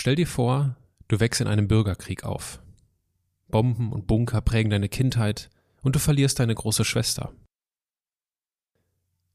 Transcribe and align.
Stell 0.00 0.14
dir 0.14 0.26
vor, 0.26 0.76
du 1.08 1.20
wächst 1.20 1.42
in 1.42 1.46
einem 1.46 1.68
Bürgerkrieg 1.68 2.24
auf. 2.24 2.62
Bomben 3.48 3.92
und 3.92 4.06
Bunker 4.06 4.40
prägen 4.40 4.70
deine 4.70 4.88
Kindheit 4.88 5.50
und 5.82 5.94
du 5.94 5.98
verlierst 5.98 6.38
deine 6.38 6.54
große 6.54 6.86
Schwester. 6.86 7.34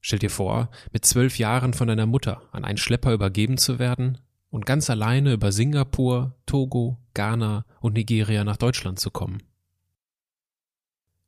Stell 0.01 0.17
dir 0.17 0.31
vor, 0.31 0.71
mit 0.91 1.05
zwölf 1.05 1.38
Jahren 1.38 1.75
von 1.75 1.88
deiner 1.88 2.07
Mutter 2.07 2.41
an 2.51 2.65
einen 2.65 2.79
Schlepper 2.79 3.13
übergeben 3.13 3.59
zu 3.59 3.78
werden 3.78 4.17
und 4.49 4.65
ganz 4.65 4.89
alleine 4.89 5.33
über 5.33 5.51
Singapur, 5.51 6.36
Togo, 6.47 6.97
Ghana 7.13 7.63
und 7.79 7.94
Nigeria 7.94 8.44
nach 8.44 8.58
Deutschland 8.58 9.00
zu 9.00 9.12
kommen. 9.12 9.44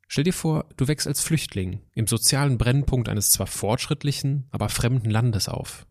Stell 0.08 0.24
dir 0.24 0.34
vor, 0.34 0.68
du 0.78 0.88
wächst 0.88 1.06
als 1.06 1.22
Flüchtling 1.22 1.84
im 1.94 2.08
sozialen 2.08 2.58
Brennpunkt 2.58 3.08
eines 3.08 3.30
zwar 3.30 3.46
fortschrittlichen, 3.46 4.48
aber 4.50 4.70
fremden 4.70 5.12
Landes 5.12 5.48
auf. 5.48 5.86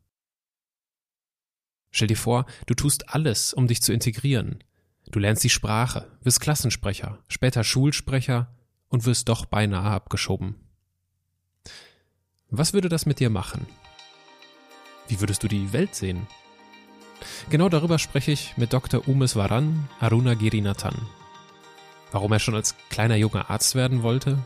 Stell 1.97 2.09
dir 2.09 2.17
vor, 2.19 2.45
du 2.67 2.75
tust 2.75 3.15
alles, 3.15 3.55
um 3.55 3.69
dich 3.69 3.81
zu 3.81 3.91
integrieren. 3.91 4.63
Du 5.11 5.19
lernst 5.19 5.43
die 5.45 5.49
Sprache, 5.49 6.07
wirst 6.21 6.43
Klassensprecher, 6.43 7.21
später 7.27 7.65
Schulsprecher 7.65 8.55
und 8.89 9.07
wirst 9.07 9.31
doch 9.31 9.47
beinahe 9.47 9.93
abgeschoben. 9.93 10.57
Was 12.51 12.75
würde 12.75 12.91
das 12.91 13.07
mit 13.07 13.19
dir 13.19 13.31
machen? 13.31 13.65
Wie 15.09 15.21
würdest 15.21 15.43
du 15.43 15.49
die 15.49 15.73
Welt 15.73 15.95
sehen? 15.95 16.27
Genau 17.49 17.71
darüber 17.71 17.99
spreche 17.99 18.31
ich 18.31 18.59
mit 18.59 18.75
Dr. 18.75 19.09
Umes 19.09 19.35
Varan 19.35 19.89
Aruna 19.99 20.35
Girinathan. 20.35 21.09
Warum 22.13 22.31
er 22.31 22.41
schon 22.41 22.57
als 22.57 22.75
kleiner 22.91 23.17
junger 23.17 23.49
Arzt 23.49 23.75
werden 23.75 24.03
wollte? 24.03 24.39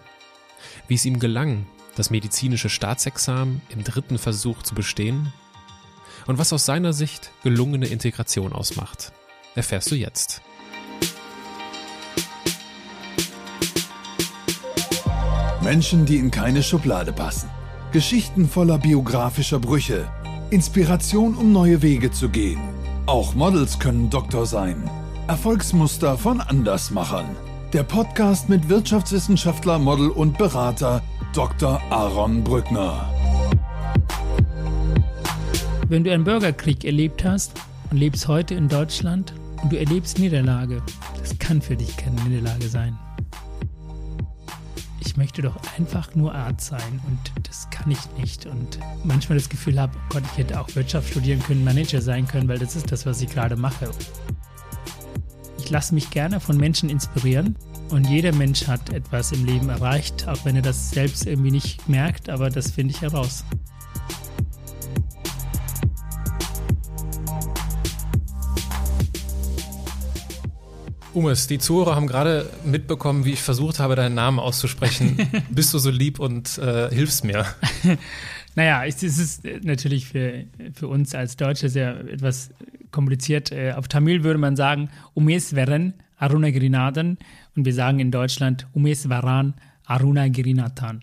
Wie 0.86 0.94
es 0.94 1.04
ihm 1.04 1.18
gelang, 1.18 1.66
das 1.96 2.10
medizinische 2.10 2.68
Staatsexamen 2.68 3.60
im 3.70 3.82
dritten 3.82 4.18
Versuch 4.18 4.62
zu 4.62 4.76
bestehen? 4.76 5.32
Und 6.30 6.38
was 6.38 6.52
aus 6.52 6.64
seiner 6.64 6.92
Sicht 6.92 7.32
gelungene 7.42 7.88
Integration 7.88 8.52
ausmacht, 8.52 9.10
erfährst 9.56 9.90
du 9.90 9.96
jetzt. 9.96 10.42
Menschen, 15.60 16.06
die 16.06 16.18
in 16.18 16.30
keine 16.30 16.62
Schublade 16.62 17.12
passen. 17.12 17.50
Geschichten 17.90 18.48
voller 18.48 18.78
biografischer 18.78 19.58
Brüche. 19.58 20.08
Inspiration, 20.50 21.34
um 21.34 21.50
neue 21.50 21.82
Wege 21.82 22.12
zu 22.12 22.28
gehen. 22.28 22.60
Auch 23.06 23.34
Models 23.34 23.80
können 23.80 24.08
Doktor 24.08 24.46
sein. 24.46 24.88
Erfolgsmuster 25.26 26.16
von 26.16 26.40
Andersmachern. 26.40 27.34
Der 27.72 27.82
Podcast 27.82 28.48
mit 28.48 28.68
Wirtschaftswissenschaftler, 28.68 29.80
Model 29.80 30.10
und 30.10 30.38
Berater 30.38 31.02
Dr. 31.32 31.82
Aaron 31.90 32.44
Brückner. 32.44 33.19
Wenn 35.90 36.04
du 36.04 36.12
einen 36.12 36.22
Bürgerkrieg 36.22 36.84
erlebt 36.84 37.24
hast 37.24 37.50
und 37.90 37.98
lebst 37.98 38.28
heute 38.28 38.54
in 38.54 38.68
Deutschland 38.68 39.34
und 39.60 39.72
du 39.72 39.76
erlebst 39.76 40.20
Niederlage, 40.20 40.80
das 41.18 41.36
kann 41.40 41.60
für 41.60 41.74
dich 41.74 41.96
keine 41.96 42.14
Niederlage 42.22 42.68
sein. 42.68 42.96
Ich 45.00 45.16
möchte 45.16 45.42
doch 45.42 45.56
einfach 45.76 46.14
nur 46.14 46.32
Arzt 46.32 46.68
sein 46.68 47.00
und 47.08 47.18
das 47.42 47.68
kann 47.70 47.90
ich 47.90 47.98
nicht. 48.20 48.46
Und 48.46 48.78
manchmal 49.02 49.36
das 49.36 49.48
Gefühl 49.48 49.80
habe, 49.80 49.92
oh 49.96 50.14
Gott, 50.14 50.22
ich 50.30 50.38
hätte 50.38 50.60
auch 50.60 50.72
Wirtschaft 50.76 51.10
studieren 51.10 51.42
können, 51.42 51.64
Manager 51.64 52.00
sein 52.00 52.24
können, 52.28 52.46
weil 52.46 52.60
das 52.60 52.76
ist 52.76 52.92
das, 52.92 53.04
was 53.04 53.20
ich 53.20 53.28
gerade 53.28 53.56
mache. 53.56 53.90
Ich 55.58 55.70
lasse 55.70 55.92
mich 55.92 56.10
gerne 56.10 56.38
von 56.38 56.56
Menschen 56.56 56.88
inspirieren 56.88 57.56
und 57.88 58.06
jeder 58.08 58.32
Mensch 58.32 58.68
hat 58.68 58.90
etwas 58.90 59.32
im 59.32 59.44
Leben 59.44 59.68
erreicht, 59.70 60.28
auch 60.28 60.44
wenn 60.44 60.54
er 60.54 60.62
das 60.62 60.92
selbst 60.92 61.26
irgendwie 61.26 61.50
nicht 61.50 61.88
merkt, 61.88 62.28
aber 62.28 62.48
das 62.48 62.70
finde 62.70 62.94
ich 62.94 63.02
heraus. 63.02 63.44
Umes, 71.14 71.46
die 71.46 71.58
Zuhörer 71.58 71.96
haben 71.96 72.06
gerade 72.06 72.48
mitbekommen, 72.64 73.24
wie 73.24 73.32
ich 73.32 73.42
versucht 73.42 73.78
habe, 73.78 73.96
deinen 73.96 74.14
Namen 74.14 74.38
auszusprechen. 74.38 75.18
Bist 75.50 75.74
du 75.74 75.78
so 75.78 75.90
lieb 75.90 76.18
und 76.18 76.58
äh, 76.58 76.90
hilfst 76.90 77.24
mir? 77.24 77.46
naja, 78.54 78.84
es 78.84 79.02
ist 79.02 79.44
natürlich 79.62 80.06
für, 80.06 80.44
für 80.74 80.88
uns 80.88 81.14
als 81.14 81.36
Deutsche 81.36 81.68
sehr 81.68 82.00
etwas 82.08 82.50
kompliziert. 82.90 83.52
Äh, 83.52 83.72
auf 83.72 83.88
Tamil 83.88 84.24
würde 84.24 84.38
man 84.38 84.56
sagen, 84.56 84.90
Umes 85.14 85.54
Veren 85.54 85.94
Aruna 86.20 86.50
Girinadan 86.50 87.18
und 87.56 87.64
wir 87.64 87.74
sagen 87.74 87.98
in 87.98 88.10
Deutschland 88.10 88.66
Umes 88.74 89.08
Varan 89.08 89.54
Aruna 89.84 90.28
Girinathan. 90.28 91.02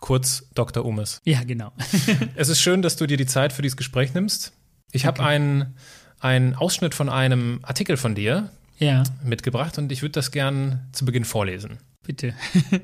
Kurz 0.00 0.48
Dr. 0.54 0.86
Umes. 0.86 1.20
Ja, 1.24 1.42
genau. 1.44 1.72
es 2.36 2.48
ist 2.48 2.60
schön, 2.60 2.80
dass 2.80 2.96
du 2.96 3.06
dir 3.06 3.16
die 3.16 3.26
Zeit 3.26 3.52
für 3.52 3.60
dieses 3.60 3.76
Gespräch 3.76 4.14
nimmst. 4.14 4.52
Ich 4.92 5.02
okay. 5.02 5.08
habe 5.08 5.24
einen, 5.24 5.74
einen 6.20 6.54
Ausschnitt 6.54 6.94
von 6.94 7.08
einem 7.08 7.60
Artikel 7.62 7.96
von 7.96 8.14
dir, 8.14 8.50
ja. 8.80 9.04
mitgebracht 9.22 9.78
und 9.78 9.92
ich 9.92 10.02
würde 10.02 10.12
das 10.12 10.32
gern 10.32 10.88
zu 10.92 11.04
Beginn 11.04 11.24
vorlesen. 11.24 11.78
Bitte. 12.02 12.34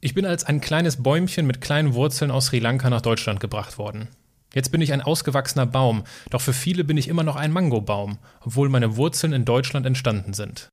ich 0.00 0.12
bin 0.12 0.26
als 0.26 0.44
ein 0.44 0.60
kleines 0.60 1.02
Bäumchen 1.02 1.46
mit 1.46 1.62
kleinen 1.62 1.94
Wurzeln 1.94 2.30
aus 2.30 2.46
Sri 2.46 2.58
Lanka 2.58 2.90
nach 2.90 3.00
Deutschland 3.00 3.40
gebracht 3.40 3.78
worden. 3.78 4.08
Jetzt 4.52 4.70
bin 4.70 4.80
ich 4.80 4.92
ein 4.92 5.02
ausgewachsener 5.02 5.66
Baum, 5.66 6.04
doch 6.30 6.40
für 6.40 6.52
viele 6.52 6.84
bin 6.84 6.96
ich 6.96 7.08
immer 7.08 7.24
noch 7.24 7.36
ein 7.36 7.50
Mangobaum, 7.50 8.18
obwohl 8.40 8.68
meine 8.68 8.96
Wurzeln 8.96 9.32
in 9.32 9.44
Deutschland 9.44 9.86
entstanden 9.86 10.32
sind. 10.32 10.68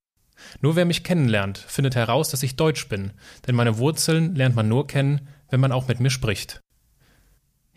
Nur 0.59 0.75
wer 0.75 0.85
mich 0.85 1.03
kennenlernt, 1.03 1.57
findet 1.57 1.95
heraus, 1.95 2.29
dass 2.29 2.43
ich 2.43 2.55
deutsch 2.55 2.89
bin, 2.89 3.11
denn 3.47 3.55
meine 3.55 3.77
Wurzeln 3.77 4.35
lernt 4.35 4.55
man 4.55 4.67
nur 4.67 4.87
kennen, 4.87 5.21
wenn 5.49 5.59
man 5.59 5.71
auch 5.71 5.87
mit 5.87 5.99
mir 5.99 6.09
spricht. 6.09 6.59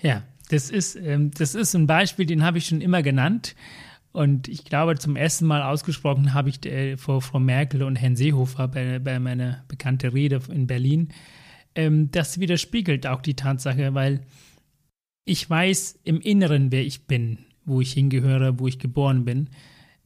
Ja, 0.01 0.23
das 0.51 0.71
ist, 0.71 0.97
ähm, 0.97 1.31
das 1.31 1.55
ist 1.55 1.75
ein 1.75 1.87
Beispiel, 1.87 2.27
den 2.27 2.45
habe 2.45 2.59
ich 2.59 2.67
schon 2.67 2.81
immer 2.81 3.03
genannt. 3.03 3.55
Und 4.15 4.47
ich 4.47 4.65
glaube, 4.65 4.97
zum 4.97 5.17
ersten 5.17 5.45
Mal 5.45 5.63
ausgesprochen 5.63 6.35
habe 6.35 6.49
ich 6.49 6.65
äh, 6.67 6.97
vor 6.97 7.21
Frau 7.21 7.41
Merkel 7.41 7.83
und 7.83 7.97
Herrn 7.97 8.15
Seehofer 8.15 8.69
bei, 8.69 9.01
bei 9.01 9.19
meiner 9.19 9.65
bekannten 9.67 10.13
Rede 10.13 10.41
in 10.53 10.69
Berlin. 10.69 11.09
Ähm, 11.75 12.13
das 12.13 12.39
widerspiegelt 12.39 13.09
auch 13.09 13.21
die 13.21 13.35
Tatsache, 13.35 13.93
weil 13.95 14.21
ich 15.25 15.51
weiß 15.51 15.99
im 16.05 16.21
Inneren, 16.21 16.71
wer 16.71 16.87
ich 16.87 17.09
bin, 17.09 17.39
wo 17.65 17.81
ich 17.81 17.93
hingehöre, 17.93 18.61
wo 18.61 18.69
ich 18.69 18.79
geboren 18.79 19.25
bin. 19.25 19.51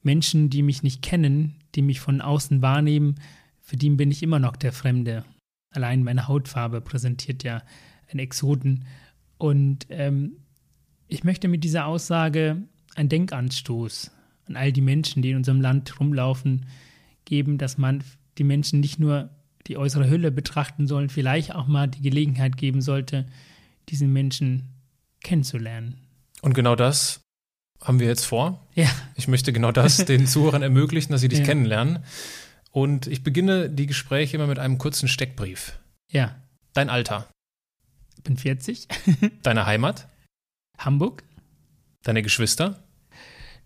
Menschen, 0.03 0.49
die 0.49 0.63
mich 0.63 0.83
nicht 0.83 1.03
kennen, 1.03 1.57
die 1.75 1.83
mich 1.83 2.01
von 2.01 2.23
außen 2.23 2.63
wahrnehmen, 2.63 3.17
für 3.61 3.77
die 3.77 3.91
bin 3.91 4.11
ich 4.11 4.23
immer 4.23 4.39
noch 4.39 4.57
der 4.57 4.73
Fremde. 4.73 5.23
Allein 5.75 6.03
meine 6.03 6.29
Hautfarbe 6.29 6.81
präsentiert 6.81 7.45
ja 7.45 7.63
einen 8.11 8.21
Exoten. 8.21 8.87
Und 9.37 9.87
ähm, 9.91 10.39
ich 11.09 11.25
möchte 11.25 11.47
mit 11.47 11.63
dieser 11.63 11.85
Aussage 11.85 12.63
einen 12.99 13.09
Denkanstoß 13.09 14.11
an 14.49 14.57
all 14.57 14.73
die 14.73 14.81
Menschen, 14.81 15.23
die 15.23 15.31
in 15.31 15.37
unserem 15.37 15.61
Land 15.61 16.01
rumlaufen, 16.01 16.67
geben, 17.25 17.59
dass 17.59 17.79
man 17.79 18.03
die 18.39 18.45
Menschen 18.45 18.81
nicht 18.81 18.99
nur 18.99 19.31
die 19.67 19.77
äußere 19.77 20.09
Hülle 20.09 20.31
betrachten 20.31 20.87
soll, 20.87 21.09
vielleicht 21.09 21.55
auch 21.55 21.67
mal 21.67 21.87
die 21.87 22.01
Gelegenheit 22.01 22.57
geben 22.57 22.81
sollte, 22.81 23.27
diesen 23.89 24.13
Menschen 24.13 24.71
kennenzulernen. 25.23 25.99
Und 26.43 26.55
genau 26.55 26.75
das 26.75 27.21
haben 27.83 28.01
wir 28.01 28.07
jetzt 28.07 28.25
vor. 28.25 28.67
Ja. 28.75 28.91
Ich 29.15 29.29
möchte 29.29 29.53
genau 29.53 29.73
das 29.73 29.97
den 30.05 30.27
Zuhörern 30.27 30.63
ermöglichen, 30.63 31.13
dass 31.13 31.21
sie 31.21 31.29
dich 31.29 31.41
ja. 31.41 31.45
kennenlernen. 31.45 32.01
Und 32.71 33.07
ich 33.07 33.23
beginne 33.23 33.71
die 33.71 33.87
Gespräche 33.87 34.37
immer 34.37 34.47
mit 34.47 34.59
einem 34.59 34.79
kurzen 34.79 35.09
Steckbrief. 35.09 35.79
Ja. 36.11 36.37
Dein 36.73 36.91
Alter. 36.91 37.29
Ich 38.17 38.23
bin 38.23 38.37
40. 38.37 38.89
Deine 39.43 39.67
Heimat? 39.67 40.09
Hamburg. 40.79 41.25
Deine 42.03 42.23
Geschwister? 42.23 42.83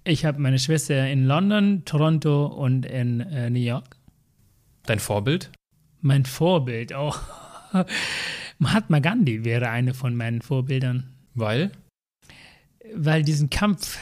Ich 0.05 0.25
habe 0.25 0.41
meine 0.41 0.59
Schwester 0.59 1.09
in 1.09 1.27
London, 1.27 1.85
Toronto 1.85 2.47
und 2.47 2.87
in 2.87 3.21
äh, 3.21 3.49
New 3.51 3.61
York. 3.61 3.97
Dein 4.85 4.99
Vorbild? 4.99 5.53
Mein 6.01 6.25
Vorbild, 6.25 6.93
oh. 6.93 7.15
Mahatma 8.59 8.99
Gandhi 8.99 9.45
wäre 9.45 9.69
eine 9.69 9.95
von 9.95 10.17
meinen 10.17 10.43
Vorbildern. 10.43 11.13
Weil? 11.35 11.71
Weil 12.95 13.23
diesen 13.23 13.49
Kampf 13.49 13.99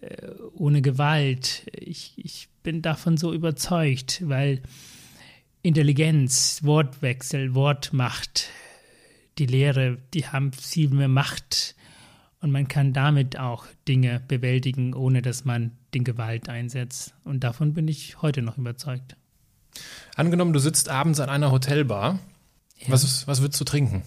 äh, 0.00 0.26
ohne 0.54 0.82
Gewalt, 0.82 1.66
ich, 1.72 2.14
ich 2.16 2.48
bin 2.64 2.82
davon 2.82 3.16
so 3.16 3.32
überzeugt, 3.32 4.22
weil 4.28 4.60
Intelligenz, 5.62 6.64
Wortwechsel, 6.64 7.54
Wortmacht, 7.54 8.50
die 9.38 9.46
Lehre, 9.46 9.98
die 10.14 10.26
haben 10.26 10.52
viel 10.52 10.90
mehr 10.90 11.06
Macht 11.06 11.76
und 12.40 12.52
man 12.52 12.68
kann 12.68 12.92
damit 12.92 13.38
auch 13.38 13.66
Dinge 13.86 14.20
bewältigen, 14.28 14.94
ohne 14.94 15.22
dass 15.22 15.44
man 15.44 15.72
den 15.94 16.04
Gewalt 16.04 16.48
einsetzt. 16.48 17.14
Und 17.24 17.42
davon 17.42 17.74
bin 17.74 17.88
ich 17.88 18.22
heute 18.22 18.42
noch 18.42 18.58
überzeugt. 18.58 19.16
Angenommen, 20.14 20.52
du 20.52 20.58
sitzt 20.58 20.88
abends 20.88 21.20
an 21.20 21.28
einer 21.28 21.50
Hotelbar. 21.50 22.18
Ja. 22.78 22.90
Was, 22.90 23.26
was 23.26 23.40
würdest 23.40 23.60
du 23.60 23.64
trinken? 23.64 24.02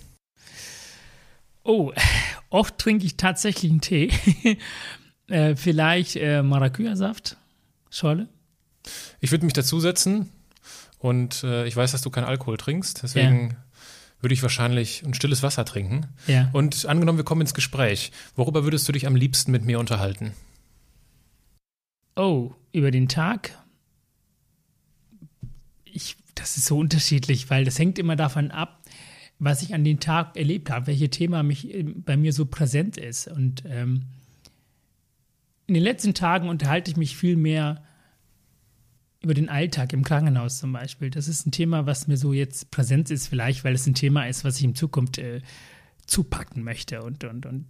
Oh, 1.64 1.92
oft 2.50 2.78
trinke 2.78 3.06
ich 3.06 3.18
tatsächlich 3.18 3.72
einen 3.72 3.82
Tee. 3.82 4.12
äh, 5.28 5.56
vielleicht 5.56 6.16
äh, 6.16 6.42
Maracuja-Saft, 6.42 7.38
Scholle. 7.90 8.28
Ich 9.20 9.32
würde 9.32 9.46
mich 9.46 9.54
dazusetzen 9.54 10.30
und 11.00 11.44
äh, 11.44 11.66
ich 11.68 11.76
weiß, 11.76 11.92
dass 11.92 12.02
du 12.02 12.10
keinen 12.10 12.24
Alkohol 12.26 12.58
trinkst. 12.58 13.04
Deswegen 13.04 13.50
ja 13.52 13.58
würde 14.22 14.34
ich 14.34 14.42
wahrscheinlich 14.42 15.04
ein 15.04 15.14
stilles 15.14 15.44
Wasser 15.44 15.66
trinken. 15.66 16.08
Ja. 16.28 16.50
Und 16.54 16.86
angenommen, 16.86 17.18
wir 17.18 17.26
kommen 17.26 17.42
ins 17.42 17.54
Gespräch. 17.54 18.12
Worüber 18.36 18.64
würdest 18.64 18.88
du 18.88 18.92
dich 18.92 19.08
am 19.08 19.16
liebsten 19.16 19.52
mit 19.52 19.66
mir 19.66 19.80
unterhalten? 19.80 20.34
Oh, 22.16 22.52
über 22.72 22.92
den 22.92 23.08
Tag? 23.08 23.58
Ich, 25.86 26.18
das 26.36 26.58
ist 26.58 26.66
so 26.66 26.78
unterschiedlich, 26.78 27.50
weil 27.50 27.66
das 27.66 27.80
hängt 27.80 28.00
immer 28.00 28.16
davon 28.16 28.52
ab, 28.52 28.82
was 29.40 29.64
ich 29.64 29.74
an 29.74 29.84
dem 29.84 30.00
Tag 30.00 30.38
erlebt 30.38 30.70
habe, 30.70 30.88
welches 30.88 31.10
Thema 31.10 31.42
mich 31.42 31.74
äh, 31.74 31.84
bei 31.84 32.16
mir 32.16 32.32
so 32.32 32.46
präsent 32.46 32.98
ist. 32.98 33.28
Und 33.28 33.64
ähm, 33.66 34.04
in 35.66 35.74
den 35.74 35.84
letzten 35.84 36.14
Tagen 36.14 36.48
unterhalte 36.48 36.92
ich 36.92 36.98
mich 36.98 37.18
viel 37.18 37.38
mehr 37.38 37.84
über 39.22 39.34
den 39.34 39.50
Alltag 39.50 39.94
im 39.94 40.04
Krankenhaus 40.04 40.58
zum 40.58 40.74
Beispiel. 40.74 41.12
Das 41.12 41.28
ist 41.28 41.46
ein 41.46 41.52
Thema, 41.52 41.86
was 41.86 42.08
mir 42.08 42.18
so 42.18 42.34
jetzt 42.34 42.72
präsent 42.72 43.12
ist, 43.12 43.28
vielleicht, 43.28 43.64
weil 43.64 43.76
es 43.76 43.86
ein 43.86 43.94
Thema 43.94 44.26
ist, 44.26 44.44
was 44.44 44.58
ich 44.58 44.64
in 44.64 44.76
Zukunft 44.76 45.20
äh, 45.20 45.42
zupacken 46.08 46.64
möchte 46.64 47.04
und, 47.04 47.24
und, 47.24 47.46
und 47.46 47.66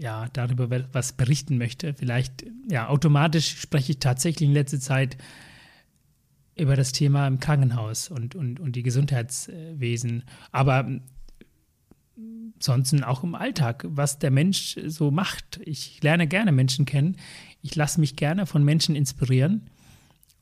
ja, 0.00 0.28
darüber 0.32 0.68
was 0.92 1.12
berichten 1.12 1.58
möchte. 1.58 1.94
Vielleicht, 1.94 2.46
ja, 2.70 2.88
automatisch 2.88 3.60
spreche 3.60 3.92
ich 3.92 3.98
tatsächlich 3.98 4.48
in 4.48 4.54
letzter 4.54 4.80
Zeit 4.80 5.18
über 6.56 6.74
das 6.76 6.92
Thema 6.92 7.26
im 7.26 7.38
Krankenhaus 7.38 8.08
und, 8.08 8.34
und, 8.34 8.58
und 8.58 8.74
die 8.74 8.82
Gesundheitswesen. 8.82 10.24
Aber 10.52 10.88
sonst 12.60 12.94
auch 13.04 13.22
im 13.24 13.34
Alltag, 13.34 13.84
was 13.88 14.18
der 14.18 14.30
Mensch 14.30 14.78
so 14.86 15.10
macht. 15.10 15.60
Ich 15.64 16.02
lerne 16.02 16.26
gerne 16.26 16.52
Menschen 16.52 16.84
kennen. 16.86 17.16
Ich 17.62 17.74
lasse 17.74 18.00
mich 18.00 18.16
gerne 18.16 18.46
von 18.46 18.64
Menschen 18.64 18.96
inspirieren. 18.96 19.68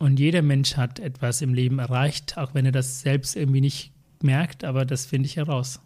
Und 0.03 0.19
jeder 0.19 0.43
Mensch 0.43 0.77
hat 0.77 0.99
etwas 0.99 1.43
im 1.43 1.55
Leben 1.55 1.79
erreicht, 1.79 2.37
auch 2.37 2.55
wenn 2.55 2.67
er 2.67 2.73
das 2.73 3.03
selbst 3.03 3.37
irgendwie 3.37 3.61
nicht 3.61 3.93
merkt, 4.21 4.65
aber 4.65 4.85
das 4.85 5.07
finde 5.07 5.29
ich 5.29 5.37
heraus. 5.37 5.79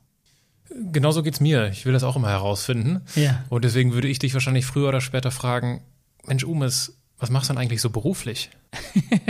Genauso 0.71 1.23
geht 1.23 1.35
es 1.35 1.41
mir. 1.41 1.69
Ich 1.69 1.85
will 1.85 1.93
das 1.93 2.03
auch 2.03 2.17
immer 2.17 2.31
herausfinden. 2.31 3.03
Ja. 3.15 3.45
Und 3.51 3.67
deswegen 3.67 3.93
würde 3.93 4.09
ich 4.09 4.19
dich 4.19 4.33
wahrscheinlich 4.33 4.65
früher 4.65 4.89
oder 4.89 5.03
später 5.03 5.31
fragen: 5.31 5.83
Mensch, 6.25 6.45
Umes, 6.45 6.97
was 7.19 7.29
machst 7.29 7.51
du 7.51 7.53
denn 7.53 7.61
eigentlich 7.61 7.83
so 7.83 7.91
beruflich? 7.91 8.49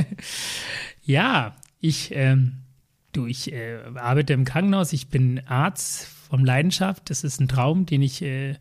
ja, 1.02 1.56
ich, 1.80 2.14
ähm, 2.14 2.58
du, 3.10 3.26
ich 3.26 3.52
äh, 3.52 3.80
arbeite 3.96 4.34
im 4.34 4.44
Krankenhaus. 4.44 4.92
Ich 4.92 5.08
bin 5.08 5.44
Arzt 5.48 6.06
vom 6.28 6.44
Leidenschaft. 6.44 7.10
Das 7.10 7.24
ist 7.24 7.40
ein 7.40 7.48
Traum, 7.48 7.86
den 7.86 8.02
ich 8.02 8.22
äh, 8.22 8.54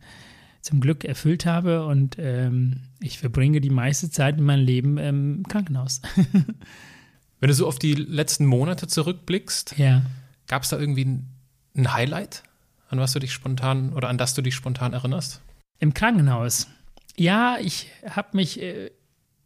zum 0.66 0.80
Glück 0.80 1.04
erfüllt 1.04 1.46
habe. 1.46 1.86
Und 1.86 2.16
ähm, 2.18 2.82
ich 3.00 3.18
verbringe 3.18 3.60
die 3.60 3.70
meiste 3.70 4.10
Zeit 4.10 4.38
in 4.38 4.44
meinem 4.44 4.64
Leben 4.64 4.98
im 4.98 5.44
Krankenhaus. 5.48 6.02
Wenn 7.40 7.48
du 7.48 7.54
so 7.54 7.66
auf 7.66 7.78
die 7.78 7.94
letzten 7.94 8.46
Monate 8.46 8.86
zurückblickst, 8.86 9.78
ja. 9.78 10.02
gab 10.46 10.62
es 10.62 10.70
da 10.70 10.78
irgendwie 10.78 11.04
ein, 11.04 11.28
ein 11.76 11.92
Highlight? 11.92 12.42
an 12.88 12.98
was 12.98 13.12
du 13.12 13.18
dich 13.18 13.32
spontan 13.32 13.92
oder 13.92 14.08
an 14.08 14.18
das 14.18 14.34
du 14.34 14.42
dich 14.42 14.54
spontan 14.54 14.92
erinnerst? 14.92 15.42
Im 15.78 15.94
Krankenhaus. 15.94 16.68
Ja, 17.16 17.58
ich 17.60 17.90
habe 18.08 18.36
mich 18.36 18.60
äh, 18.60 18.90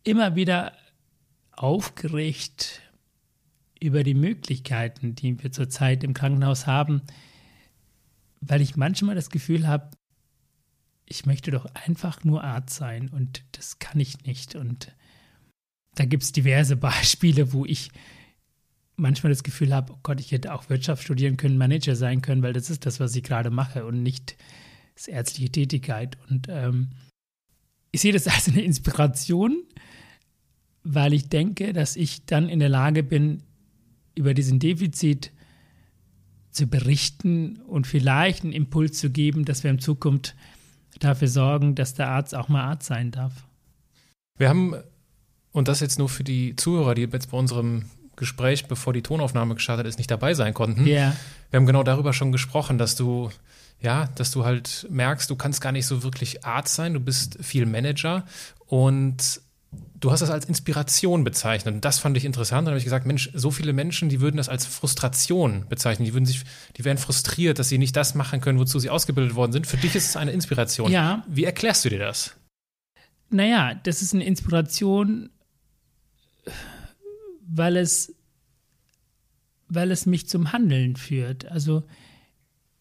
immer 0.04 0.34
wieder 0.34 0.72
aufgeregt 1.52 2.82
über 3.80 4.02
die 4.02 4.14
Möglichkeiten, 4.14 5.14
die 5.14 5.42
wir 5.42 5.52
zurzeit 5.52 6.04
im 6.04 6.14
Krankenhaus 6.14 6.66
haben, 6.66 7.02
weil 8.40 8.60
ich 8.60 8.76
manchmal 8.76 9.14
das 9.14 9.30
Gefühl 9.30 9.66
habe, 9.66 9.90
ich 11.10 11.26
möchte 11.26 11.50
doch 11.50 11.66
einfach 11.74 12.24
nur 12.24 12.44
Arzt 12.44 12.76
sein 12.76 13.08
und 13.08 13.42
das 13.52 13.80
kann 13.80 13.98
ich 14.00 14.24
nicht. 14.24 14.54
Und 14.54 14.94
da 15.96 16.04
gibt 16.04 16.22
es 16.22 16.32
diverse 16.32 16.76
Beispiele, 16.76 17.52
wo 17.52 17.66
ich 17.66 17.90
manchmal 18.96 19.32
das 19.32 19.42
Gefühl 19.42 19.74
habe, 19.74 19.92
oh 19.92 19.98
Gott, 20.02 20.20
ich 20.20 20.30
hätte 20.30 20.54
auch 20.54 20.68
Wirtschaft 20.68 21.02
studieren 21.02 21.36
können, 21.36 21.58
Manager 21.58 21.96
sein 21.96 22.22
können, 22.22 22.42
weil 22.42 22.52
das 22.52 22.70
ist 22.70 22.86
das, 22.86 23.00
was 23.00 23.16
ich 23.16 23.24
gerade 23.24 23.50
mache 23.50 23.84
und 23.84 24.02
nicht 24.02 24.36
das 24.94 25.08
ärztliche 25.08 25.50
Tätigkeit. 25.50 26.16
Und 26.28 26.46
ähm, 26.48 26.90
ich 27.90 28.02
sehe 28.02 28.12
das 28.12 28.26
als 28.28 28.48
eine 28.48 28.62
Inspiration, 28.62 29.64
weil 30.84 31.12
ich 31.12 31.28
denke, 31.28 31.72
dass 31.72 31.96
ich 31.96 32.24
dann 32.24 32.48
in 32.48 32.60
der 32.60 32.68
Lage 32.68 33.02
bin, 33.02 33.42
über 34.14 34.32
diesen 34.32 34.60
Defizit 34.60 35.32
zu 36.52 36.68
berichten 36.68 37.56
und 37.62 37.86
vielleicht 37.86 38.44
einen 38.44 38.52
Impuls 38.52 38.98
zu 38.98 39.10
geben, 39.10 39.44
dass 39.44 39.64
wir 39.64 39.70
in 39.70 39.78
Zukunft 39.78 40.36
dafür 40.98 41.28
sorgen, 41.28 41.74
dass 41.74 41.94
der 41.94 42.08
Arzt 42.08 42.34
auch 42.34 42.48
mal 42.48 42.62
Arzt 42.62 42.86
sein 42.86 43.10
darf. 43.10 43.32
Wir 44.36 44.48
haben, 44.48 44.74
und 45.52 45.68
das 45.68 45.80
jetzt 45.80 45.98
nur 45.98 46.08
für 46.08 46.24
die 46.24 46.56
Zuhörer, 46.56 46.94
die 46.94 47.02
jetzt 47.02 47.30
bei 47.30 47.38
unserem 47.38 47.84
Gespräch, 48.16 48.66
bevor 48.66 48.92
die 48.92 49.02
Tonaufnahme 49.02 49.54
gestartet 49.54 49.86
ist, 49.86 49.98
nicht 49.98 50.10
dabei 50.10 50.34
sein 50.34 50.54
konnten. 50.54 50.86
Ja. 50.86 51.16
Wir 51.50 51.58
haben 51.58 51.66
genau 51.66 51.82
darüber 51.82 52.12
schon 52.12 52.32
gesprochen, 52.32 52.78
dass 52.78 52.94
du, 52.94 53.30
ja, 53.80 54.08
dass 54.16 54.30
du 54.30 54.44
halt 54.44 54.86
merkst, 54.90 55.28
du 55.30 55.36
kannst 55.36 55.60
gar 55.60 55.72
nicht 55.72 55.86
so 55.86 56.02
wirklich 56.02 56.44
Arzt 56.44 56.74
sein, 56.74 56.94
du 56.94 57.00
bist 57.00 57.38
viel 57.42 57.66
Manager 57.66 58.24
und 58.66 59.40
du 60.00 60.10
hast 60.10 60.20
das 60.20 60.30
als 60.30 60.46
Inspiration 60.46 61.24
bezeichnet. 61.24 61.74
Und 61.74 61.84
das 61.84 61.98
fand 61.98 62.16
ich 62.16 62.24
interessant. 62.24 62.66
Dann 62.66 62.72
habe 62.72 62.78
ich 62.78 62.84
gesagt, 62.84 63.06
Mensch, 63.06 63.30
so 63.34 63.50
viele 63.50 63.72
Menschen, 63.72 64.08
die 64.08 64.20
würden 64.20 64.36
das 64.36 64.48
als 64.48 64.66
Frustration 64.66 65.66
bezeichnen. 65.68 66.06
Die 66.06 66.14
würden 66.14 66.26
sich, 66.26 66.42
die 66.76 66.84
wären 66.84 66.98
frustriert, 66.98 67.58
dass 67.58 67.68
sie 67.68 67.78
nicht 67.78 67.96
das 67.96 68.14
machen 68.14 68.40
können, 68.40 68.58
wozu 68.58 68.78
sie 68.78 68.90
ausgebildet 68.90 69.34
worden 69.34 69.52
sind. 69.52 69.66
Für 69.66 69.76
dich 69.76 69.94
ist 69.94 70.08
es 70.08 70.16
eine 70.16 70.32
Inspiration. 70.32 70.90
Ja. 70.90 71.24
Wie 71.28 71.44
erklärst 71.44 71.84
du 71.84 71.88
dir 71.88 71.98
das? 71.98 72.36
Naja, 73.28 73.74
das 73.74 74.02
ist 74.02 74.14
eine 74.14 74.24
Inspiration 74.24 75.30
weil 77.52 77.76
es, 77.76 78.14
weil 79.68 79.90
es 79.90 80.06
mich 80.06 80.28
zum 80.28 80.52
Handeln 80.52 80.96
führt. 80.96 81.46
Also 81.46 81.82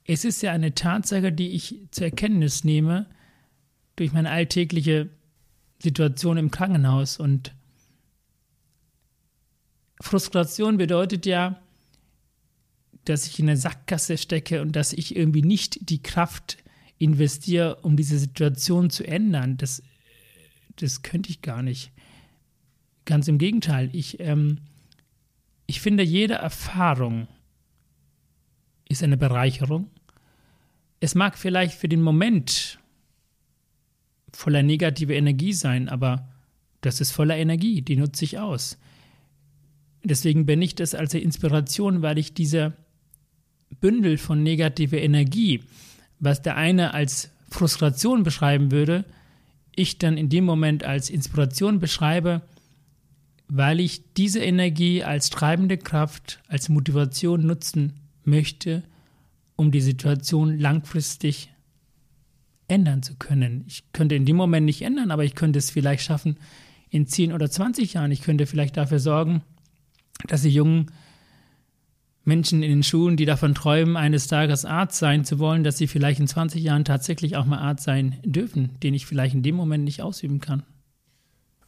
es 0.05 0.25
ist 0.25 0.41
ja 0.41 0.51
eine 0.51 0.75
Tatsache, 0.75 1.31
die 1.31 1.49
ich 1.49 1.87
zur 1.91 2.05
Erkenntnis 2.05 2.63
nehme 2.63 3.07
durch 3.95 4.13
meine 4.13 4.29
alltägliche 4.29 5.09
Situation 5.81 6.37
im 6.37 6.51
Krankenhaus. 6.51 7.17
Und 7.17 7.53
Frustration 10.01 10.77
bedeutet 10.77 11.25
ja, 11.25 11.59
dass 13.05 13.27
ich 13.27 13.39
in 13.39 13.49
eine 13.49 13.57
Sackgasse 13.57 14.17
stecke 14.17 14.61
und 14.61 14.75
dass 14.75 14.93
ich 14.93 15.15
irgendwie 15.15 15.41
nicht 15.41 15.89
die 15.89 16.03
Kraft 16.03 16.57
investiere, 16.97 17.77
um 17.77 17.95
diese 17.95 18.19
Situation 18.19 18.89
zu 18.89 19.07
ändern. 19.07 19.57
Das, 19.57 19.81
das 20.75 21.01
könnte 21.01 21.29
ich 21.29 21.41
gar 21.41 21.63
nicht. 21.63 21.91
Ganz 23.05 23.27
im 23.27 23.37
Gegenteil. 23.37 23.89
Ich, 23.93 24.19
ähm, 24.19 24.59
ich 25.65 25.81
finde, 25.81 26.03
jede 26.03 26.35
Erfahrung 26.35 27.27
ist 28.87 29.01
eine 29.01 29.17
Bereicherung. 29.17 29.89
Es 30.99 31.15
mag 31.15 31.37
vielleicht 31.37 31.75
für 31.75 31.87
den 31.87 32.01
Moment 32.01 32.78
voller 34.33 34.63
negative 34.63 35.15
Energie 35.15 35.53
sein, 35.53 35.89
aber 35.89 36.27
das 36.81 37.01
ist 37.01 37.11
voller 37.11 37.37
Energie, 37.37 37.81
die 37.81 37.95
nutze 37.95 38.25
ich 38.25 38.39
aus. 38.39 38.77
Deswegen 40.03 40.45
bin 40.45 40.61
ich 40.61 40.75
das 40.75 40.95
als 40.95 41.13
Inspiration, 41.13 42.01
weil 42.01 42.17
ich 42.17 42.33
diese 42.33 42.73
Bündel 43.81 44.17
von 44.17 44.43
negativer 44.43 44.97
Energie, 44.97 45.63
was 46.19 46.41
der 46.41 46.55
eine 46.55 46.93
als 46.93 47.31
Frustration 47.49 48.23
beschreiben 48.23 48.71
würde, 48.71 49.05
ich 49.75 49.97
dann 49.97 50.17
in 50.17 50.29
dem 50.29 50.45
Moment 50.45 50.83
als 50.83 51.09
Inspiration 51.09 51.79
beschreibe, 51.79 52.41
weil 53.47 53.79
ich 53.79 54.13
diese 54.13 54.39
Energie 54.39 55.03
als 55.03 55.29
treibende 55.29 55.77
Kraft, 55.77 56.39
als 56.47 56.69
Motivation 56.69 57.45
nutzen 57.45 57.93
möchte, 58.23 58.83
um 59.55 59.71
die 59.71 59.81
Situation 59.81 60.57
langfristig 60.59 61.49
ändern 62.69 63.03
zu 63.03 63.15
können. 63.15 63.63
Ich 63.67 63.83
könnte 63.93 64.15
in 64.15 64.25
dem 64.25 64.35
Moment 64.35 64.65
nicht 64.65 64.81
ändern, 64.81 65.11
aber 65.11 65.23
ich 65.23 65.35
könnte 65.35 65.59
es 65.59 65.69
vielleicht 65.69 66.03
schaffen 66.03 66.37
in 66.89 67.07
10 67.07 67.33
oder 67.33 67.49
20 67.49 67.93
Jahren. 67.93 68.11
Ich 68.11 68.21
könnte 68.21 68.45
vielleicht 68.45 68.77
dafür 68.77 68.99
sorgen, 68.99 69.41
dass 70.27 70.41
die 70.41 70.49
jungen 70.49 70.91
Menschen 72.25 72.61
in 72.63 72.69
den 72.69 72.83
Schulen, 72.83 73.17
die 73.17 73.25
davon 73.25 73.55
träumen, 73.55 73.97
eines 73.97 74.27
Tages 74.27 74.65
Arzt 74.65 74.99
sein 74.99 75.25
zu 75.25 75.39
wollen, 75.39 75.63
dass 75.63 75.77
sie 75.77 75.87
vielleicht 75.87 76.19
in 76.19 76.27
20 76.27 76.61
Jahren 76.61 76.85
tatsächlich 76.85 77.35
auch 77.35 77.45
mal 77.45 77.59
Arzt 77.59 77.83
sein 77.83 78.19
dürfen, 78.23 78.79
den 78.81 78.93
ich 78.93 79.05
vielleicht 79.05 79.35
in 79.35 79.43
dem 79.43 79.55
Moment 79.55 79.83
nicht 79.83 80.01
ausüben 80.01 80.39
kann. 80.39 80.63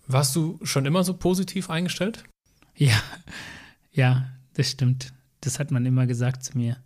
Warst 0.08 0.36
du 0.36 0.60
schon 0.63 0.86
immer 0.86 1.03
so 1.03 1.13
positiv 1.13 1.70
eingestellt? 1.70 2.24
Ja, 2.75 3.01
ja, 3.91 4.29
das 4.53 4.70
stimmt. 4.70 5.13
Das 5.41 5.58
hat 5.58 5.72
man 5.72 5.86
immer 5.86 6.05
gesagt 6.05 6.43
zu 6.43 6.58
mir. 6.58 6.77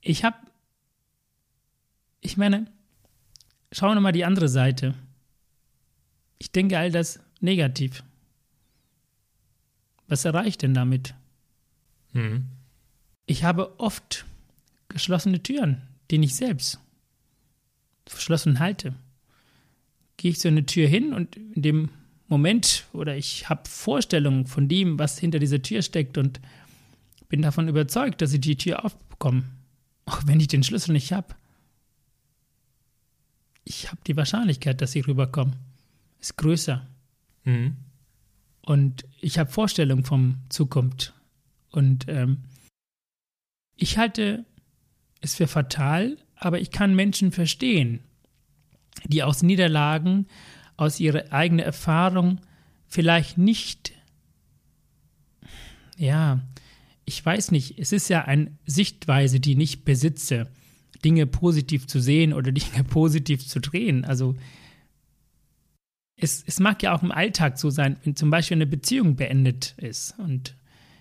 Ich 0.00 0.24
habe, 0.24 0.36
ich 2.20 2.36
meine, 2.36 2.66
schauen 3.72 3.96
wir 3.96 4.00
mal 4.00 4.12
die 4.12 4.24
andere 4.24 4.48
Seite. 4.48 4.94
Ich 6.38 6.52
denke 6.52 6.78
all 6.78 6.90
das 6.90 7.20
negativ. 7.40 8.02
Was 10.06 10.24
erreicht 10.24 10.62
denn 10.62 10.74
damit? 10.74 11.14
Mhm. 12.12 12.46
Ich 13.26 13.44
habe 13.44 13.78
oft 13.78 14.24
geschlossene 14.88 15.42
Türen, 15.42 15.82
die 16.10 16.22
ich 16.22 16.34
selbst 16.34 16.80
verschlossen 18.06 18.58
halte 18.58 18.94
gehe 20.20 20.32
ich 20.32 20.38
zu 20.38 20.48
einer 20.48 20.66
Tür 20.66 20.86
hin 20.86 21.14
und 21.14 21.36
in 21.36 21.62
dem 21.62 21.88
Moment 22.28 22.84
oder 22.92 23.16
ich 23.16 23.48
habe 23.48 23.62
Vorstellungen 23.66 24.46
von 24.46 24.68
dem, 24.68 24.98
was 24.98 25.18
hinter 25.18 25.38
dieser 25.38 25.62
Tür 25.62 25.80
steckt 25.80 26.18
und 26.18 26.40
bin 27.30 27.40
davon 27.40 27.68
überzeugt, 27.68 28.20
dass 28.20 28.34
ich 28.34 28.40
die 28.40 28.56
Tür 28.56 28.84
aufbekomme, 28.84 29.44
auch 30.04 30.20
wenn 30.26 30.38
ich 30.38 30.48
den 30.48 30.62
Schlüssel 30.62 30.92
nicht 30.92 31.12
habe. 31.12 31.34
Ich 33.64 33.88
habe 33.88 34.00
die 34.06 34.16
Wahrscheinlichkeit, 34.16 34.80
dass 34.80 34.94
ich 34.94 35.06
rüberkomme. 35.06 35.52
ist 36.20 36.36
größer. 36.36 36.86
Mhm. 37.44 37.76
Und 38.62 39.04
ich 39.20 39.38
habe 39.38 39.50
Vorstellungen 39.50 40.04
vom 40.04 40.38
Zukunft. 40.48 41.14
Und 41.70 42.06
ähm, 42.08 42.38
ich 43.76 43.98
halte 43.98 44.44
es 45.20 45.34
für 45.34 45.46
fatal, 45.46 46.16
aber 46.36 46.60
ich 46.60 46.70
kann 46.70 46.94
Menschen 46.94 47.32
verstehen, 47.32 48.00
die 49.04 49.22
aus 49.22 49.42
Niederlagen, 49.42 50.26
aus 50.76 51.00
ihrer 51.00 51.32
eigenen 51.32 51.64
Erfahrung 51.64 52.40
vielleicht 52.86 53.38
nicht, 53.38 53.92
ja, 55.96 56.40
ich 57.04 57.24
weiß 57.24 57.50
nicht, 57.50 57.78
es 57.78 57.92
ist 57.92 58.08
ja 58.08 58.24
eine 58.24 58.56
Sichtweise, 58.66 59.40
die 59.40 59.60
ich 59.60 59.84
besitze, 59.84 60.50
Dinge 61.04 61.26
positiv 61.26 61.86
zu 61.86 62.00
sehen 62.00 62.32
oder 62.32 62.52
Dinge 62.52 62.84
positiv 62.88 63.46
zu 63.46 63.60
drehen. 63.60 64.04
Also 64.04 64.36
es, 66.16 66.44
es 66.46 66.60
mag 66.60 66.82
ja 66.82 66.94
auch 66.94 67.02
im 67.02 67.12
Alltag 67.12 67.58
so 67.58 67.70
sein, 67.70 67.96
wenn 68.04 68.16
zum 68.16 68.30
Beispiel 68.30 68.56
eine 68.56 68.66
Beziehung 68.66 69.16
beendet 69.16 69.74
ist 69.78 70.18
und 70.18 70.54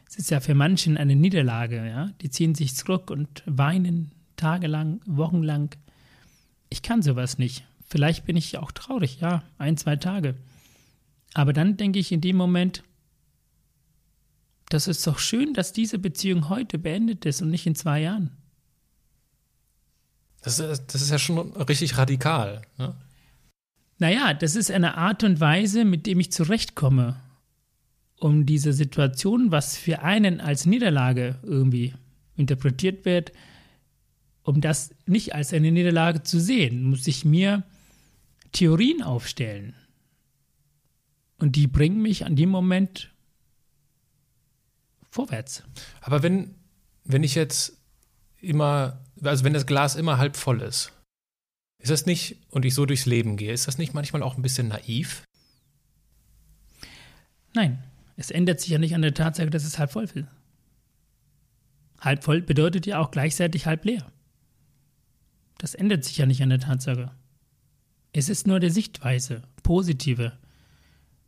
es 0.07 0.15
ist 0.15 0.31
ja 0.31 0.39
für 0.39 0.55
manchen 0.55 0.97
eine 0.97 1.15
Niederlage, 1.15 1.87
ja. 1.87 2.09
Die 2.21 2.31
ziehen 2.31 2.55
sich 2.55 2.75
zurück 2.75 3.11
und 3.11 3.43
weinen 3.45 4.11
tagelang, 4.37 5.01
wochenlang. 5.05 5.75
Ich 6.69 6.81
kann 6.81 7.03
sowas 7.03 7.37
nicht. 7.37 7.63
Vielleicht 7.85 8.25
bin 8.25 8.35
ich 8.35 8.57
auch 8.57 8.71
traurig, 8.71 9.19
ja, 9.19 9.43
ein, 9.59 9.77
zwei 9.77 9.97
Tage. 9.97 10.35
Aber 11.35 11.53
dann 11.53 11.77
denke 11.77 11.99
ich 11.99 12.11
in 12.11 12.21
dem 12.21 12.37
Moment, 12.37 12.83
das 14.69 14.87
ist 14.87 15.05
doch 15.05 15.19
schön, 15.19 15.53
dass 15.53 15.73
diese 15.73 15.99
Beziehung 15.99 16.49
heute 16.49 16.79
beendet 16.79 17.25
ist 17.25 17.41
und 17.41 17.49
nicht 17.49 17.67
in 17.67 17.75
zwei 17.75 18.01
Jahren. 18.01 18.31
Das 20.41 20.59
ist, 20.59 20.93
das 20.93 21.01
ist 21.01 21.11
ja 21.11 21.19
schon 21.19 21.51
richtig 21.53 21.97
radikal. 21.97 22.61
Ne? 22.77 22.95
Naja, 23.97 24.33
das 24.33 24.55
ist 24.55 24.71
eine 24.71 24.95
Art 24.97 25.23
und 25.23 25.39
Weise, 25.39 25.83
mit 25.83 26.05
dem 26.05 26.19
ich 26.19 26.31
zurechtkomme, 26.31 27.19
um 28.17 28.45
diese 28.45 28.73
Situation, 28.73 29.51
was 29.51 29.77
für 29.77 30.01
einen 30.01 30.39
als 30.39 30.65
Niederlage 30.65 31.37
irgendwie 31.43 31.93
interpretiert 32.35 33.05
wird, 33.05 33.33
um 34.43 34.61
das 34.61 34.91
nicht 35.05 35.35
als 35.35 35.53
eine 35.53 35.71
Niederlage 35.71 36.23
zu 36.23 36.39
sehen, 36.39 36.83
muss 36.83 37.05
ich 37.07 37.25
mir 37.25 37.63
Theorien 38.51 39.03
aufstellen. 39.03 39.75
Und 41.37 41.55
die 41.55 41.67
bringen 41.67 42.01
mich 42.01 42.25
an 42.25 42.35
dem 42.35 42.49
Moment 42.49 43.11
vorwärts. 45.11 45.63
Aber 46.01 46.23
wenn, 46.23 46.55
wenn 47.03 47.23
ich 47.23 47.35
jetzt 47.35 47.77
immer, 48.41 48.99
also 49.23 49.43
wenn 49.43 49.53
das 49.53 49.65
Glas 49.65 49.95
immer 49.95 50.17
halb 50.17 50.37
voll 50.37 50.61
ist, 50.61 50.91
ist 51.81 51.91
das 51.91 52.05
nicht, 52.05 52.37
und 52.49 52.65
ich 52.65 52.73
so 52.75 52.85
durchs 52.85 53.05
Leben 53.05 53.37
gehe, 53.37 53.53
ist 53.53 53.67
das 53.67 53.77
nicht 53.77 53.93
manchmal 53.93 54.23
auch 54.23 54.35
ein 54.35 54.41
bisschen 54.41 54.67
naiv? 54.67 55.23
Nein, 57.53 57.83
es 58.17 58.31
ändert 58.31 58.59
sich 58.59 58.69
ja 58.69 58.77
nicht 58.77 58.95
an 58.95 59.01
der 59.01 59.13
Tatsache, 59.13 59.49
dass 59.49 59.63
es 59.63 59.79
halb 59.79 59.91
voll 59.91 60.03
ist. 60.03 60.15
Halb 62.01 62.23
voll 62.23 62.41
bedeutet 62.41 62.85
ja 62.85 62.99
auch 62.99 63.11
gleichzeitig 63.11 63.65
halb 63.65 63.85
leer. 63.85 64.11
Das 65.57 65.73
ändert 65.73 66.05
sich 66.05 66.17
ja 66.17 66.25
nicht 66.25 66.41
an 66.41 66.49
der 66.49 66.59
Tatsache. 66.59 67.11
Es 68.11 68.29
ist 68.29 68.47
nur 68.47 68.59
der 68.59 68.71
Sichtweise, 68.71 69.43
positive, 69.63 70.37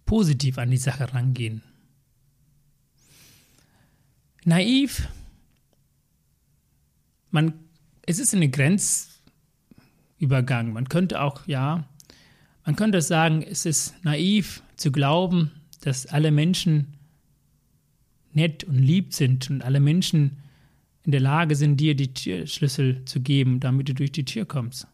positiv 0.05 0.57
an 0.57 0.71
die 0.71 0.77
Sache 0.77 1.13
rangehen. 1.13 1.63
Naiv, 4.43 5.07
man, 7.29 7.53
es 8.03 8.19
ist 8.19 8.33
eine 8.33 8.49
Grenzübergang. 8.49 10.73
Man 10.73 10.89
könnte 10.89 11.21
auch, 11.21 11.47
ja, 11.47 11.87
man 12.65 12.75
könnte 12.75 13.01
sagen, 13.01 13.41
es 13.41 13.65
ist 13.65 13.95
naiv 14.03 14.61
zu 14.75 14.91
glauben, 14.91 15.51
dass 15.81 16.07
alle 16.07 16.31
Menschen 16.31 16.97
nett 18.33 18.63
und 18.63 18.75
lieb 18.75 19.13
sind 19.13 19.49
und 19.49 19.63
alle 19.63 19.79
Menschen 19.79 20.37
in 21.03 21.11
der 21.11 21.21
Lage 21.21 21.55
sind, 21.55 21.77
dir 21.77 21.95
die 21.95 22.13
Türschlüssel 22.13 23.03
zu 23.05 23.21
geben, 23.21 23.59
damit 23.59 23.89
du 23.89 23.93
durch 23.93 24.11
die 24.11 24.25
Tür 24.25 24.45
kommst. 24.45 24.87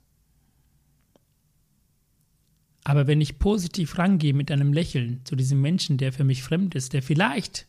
Aber 2.83 3.05
wenn 3.05 3.19
ich 3.19 3.37
positiv 3.37 3.97
rangehe 3.97 4.33
mit 4.33 4.49
einem 4.49 4.71
Lächeln 4.71 5.19
zu 5.25 5.35
diesem 5.35 5.59
Menschen, 5.59 5.97
der 5.97 6.13
für 6.13 6.23
mich 6.23 6.41
fremd 6.41 6.73
ist, 6.73 6.93
der 6.93 7.03
vielleicht 7.03 7.67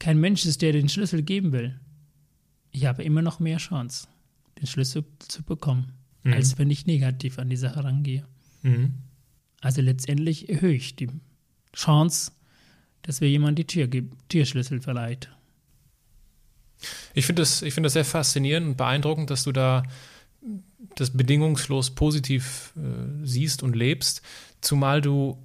kein 0.00 0.18
Mensch 0.18 0.44
ist, 0.44 0.62
der 0.62 0.72
den 0.72 0.88
Schlüssel 0.88 1.22
geben 1.22 1.52
will, 1.52 1.78
ich 2.72 2.86
habe 2.86 3.02
immer 3.02 3.22
noch 3.22 3.38
mehr 3.38 3.58
Chance, 3.58 4.08
den 4.60 4.66
Schlüssel 4.66 5.04
zu 5.28 5.42
bekommen, 5.42 5.92
mhm. 6.24 6.32
als 6.32 6.58
wenn 6.58 6.70
ich 6.70 6.86
negativ 6.86 7.38
an 7.38 7.48
die 7.48 7.56
Sache 7.56 7.84
rangehe. 7.84 8.24
Mhm. 8.62 8.94
Also 9.60 9.80
letztendlich 9.80 10.48
erhöhe 10.48 10.74
ich 10.74 10.96
die 10.96 11.08
Chance, 11.74 12.32
dass 13.02 13.20
mir 13.20 13.28
jemand 13.28 13.58
die 13.58 13.66
Tür 13.66 13.88
Türschlüssel 14.28 14.80
verleiht. 14.80 15.30
Ich 17.14 17.26
finde 17.26 17.42
das, 17.42 17.60
find 17.60 17.86
das 17.86 17.92
sehr 17.92 18.04
faszinierend 18.04 18.66
und 18.66 18.76
beeindruckend, 18.76 19.30
dass 19.30 19.44
du 19.44 19.52
da 19.52 19.84
das 20.96 21.10
bedingungslos 21.10 21.90
positiv 21.90 22.72
äh, 22.76 23.24
siehst 23.24 23.62
und 23.62 23.76
lebst, 23.76 24.22
zumal 24.60 25.00
du 25.00 25.38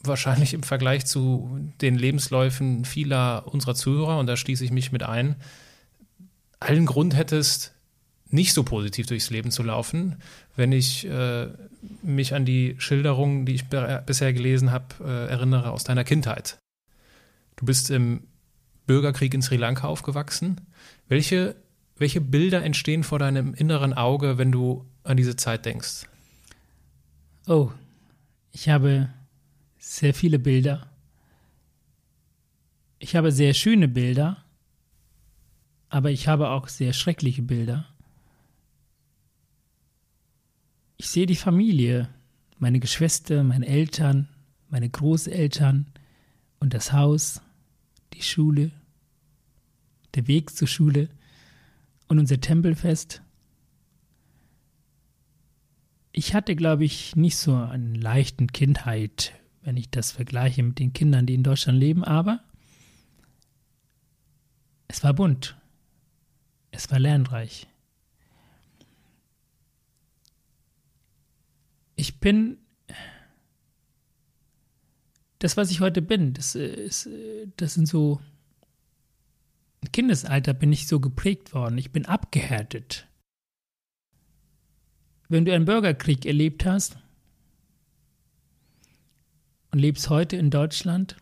wahrscheinlich 0.00 0.54
im 0.54 0.62
Vergleich 0.62 1.06
zu 1.06 1.58
den 1.80 1.96
Lebensläufen 1.96 2.84
vieler 2.84 3.46
unserer 3.52 3.74
Zuhörer, 3.74 4.18
und 4.18 4.26
da 4.26 4.36
schließe 4.36 4.64
ich 4.64 4.70
mich 4.70 4.92
mit 4.92 5.02
ein, 5.02 5.36
allen 6.64 6.86
Grund 6.86 7.14
hättest, 7.16 7.72
nicht 8.28 8.52
so 8.52 8.64
positiv 8.64 9.06
durchs 9.06 9.30
Leben 9.30 9.50
zu 9.50 9.62
laufen, 9.62 10.16
wenn 10.56 10.72
ich 10.72 11.06
äh, 11.06 11.48
mich 12.02 12.34
an 12.34 12.44
die 12.44 12.74
Schilderungen, 12.78 13.46
die 13.46 13.54
ich 13.54 13.64
bisher 13.66 14.32
gelesen 14.32 14.72
habe, 14.72 14.86
äh, 15.04 15.30
erinnere 15.30 15.70
aus 15.70 15.84
deiner 15.84 16.04
Kindheit. 16.04 16.58
Du 17.56 17.66
bist 17.66 17.90
im 17.90 18.24
Bürgerkrieg 18.86 19.32
in 19.34 19.42
Sri 19.42 19.56
Lanka 19.56 19.86
aufgewachsen. 19.86 20.60
Welche, 21.08 21.54
welche 21.96 22.20
Bilder 22.20 22.62
entstehen 22.62 23.04
vor 23.04 23.18
deinem 23.18 23.54
inneren 23.54 23.92
Auge, 23.92 24.38
wenn 24.38 24.50
du 24.50 24.84
an 25.04 25.16
diese 25.16 25.36
Zeit 25.36 25.64
denkst? 25.64 26.06
Oh, 27.46 27.70
ich 28.52 28.68
habe 28.68 29.10
sehr 29.78 30.14
viele 30.14 30.38
Bilder. 30.38 30.88
Ich 32.98 33.16
habe 33.16 33.32
sehr 33.32 33.52
schöne 33.52 33.86
Bilder, 33.86 34.43
aber 35.94 36.10
ich 36.10 36.26
habe 36.26 36.48
auch 36.48 36.66
sehr 36.66 36.92
schreckliche 36.92 37.42
Bilder. 37.42 37.86
Ich 40.96 41.08
sehe 41.08 41.26
die 41.26 41.36
Familie, 41.36 42.08
meine 42.58 42.80
Geschwister, 42.80 43.44
meine 43.44 43.68
Eltern, 43.68 44.28
meine 44.68 44.90
Großeltern 44.90 45.86
und 46.58 46.74
das 46.74 46.92
Haus, 46.92 47.42
die 48.12 48.22
Schule, 48.22 48.72
der 50.16 50.26
Weg 50.26 50.50
zur 50.56 50.66
Schule 50.66 51.10
und 52.08 52.18
unser 52.18 52.40
Tempelfest. 52.40 53.22
Ich 56.10 56.34
hatte, 56.34 56.56
glaube 56.56 56.84
ich, 56.84 57.14
nicht 57.14 57.36
so 57.36 57.54
eine 57.54 57.96
leichten 57.96 58.48
Kindheit, 58.48 59.32
wenn 59.62 59.76
ich 59.76 59.90
das 59.90 60.10
vergleiche 60.10 60.64
mit 60.64 60.80
den 60.80 60.92
Kindern, 60.92 61.26
die 61.26 61.34
in 61.34 61.44
Deutschland 61.44 61.78
leben, 61.78 62.02
aber 62.02 62.40
es 64.88 65.04
war 65.04 65.14
bunt. 65.14 65.56
Es 66.74 66.90
war 66.90 66.98
lernreich. 66.98 67.68
Ich 71.94 72.18
bin 72.18 72.58
das, 75.38 75.56
was 75.56 75.70
ich 75.70 75.80
heute 75.80 76.02
bin, 76.02 76.32
das 76.32 76.54
ist, 76.56 77.08
das 77.56 77.74
sind 77.74 77.86
so 77.86 78.20
im 79.82 79.92
Kindesalter 79.92 80.54
bin 80.54 80.72
ich 80.72 80.88
so 80.88 80.98
geprägt 80.98 81.52
worden. 81.52 81.76
Ich 81.76 81.92
bin 81.92 82.06
abgehärtet. 82.06 83.06
Wenn 85.28 85.44
du 85.44 85.54
einen 85.54 85.66
Bürgerkrieg 85.66 86.24
erlebt 86.24 86.64
hast 86.64 86.96
und 89.70 89.78
lebst 89.78 90.08
heute 90.08 90.36
in 90.36 90.50
Deutschland 90.50 91.16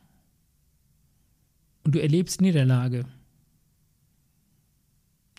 und 1.82 1.94
du 1.94 2.00
erlebst 2.00 2.40
Niederlage, 2.40 3.04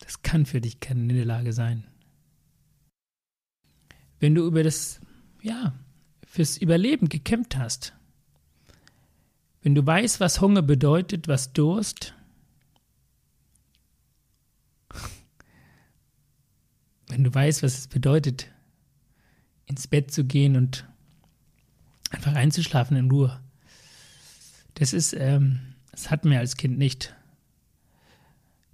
das 0.04 0.22
kann 0.22 0.44
für 0.44 0.60
dich 0.60 0.80
keine 0.80 1.00
Niederlage 1.00 1.54
sein. 1.54 1.86
Wenn 4.20 4.34
du 4.34 4.46
über 4.46 4.62
das, 4.62 5.00
ja, 5.42 5.74
fürs 6.26 6.58
Überleben 6.58 7.08
gekämpft 7.08 7.56
hast, 7.56 7.94
wenn 9.62 9.74
du 9.74 9.84
weißt, 9.84 10.20
was 10.20 10.42
Hunger 10.42 10.60
bedeutet, 10.60 11.26
was 11.26 11.54
Durst, 11.54 12.14
wenn 17.08 17.24
du 17.24 17.34
weißt, 17.34 17.62
was 17.62 17.78
es 17.78 17.88
bedeutet, 17.88 18.50
ins 19.64 19.86
Bett 19.86 20.10
zu 20.10 20.24
gehen 20.24 20.56
und 20.56 20.86
einfach 22.10 22.34
einzuschlafen 22.34 22.98
in 22.98 23.10
Ruhe. 23.10 23.40
Das 24.74 24.92
ist, 24.92 25.14
ähm, 25.14 25.76
das 25.92 26.10
hatten 26.10 26.30
wir 26.30 26.40
als 26.40 26.58
Kind 26.58 26.76
nicht. 26.76 27.14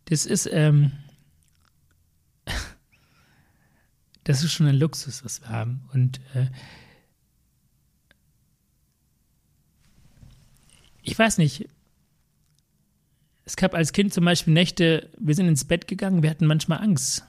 Das 0.07 0.27
ist, 0.27 0.49
ähm, 0.51 0.91
das 4.25 4.43
ist 4.45 4.53
schon 4.53 4.67
ein 4.67 4.77
Luxus, 4.77 5.25
was 5.25 5.41
wir 5.41 5.49
haben. 5.49 5.89
Und 5.93 6.21
äh, 6.35 6.47
ich 11.03 11.19
weiß 11.19 11.39
nicht. 11.39 11.69
Es 13.45 13.57
gab 13.57 13.75
als 13.75 13.93
Kind 13.93 14.15
zum 14.15 14.25
Beispiel 14.25 14.53
Nächte, 14.53 15.11
wir 15.19 15.35
sind 15.35 15.49
ins 15.49 15.65
Bett 15.65 15.89
gegangen, 15.89 16.23
wir 16.23 16.31
hatten 16.31 16.47
manchmal 16.47 16.83
Angst. 16.83 17.25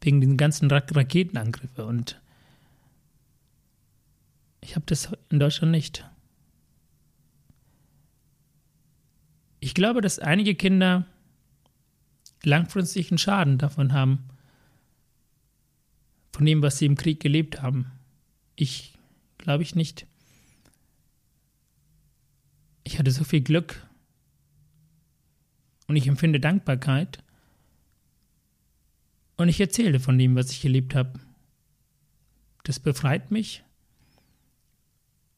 Wegen 0.00 0.22
den 0.22 0.38
ganzen 0.38 0.70
Ra 0.70 0.78
Raketenangriffe. 0.78 1.84
Und 1.84 2.18
ich 4.62 4.76
habe 4.76 4.86
das 4.86 5.10
in 5.28 5.38
Deutschland 5.38 5.72
nicht. 5.72 6.06
Ich 9.58 9.74
glaube, 9.74 10.00
dass 10.00 10.18
einige 10.18 10.54
Kinder 10.54 11.04
langfristigen 12.42 13.18
Schaden 13.18 13.58
davon 13.58 13.92
haben, 13.92 14.24
von 16.40 16.46
dem, 16.46 16.62
was 16.62 16.78
sie 16.78 16.86
im 16.86 16.96
Krieg 16.96 17.20
gelebt 17.20 17.60
haben. 17.60 17.92
Ich 18.56 18.94
glaube 19.36 19.62
ich 19.62 19.74
nicht. 19.74 20.06
Ich 22.82 22.98
hatte 22.98 23.10
so 23.10 23.24
viel 23.24 23.42
Glück 23.42 23.86
und 25.86 25.96
ich 25.96 26.06
empfinde 26.06 26.40
Dankbarkeit 26.40 27.22
und 29.36 29.50
ich 29.50 29.60
erzähle 29.60 30.00
von 30.00 30.16
dem, 30.16 30.34
was 30.34 30.50
ich 30.50 30.64
erlebt 30.64 30.94
habe. 30.94 31.20
Das 32.64 32.80
befreit 32.80 33.30
mich 33.30 33.62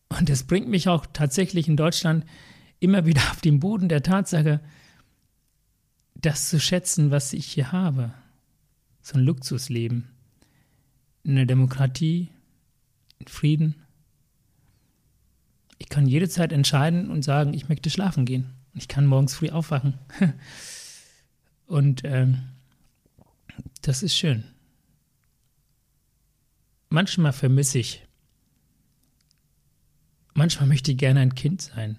und 0.08 0.28
das 0.28 0.44
bringt 0.44 0.68
mich 0.68 0.86
auch 0.86 1.04
tatsächlich 1.12 1.66
in 1.66 1.76
Deutschland 1.76 2.24
immer 2.78 3.06
wieder 3.06 3.22
auf 3.32 3.40
den 3.40 3.58
Boden 3.58 3.88
der 3.88 4.04
Tatsache, 4.04 4.60
das 6.14 6.48
zu 6.48 6.60
schätzen, 6.60 7.10
was 7.10 7.32
ich 7.32 7.46
hier 7.46 7.72
habe. 7.72 8.14
So 9.00 9.18
ein 9.18 9.24
Luxusleben. 9.24 10.11
In 11.24 11.36
der 11.36 11.46
Demokratie, 11.46 12.30
in 13.18 13.28
Frieden. 13.28 13.76
Ich 15.78 15.88
kann 15.88 16.06
jederzeit 16.06 16.52
entscheiden 16.52 17.10
und 17.10 17.22
sagen, 17.22 17.54
ich 17.54 17.68
möchte 17.68 17.90
schlafen 17.90 18.24
gehen. 18.24 18.54
Ich 18.74 18.88
kann 18.88 19.06
morgens 19.06 19.34
früh 19.34 19.50
aufwachen. 19.50 19.98
und 21.66 22.02
ähm, 22.04 22.42
das 23.82 24.02
ist 24.02 24.16
schön. 24.16 24.44
Manchmal 26.88 27.32
vermisse 27.32 27.78
ich. 27.78 28.06
Manchmal 30.34 30.68
möchte 30.68 30.92
ich 30.92 30.98
gerne 30.98 31.20
ein 31.20 31.34
Kind 31.34 31.60
sein, 31.60 31.98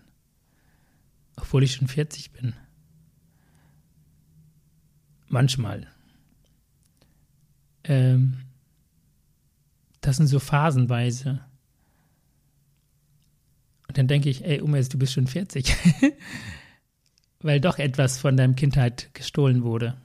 obwohl 1.35 1.63
ich 1.63 1.73
schon 1.73 1.87
40 1.87 2.31
bin. 2.31 2.53
Manchmal. 5.27 5.87
Ähm, 7.83 8.37
das 10.03 10.17
sind 10.17 10.27
so 10.27 10.39
phasenweise. 10.39 11.39
Und 13.87 13.97
dann 13.97 14.07
denke 14.07 14.29
ich, 14.29 14.43
ey, 14.43 14.59
Umes, 14.59 14.89
du 14.89 14.99
bist 14.99 15.13
schon 15.13 15.27
40. 15.27 15.73
Weil 17.39 17.61
doch 17.61 17.79
etwas 17.79 18.19
von 18.19 18.35
deinem 18.35 18.55
Kindheit 18.55 19.13
gestohlen 19.13 19.63
wurde. 19.63 19.97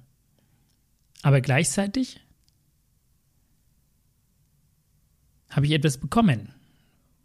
Aber 1.23 1.41
gleichzeitig 1.41 2.21
habe 5.51 5.67
ich 5.67 5.73
etwas 5.73 5.99
bekommen, 5.99 6.55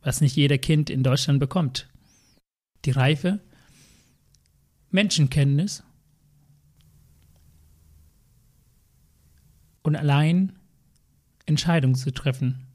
was 0.02 0.20
nicht 0.20 0.36
jeder 0.36 0.58
Kind 0.58 0.90
in 0.90 1.04
Deutschland 1.04 1.40
bekommt. 1.40 1.90
Die 2.86 2.92
Reife, 2.92 3.40
Menschenkenntnis 4.90 5.84
und 9.84 9.96
allein 9.96 10.58
Entscheidungen 11.54 11.96
zu 11.96 12.12
treffen 12.12 12.66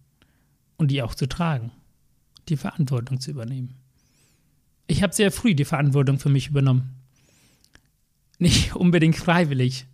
und 0.76 0.92
die 0.92 1.02
auch 1.02 1.16
zu 1.16 1.26
tragen, 1.26 1.72
die 2.48 2.56
Verantwortung 2.56 3.20
zu 3.20 3.32
übernehmen. 3.32 3.74
Ich 4.86 5.02
habe 5.02 5.12
sehr 5.12 5.32
früh 5.32 5.56
die 5.56 5.64
Verantwortung 5.64 6.20
für 6.20 6.28
mich 6.28 6.46
übernommen. 6.46 6.94
Nicht 8.38 8.76
unbedingt 8.84 9.16
freiwillig, 9.16 9.86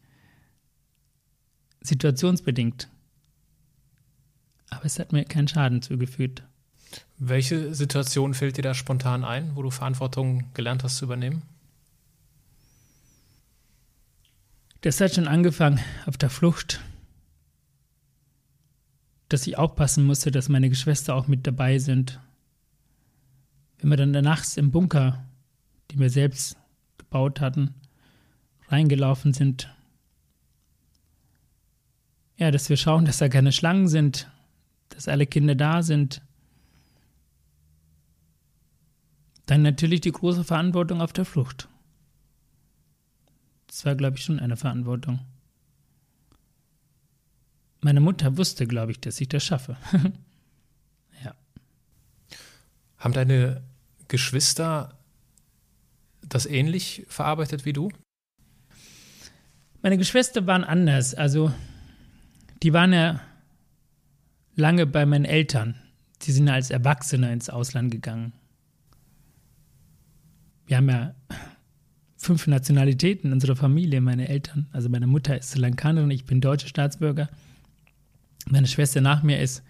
situationsbedingt. 1.80 2.88
Aber 4.68 4.84
es 4.84 4.98
hat 4.98 5.12
mir 5.12 5.24
keinen 5.24 5.48
Schaden 5.48 5.80
zugefügt. 5.80 6.42
Welche 7.16 7.74
Situation 7.74 8.34
fällt 8.34 8.58
dir 8.58 8.62
da 8.62 8.74
spontan 8.74 9.24
ein, 9.24 9.56
wo 9.56 9.62
du 9.62 9.70
Verantwortung 9.70 10.52
gelernt 10.52 10.84
hast 10.84 10.98
zu 10.98 11.06
übernehmen? 11.06 11.42
Das 14.82 15.00
hat 15.00 15.14
schon 15.14 15.26
angefangen 15.26 15.80
auf 16.04 16.18
der 16.18 16.28
Flucht 16.28 16.80
dass 19.28 19.46
ich 19.46 19.58
aufpassen 19.58 20.04
musste, 20.04 20.30
dass 20.30 20.48
meine 20.48 20.68
Geschwister 20.68 21.14
auch 21.14 21.26
mit 21.26 21.46
dabei 21.46 21.78
sind. 21.78 22.20
Wenn 23.78 23.90
wir 23.90 23.96
dann 23.96 24.10
nachts 24.10 24.56
im 24.56 24.70
Bunker, 24.70 25.24
die 25.90 25.98
wir 25.98 26.10
selbst 26.10 26.56
gebaut 26.98 27.40
hatten, 27.40 27.74
reingelaufen 28.68 29.32
sind, 29.32 29.70
ja, 32.36 32.50
dass 32.50 32.68
wir 32.68 32.76
schauen, 32.76 33.04
dass 33.04 33.18
da 33.18 33.28
keine 33.28 33.52
Schlangen 33.52 33.88
sind, 33.88 34.28
dass 34.88 35.08
alle 35.08 35.26
Kinder 35.26 35.54
da 35.54 35.82
sind. 35.82 36.20
Dann 39.46 39.62
natürlich 39.62 40.00
die 40.00 40.12
große 40.12 40.42
Verantwortung 40.42 41.00
auf 41.00 41.12
der 41.12 41.24
Flucht. 41.24 41.68
Das 43.66 43.84
war, 43.84 43.94
glaube 43.94 44.16
ich, 44.16 44.24
schon 44.24 44.40
eine 44.40 44.56
Verantwortung. 44.56 45.20
Meine 47.84 48.00
Mutter 48.00 48.38
wusste, 48.38 48.66
glaube 48.66 48.92
ich, 48.92 49.00
dass 49.00 49.20
ich 49.20 49.28
das 49.28 49.44
schaffe. 49.44 49.76
ja. 51.22 51.34
Haben 52.96 53.12
deine 53.12 53.62
Geschwister 54.08 54.96
das 56.26 56.46
ähnlich 56.46 57.04
verarbeitet 57.08 57.66
wie 57.66 57.74
du? 57.74 57.90
Meine 59.82 59.98
Geschwister 59.98 60.46
waren 60.46 60.64
anders. 60.64 61.14
Also, 61.14 61.52
die 62.62 62.72
waren 62.72 62.94
ja 62.94 63.20
lange 64.54 64.86
bei 64.86 65.04
meinen 65.04 65.26
Eltern. 65.26 65.74
Die 66.22 66.32
sind 66.32 66.48
als 66.48 66.70
Erwachsene 66.70 67.34
ins 67.34 67.50
Ausland 67.50 67.90
gegangen. 67.90 68.32
Wir 70.64 70.78
haben 70.78 70.88
ja 70.88 71.14
fünf 72.16 72.46
Nationalitäten 72.46 73.26
in 73.26 73.34
unserer 73.34 73.56
Familie, 73.56 74.00
meine 74.00 74.26
Eltern. 74.26 74.68
Also 74.72 74.88
meine 74.88 75.06
Mutter 75.06 75.36
ist 75.36 75.50
Sri 75.50 75.60
Lankanerin, 75.60 76.10
ich 76.10 76.24
bin 76.24 76.40
deutscher 76.40 76.68
Staatsbürger. 76.68 77.28
Meine 78.48 78.66
Schwester 78.66 79.00
nach 79.00 79.22
mir 79.22 79.40
ist 79.40 79.62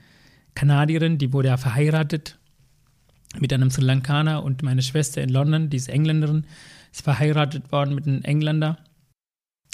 Kanadierin, 0.55 1.19
die 1.19 1.33
wurde 1.33 1.49
ja 1.49 1.57
verheiratet 1.57 2.39
mit 3.39 3.53
einem 3.53 3.71
Sri 3.71 3.83
Lankaner 3.83 4.43
und 4.43 4.63
meine 4.63 4.83
Schwester 4.83 5.23
in 5.23 5.29
London, 5.29 5.71
die 5.71 5.77
ist 5.77 5.89
Engländerin, 5.89 6.47
ist 6.93 7.03
verheiratet 7.03 7.73
worden 7.73 7.95
mit 7.95 8.07
einem 8.07 8.23
Engländer, 8.23 8.79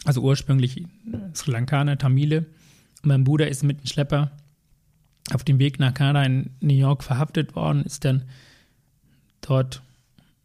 also 0.05 0.23
ursprünglich 0.23 0.85
Sri 1.35 1.51
Lankaner, 1.51 1.99
Tamile. 1.99 2.47
Und 3.03 3.09
mein 3.09 3.25
Bruder 3.25 3.49
ist 3.49 3.63
mit 3.63 3.79
einem 3.79 3.87
Schlepper 3.87 4.31
auf 5.33 5.45
dem 5.45 5.59
Weg 5.59 5.79
nach 5.79 5.95
Kanada 5.95 6.25
in 6.25 6.51
New 6.61 6.75
York 6.75 7.05
verhaftet 7.05 7.55
worden, 7.55 7.85
ist 7.85 8.05
dann 8.05 8.25
dort 9.43 9.83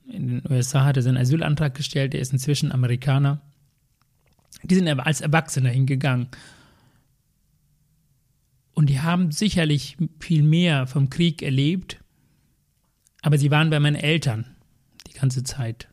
in 0.08 0.42
den 0.42 0.52
USA, 0.52 0.86
hat 0.86 0.98
er 0.98 1.04
seinen 1.04 1.18
Asylantrag 1.18 1.74
gestellt, 1.74 2.14
er 2.14 2.22
ist 2.22 2.34
inzwischen 2.34 2.72
Amerikaner. 2.72 3.42
Die 4.64 4.76
sind 4.76 4.88
als 4.88 5.22
Erwachsene 5.22 5.70
hingegangen 5.70 6.28
und 8.76 8.90
die 8.90 9.00
haben 9.00 9.32
sicherlich 9.32 9.98
viel 10.20 10.44
mehr 10.44 10.86
vom 10.86 11.10
Krieg 11.10 11.42
erlebt, 11.42 12.04
aber 13.22 13.38
sie 13.40 13.50
waren 13.50 13.72
bei 13.72 13.80
meinen 13.80 13.96
Eltern 13.96 14.56
die 15.08 15.14
ganze 15.14 15.44
Zeit. 15.44 15.88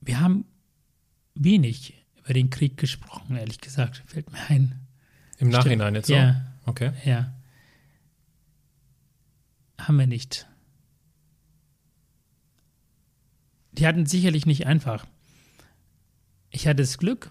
Wir 0.00 0.18
haben 0.18 0.46
wenig 1.34 1.94
über 2.16 2.32
den 2.32 2.50
Krieg 2.50 2.76
gesprochen, 2.76 3.36
ehrlich 3.36 3.60
gesagt, 3.60 4.02
fällt 4.06 4.32
mir 4.32 4.40
ein. 4.48 4.80
Im 5.38 5.50
Nachhinein 5.50 5.94
jetzt 5.94 6.08
so? 6.08 6.14
Ja. 6.14 6.44
Okay. 6.64 6.92
Ja. 7.04 7.34
Haben 9.78 9.98
wir 9.98 10.06
nicht. 10.06 10.46
Die 13.72 13.86
hatten 13.86 14.06
sicherlich 14.06 14.46
nicht 14.46 14.66
einfach. 14.66 15.04
Ich 16.50 16.66
hatte 16.66 16.82
das 16.82 16.98
Glück, 16.98 17.30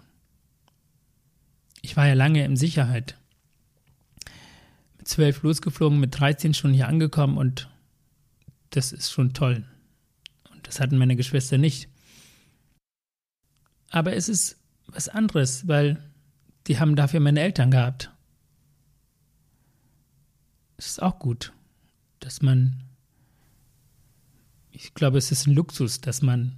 ich 1.84 1.98
war 1.98 2.08
ja 2.08 2.14
lange 2.14 2.44
in 2.44 2.56
Sicherheit. 2.56 3.20
Mit 4.98 5.08
zwölf 5.08 5.44
losgeflogen, 5.44 6.00
mit 6.00 6.18
13 6.20 6.56
schon 6.56 6.74
hier 6.74 6.88
angekommen 6.88 7.38
und 7.38 7.70
das 8.72 8.92
ist 8.92 9.12
schon 9.12 9.34
toll. 9.34 9.66
Und 10.50 10.66
das 10.66 10.80
hatten 10.80 10.98
meine 10.98 11.18
Geschwister 11.18 11.60
nicht. 11.60 11.90
Aber 13.92 14.16
es 14.16 14.30
ist 14.30 14.58
was 14.88 15.10
anderes, 15.10 15.68
weil 15.68 16.02
die 16.68 16.80
haben 16.80 16.96
dafür 16.96 17.20
meine 17.20 17.42
Eltern 17.42 17.70
gehabt. 17.70 18.10
Es 20.78 20.88
ist 20.88 21.02
auch 21.02 21.20
gut, 21.20 21.52
dass 22.20 22.42
man, 22.42 22.82
ich 24.72 24.94
glaube, 24.94 25.18
es 25.18 25.32
ist 25.32 25.48
ein 25.48 25.54
Luxus, 25.54 26.00
dass 26.00 26.22
man 26.22 26.56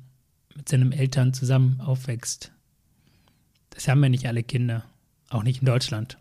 mit 0.56 0.70
seinen 0.70 0.92
Eltern 0.92 1.34
zusammen 1.34 1.82
aufwächst. 1.82 2.52
Das 3.72 3.88
haben 3.88 4.04
ja 4.04 4.10
nicht 4.10 4.28
alle 4.28 4.44
Kinder. 4.44 4.86
Auch 5.30 5.44
nicht 5.44 5.62
in 5.62 5.66
Deutschland. 5.66 6.18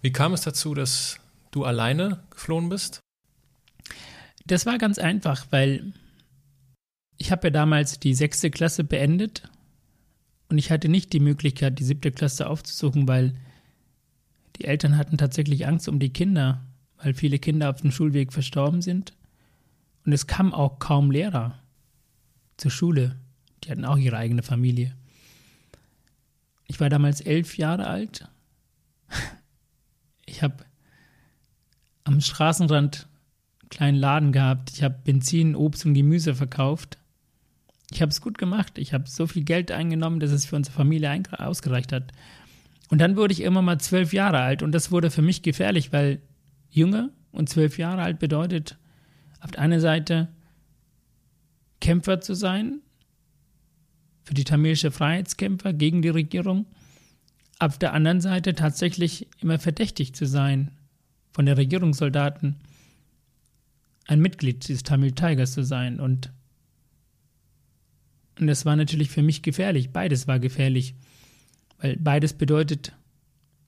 Wie 0.00 0.12
kam 0.12 0.34
es 0.34 0.42
dazu, 0.42 0.74
dass 0.74 1.18
du 1.50 1.64
alleine 1.64 2.22
geflohen 2.30 2.68
bist? 2.68 3.00
Das 4.46 4.66
war 4.66 4.76
ganz 4.76 4.98
einfach, 4.98 5.46
weil 5.50 5.94
ich 7.16 7.32
habe 7.32 7.46
ja 7.46 7.50
damals 7.50 7.98
die 8.00 8.14
sechste 8.14 8.50
Klasse 8.50 8.84
beendet 8.84 9.48
und 10.48 10.58
ich 10.58 10.70
hatte 10.70 10.88
nicht 10.88 11.12
die 11.12 11.20
Möglichkeit, 11.20 11.78
die 11.78 11.84
siebte 11.84 12.12
Klasse 12.12 12.48
aufzusuchen, 12.48 13.08
weil 13.08 13.34
die 14.56 14.64
Eltern 14.64 14.96
hatten 14.96 15.16
tatsächlich 15.16 15.66
Angst 15.66 15.88
um 15.88 15.98
die 15.98 16.12
Kinder, 16.12 16.64
weil 16.98 17.14
viele 17.14 17.38
Kinder 17.38 17.70
auf 17.70 17.80
dem 17.80 17.90
Schulweg 17.90 18.32
verstorben 18.32 18.82
sind. 18.82 19.14
Und 20.04 20.12
es 20.12 20.26
kamen 20.26 20.52
auch 20.52 20.78
kaum 20.78 21.10
Lehrer 21.10 21.58
zur 22.56 22.70
Schule. 22.70 23.16
Die 23.62 23.70
hatten 23.70 23.84
auch 23.84 23.96
ihre 23.96 24.18
eigene 24.18 24.42
Familie. 24.42 24.94
Ich 26.66 26.80
war 26.80 26.88
damals 26.88 27.20
elf 27.20 27.56
Jahre 27.56 27.86
alt. 27.86 28.28
Ich 30.26 30.42
habe 30.42 30.64
am 32.04 32.20
Straßenrand 32.20 33.06
einen 33.60 33.68
kleinen 33.68 33.98
Laden 33.98 34.32
gehabt. 34.32 34.70
Ich 34.72 34.82
habe 34.82 34.98
Benzin, 35.04 35.54
Obst 35.54 35.86
und 35.86 35.94
Gemüse 35.94 36.34
verkauft. 36.34 36.98
Ich 37.90 38.02
habe 38.02 38.10
es 38.10 38.20
gut 38.20 38.38
gemacht. 38.38 38.78
Ich 38.78 38.94
habe 38.94 39.08
so 39.08 39.26
viel 39.26 39.44
Geld 39.44 39.70
eingenommen, 39.70 40.20
dass 40.20 40.32
es 40.32 40.46
für 40.46 40.56
unsere 40.56 40.74
Familie 40.74 41.22
ausgereicht 41.38 41.92
hat. 41.92 42.12
Und 42.90 43.00
dann 43.00 43.16
wurde 43.16 43.32
ich 43.32 43.42
immer 43.42 43.62
mal 43.62 43.78
zwölf 43.78 44.12
Jahre 44.12 44.40
alt 44.40 44.62
und 44.62 44.72
das 44.72 44.90
wurde 44.90 45.10
für 45.10 45.22
mich 45.22 45.42
gefährlich, 45.42 45.92
weil 45.92 46.20
Junge 46.70 47.10
und 47.32 47.48
zwölf 47.48 47.78
Jahre 47.78 48.02
alt 48.02 48.18
bedeutet 48.18 48.78
auf 49.40 49.50
der 49.52 49.60
einen 49.60 49.80
Seite 49.80 50.28
Kämpfer 51.80 52.20
zu 52.20 52.34
sein 52.34 52.80
für 54.24 54.34
die 54.34 54.44
tamilische 54.44 54.90
Freiheitskämpfer 54.90 55.72
gegen 55.72 56.02
die 56.02 56.08
Regierung, 56.08 56.66
auf 57.58 57.78
der 57.78 57.92
anderen 57.92 58.20
Seite 58.20 58.54
tatsächlich 58.54 59.28
immer 59.40 59.58
verdächtig 59.58 60.14
zu 60.14 60.26
sein 60.26 60.70
von 61.32 61.46
den 61.46 61.54
Regierungssoldaten, 61.54 62.56
ein 64.06 64.20
Mitglied 64.20 64.68
des 64.68 64.82
Tamil 64.82 65.12
Tigers 65.12 65.52
zu 65.52 65.64
sein 65.64 66.00
und 66.00 66.30
und 68.38 68.48
das 68.48 68.64
war 68.66 68.76
natürlich 68.76 69.10
für 69.10 69.22
mich 69.22 69.42
gefährlich. 69.42 69.90
Beides 69.90 70.26
war 70.26 70.38
gefährlich. 70.38 70.94
Weil 71.78 71.96
beides 71.96 72.32
bedeutet 72.32 72.92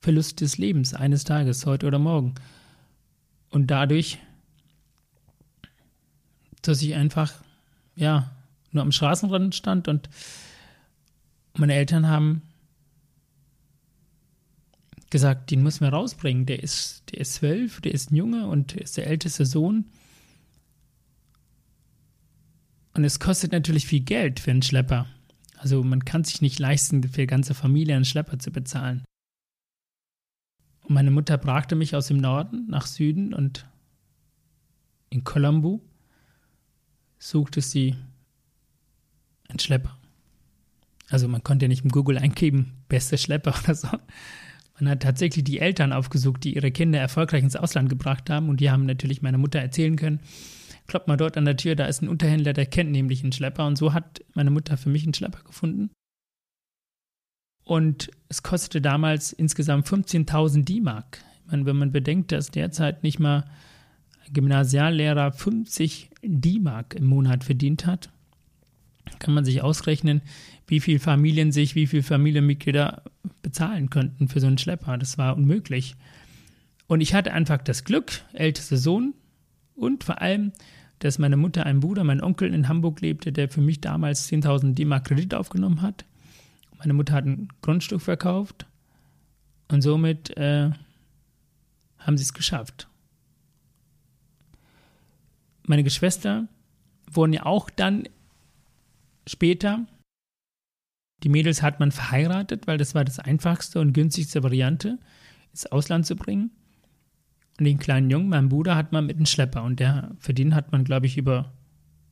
Verlust 0.00 0.40
des 0.40 0.58
Lebens 0.58 0.94
eines 0.94 1.24
Tages, 1.24 1.66
heute 1.66 1.86
oder 1.86 1.98
morgen. 1.98 2.34
Und 3.50 3.68
dadurch, 3.68 4.18
dass 6.62 6.82
ich 6.82 6.94
einfach, 6.94 7.32
ja, 7.94 8.30
nur 8.72 8.82
am 8.82 8.92
Straßenrand 8.92 9.54
stand 9.54 9.88
und 9.88 10.08
meine 11.58 11.74
Eltern 11.74 12.08
haben 12.08 12.42
gesagt, 15.10 15.50
den 15.50 15.62
müssen 15.62 15.84
wir 15.84 15.90
rausbringen. 15.90 16.46
Der 16.46 16.62
ist, 16.62 17.04
der 17.10 17.20
ist 17.20 17.34
zwölf, 17.34 17.80
der 17.80 17.92
ist 17.92 18.10
ein 18.10 18.16
Junge 18.16 18.46
und 18.48 18.74
ist 18.74 18.96
der 18.96 19.06
älteste 19.06 19.46
Sohn. 19.46 19.86
Und 22.94 23.04
es 23.04 23.20
kostet 23.20 23.52
natürlich 23.52 23.86
viel 23.86 24.00
Geld 24.00 24.40
für 24.40 24.50
einen 24.50 24.62
Schlepper. 24.62 25.06
Also 25.58 25.82
man 25.82 26.04
kann 26.04 26.24
sich 26.24 26.42
nicht 26.42 26.58
leisten, 26.58 27.02
für 27.02 27.22
die 27.22 27.26
ganze 27.26 27.54
Familie 27.54 27.94
einen 27.94 28.04
Schlepper 28.04 28.38
zu 28.38 28.50
bezahlen. 28.50 29.04
Und 30.82 30.94
meine 30.94 31.10
Mutter 31.10 31.38
brachte 31.38 31.74
mich 31.74 31.94
aus 31.94 32.08
dem 32.08 32.18
Norden 32.18 32.66
nach 32.68 32.86
Süden 32.86 33.34
und 33.34 33.66
in 35.10 35.24
Colombo 35.24 35.80
suchte 37.18 37.60
sie 37.60 37.96
einen 39.48 39.58
Schlepper. 39.58 39.95
Also 41.08 41.28
man 41.28 41.42
konnte 41.42 41.64
ja 41.64 41.68
nicht 41.68 41.84
im 41.84 41.90
Google 41.90 42.18
eingeben, 42.18 42.72
beste 42.88 43.18
Schlepper 43.18 43.54
oder 43.62 43.74
so. 43.74 43.88
Man 44.78 44.90
hat 44.90 45.02
tatsächlich 45.02 45.44
die 45.44 45.60
Eltern 45.60 45.92
aufgesucht, 45.92 46.44
die 46.44 46.54
ihre 46.54 46.70
Kinder 46.70 46.98
erfolgreich 46.98 47.42
ins 47.42 47.56
Ausland 47.56 47.88
gebracht 47.88 48.28
haben 48.28 48.48
und 48.48 48.60
die 48.60 48.70
haben 48.70 48.84
natürlich 48.84 49.22
meiner 49.22 49.38
Mutter 49.38 49.58
erzählen 49.58 49.96
können, 49.96 50.20
kloppt 50.86 51.08
mal 51.08 51.16
dort 51.16 51.36
an 51.36 51.44
der 51.44 51.56
Tür, 51.56 51.76
da 51.76 51.86
ist 51.86 52.02
ein 52.02 52.08
Unterhändler, 52.08 52.52
der 52.52 52.66
kennt 52.66 52.90
nämlich 52.90 53.22
einen 53.22 53.32
Schlepper. 53.32 53.66
Und 53.66 53.76
so 53.76 53.92
hat 53.92 54.22
meine 54.34 54.50
Mutter 54.50 54.76
für 54.76 54.88
mich 54.88 55.04
einen 55.04 55.14
Schlepper 55.14 55.42
gefunden. 55.44 55.90
Und 57.64 58.10
es 58.28 58.42
kostete 58.42 58.80
damals 58.80 59.32
insgesamt 59.32 59.86
15.000 59.86 60.64
D-Mark. 60.64 61.18
Ich 61.44 61.50
meine, 61.50 61.66
wenn 61.66 61.76
man 61.76 61.90
bedenkt, 61.90 62.30
dass 62.32 62.50
derzeit 62.50 63.02
nicht 63.02 63.18
mal 63.18 63.44
ein 64.24 64.32
Gymnasiallehrer 64.32 65.32
50 65.32 66.10
D-Mark 66.22 66.94
im 66.94 67.06
Monat 67.06 67.44
verdient 67.44 67.86
hat, 67.86 68.10
kann 69.18 69.34
man 69.34 69.44
sich 69.44 69.62
ausrechnen, 69.62 70.22
wie 70.66 70.80
viele 70.80 70.98
Familien 70.98 71.52
sich, 71.52 71.74
wie 71.74 71.86
viele 71.86 72.02
Familienmitglieder 72.02 73.02
bezahlen 73.42 73.90
könnten 73.90 74.28
für 74.28 74.40
so 74.40 74.46
einen 74.46 74.58
Schlepper. 74.58 74.98
Das 74.98 75.18
war 75.18 75.36
unmöglich. 75.36 75.94
Und 76.86 77.00
ich 77.00 77.14
hatte 77.14 77.32
einfach 77.32 77.58
das 77.58 77.84
Glück, 77.84 78.22
ältester 78.32 78.76
Sohn, 78.76 79.14
und 79.74 80.04
vor 80.04 80.20
allem, 80.22 80.52
dass 81.00 81.18
meine 81.18 81.36
Mutter 81.36 81.66
einen 81.66 81.80
Bruder, 81.80 82.02
mein 82.02 82.22
Onkel 82.22 82.52
in 82.54 82.68
Hamburg 82.68 83.00
lebte, 83.00 83.32
der 83.32 83.48
für 83.48 83.60
mich 83.60 83.80
damals 83.80 84.30
10.000 84.30 84.74
D-Mark 84.74 85.04
Kredit 85.04 85.34
aufgenommen 85.34 85.82
hat. 85.82 86.04
Meine 86.78 86.94
Mutter 86.94 87.12
hat 87.12 87.26
ein 87.26 87.48
Grundstück 87.60 88.00
verkauft 88.00 88.66
und 89.68 89.82
somit 89.82 90.36
äh, 90.36 90.70
haben 91.98 92.16
sie 92.16 92.24
es 92.24 92.32
geschafft. 92.32 92.88
Meine 95.64 95.84
Geschwister 95.84 96.46
wurden 97.10 97.32
ja 97.32 97.44
auch 97.44 97.68
dann 97.70 98.04
später, 99.26 99.86
die 101.22 101.28
Mädels 101.28 101.62
hat 101.62 101.80
man 101.80 101.92
verheiratet, 101.92 102.66
weil 102.66 102.78
das 102.78 102.94
war 102.94 103.04
das 103.04 103.18
einfachste 103.18 103.80
und 103.80 103.92
günstigste 103.92 104.42
Variante, 104.42 104.98
ins 105.50 105.66
Ausland 105.66 106.06
zu 106.06 106.16
bringen. 106.16 106.50
Und 107.58 107.64
den 107.64 107.78
kleinen 107.78 108.10
Jungen, 108.10 108.28
meinem 108.28 108.50
Bruder, 108.50 108.76
hat 108.76 108.92
man 108.92 109.06
mit 109.06 109.16
einem 109.16 109.26
Schlepper 109.26 109.62
und 109.62 109.80
der, 109.80 110.14
für 110.18 110.34
den 110.34 110.54
hat 110.54 110.72
man, 110.72 110.84
glaube 110.84 111.06
ich, 111.06 111.16
über 111.16 111.54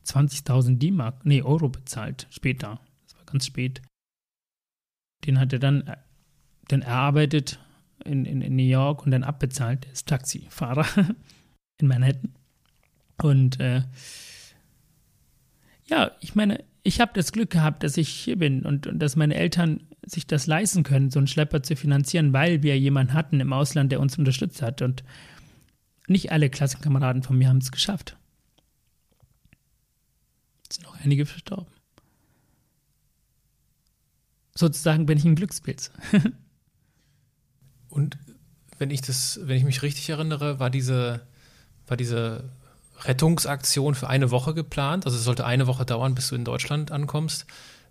20.000 0.06 0.78
D-Mark, 0.78 1.24
nee, 1.24 1.42
Euro 1.42 1.68
bezahlt, 1.68 2.26
später. 2.30 2.80
Das 3.04 3.16
war 3.16 3.24
ganz 3.26 3.46
spät. 3.46 3.82
Den 5.26 5.38
hat 5.38 5.52
er 5.52 5.58
dann, 5.58 5.96
dann 6.68 6.82
erarbeitet 6.82 7.58
in, 8.04 8.24
in, 8.24 8.40
in 8.40 8.56
New 8.56 8.62
York 8.62 9.04
und 9.04 9.10
dann 9.10 9.24
abbezahlt. 9.24 9.84
Der 9.84 9.92
ist 9.92 10.08
Taxifahrer 10.08 10.86
in 11.80 11.88
Manhattan. 11.88 12.34
Und 13.22 13.60
äh, 13.60 13.82
ja, 15.86 16.12
ich 16.20 16.34
meine, 16.34 16.64
ich 16.86 17.00
habe 17.00 17.12
das 17.14 17.32
Glück 17.32 17.50
gehabt, 17.50 17.82
dass 17.82 17.96
ich 17.96 18.08
hier 18.10 18.38
bin 18.38 18.62
und, 18.64 18.86
und, 18.86 18.98
dass 18.98 19.16
meine 19.16 19.34
Eltern 19.34 19.88
sich 20.06 20.26
das 20.26 20.46
leisten 20.46 20.82
können, 20.82 21.10
so 21.10 21.18
einen 21.18 21.26
Schlepper 21.26 21.62
zu 21.62 21.76
finanzieren, 21.76 22.34
weil 22.34 22.62
wir 22.62 22.78
jemanden 22.78 23.14
hatten 23.14 23.40
im 23.40 23.54
Ausland, 23.54 23.90
der 23.90 24.00
uns 24.00 24.18
unterstützt 24.18 24.60
hat. 24.60 24.82
Und 24.82 25.02
nicht 26.06 26.30
alle 26.30 26.50
Klassenkameraden 26.50 27.22
von 27.22 27.38
mir 27.38 27.48
haben 27.48 27.58
es 27.58 27.72
geschafft. 27.72 28.18
Es 30.68 30.76
sind 30.76 30.86
auch 30.86 30.96
einige 31.02 31.24
verstorben. 31.24 31.72
Sozusagen 34.54 35.06
bin 35.06 35.16
ich 35.16 35.24
ein 35.24 35.36
Glückspilz. 35.36 35.90
Und 37.88 38.18
wenn 38.78 38.90
ich 38.90 39.00
das, 39.00 39.40
wenn 39.42 39.56
ich 39.56 39.64
mich 39.64 39.82
richtig 39.82 40.10
erinnere, 40.10 40.58
war 40.58 40.68
diese, 40.68 41.26
war 41.86 41.96
diese 41.96 42.52
Rettungsaktion 43.04 43.94
für 43.94 44.08
eine 44.08 44.30
Woche 44.30 44.54
geplant. 44.54 45.06
Also 45.06 45.18
es 45.18 45.24
sollte 45.24 45.46
eine 45.46 45.66
Woche 45.66 45.84
dauern, 45.84 46.14
bis 46.14 46.28
du 46.28 46.34
in 46.34 46.44
Deutschland 46.44 46.90
ankommst. 46.90 47.46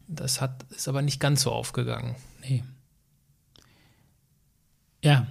Das 0.08 0.42
hat, 0.42 0.66
ist 0.72 0.88
aber 0.88 1.02
nicht 1.02 1.20
ganz 1.20 1.44
so 1.44 1.52
aufgegangen. 1.52 2.16
Nee. 2.42 2.64
Ja. 5.04 5.28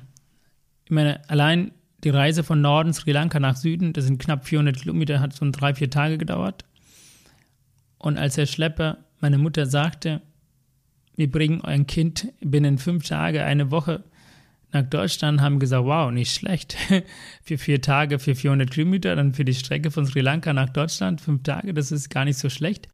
Ich 0.85 0.91
meine, 0.91 1.29
allein 1.29 1.73
die 2.05 2.11
Reise 2.11 2.43
von 2.43 2.61
Norden 2.61 2.93
Sri 2.93 3.13
Lanka 3.13 3.39
nach 3.39 3.57
Süden, 3.57 3.93
das 3.93 4.05
sind 4.05 4.21
knapp 4.21 4.47
400 4.47 4.77
Kilometer, 4.77 5.21
hat 5.21 5.33
so 5.33 5.49
drei, 5.51 5.75
vier 5.75 5.91
Tage 5.91 6.19
gedauert. 6.19 6.65
Und 7.99 8.19
als 8.19 8.35
der 8.35 8.47
Schlepper 8.47 8.99
meine 9.21 9.39
Mutter 9.39 9.67
sagte, 9.67 10.21
wir 11.15 11.31
bringen 11.31 11.61
euer 11.63 11.85
Kind 11.85 12.33
binnen 12.41 12.79
fünf 12.79 13.07
Tage, 13.07 13.45
eine 13.45 13.71
Woche 13.71 14.03
nach 14.73 14.83
Deutschland, 14.85 15.41
haben 15.41 15.59
gesagt, 15.59 15.85
wow, 15.85 16.11
nicht 16.11 16.35
schlecht. 16.35 16.77
für 17.43 17.59
vier 17.59 17.81
Tage, 17.81 18.19
für 18.19 18.35
400 18.35 18.71
Kilometer, 18.71 19.15
dann 19.15 19.35
für 19.35 19.45
die 19.45 19.55
Strecke 19.55 19.91
von 19.91 20.07
Sri 20.07 20.21
Lanka 20.21 20.53
nach 20.53 20.71
Deutschland, 20.71 21.21
fünf 21.21 21.43
Tage, 21.43 21.75
das 21.75 21.93
ist 21.93 22.09
gar 22.09 22.25
nicht 22.25 22.39
so 22.39 22.49
schlecht. 22.49 22.89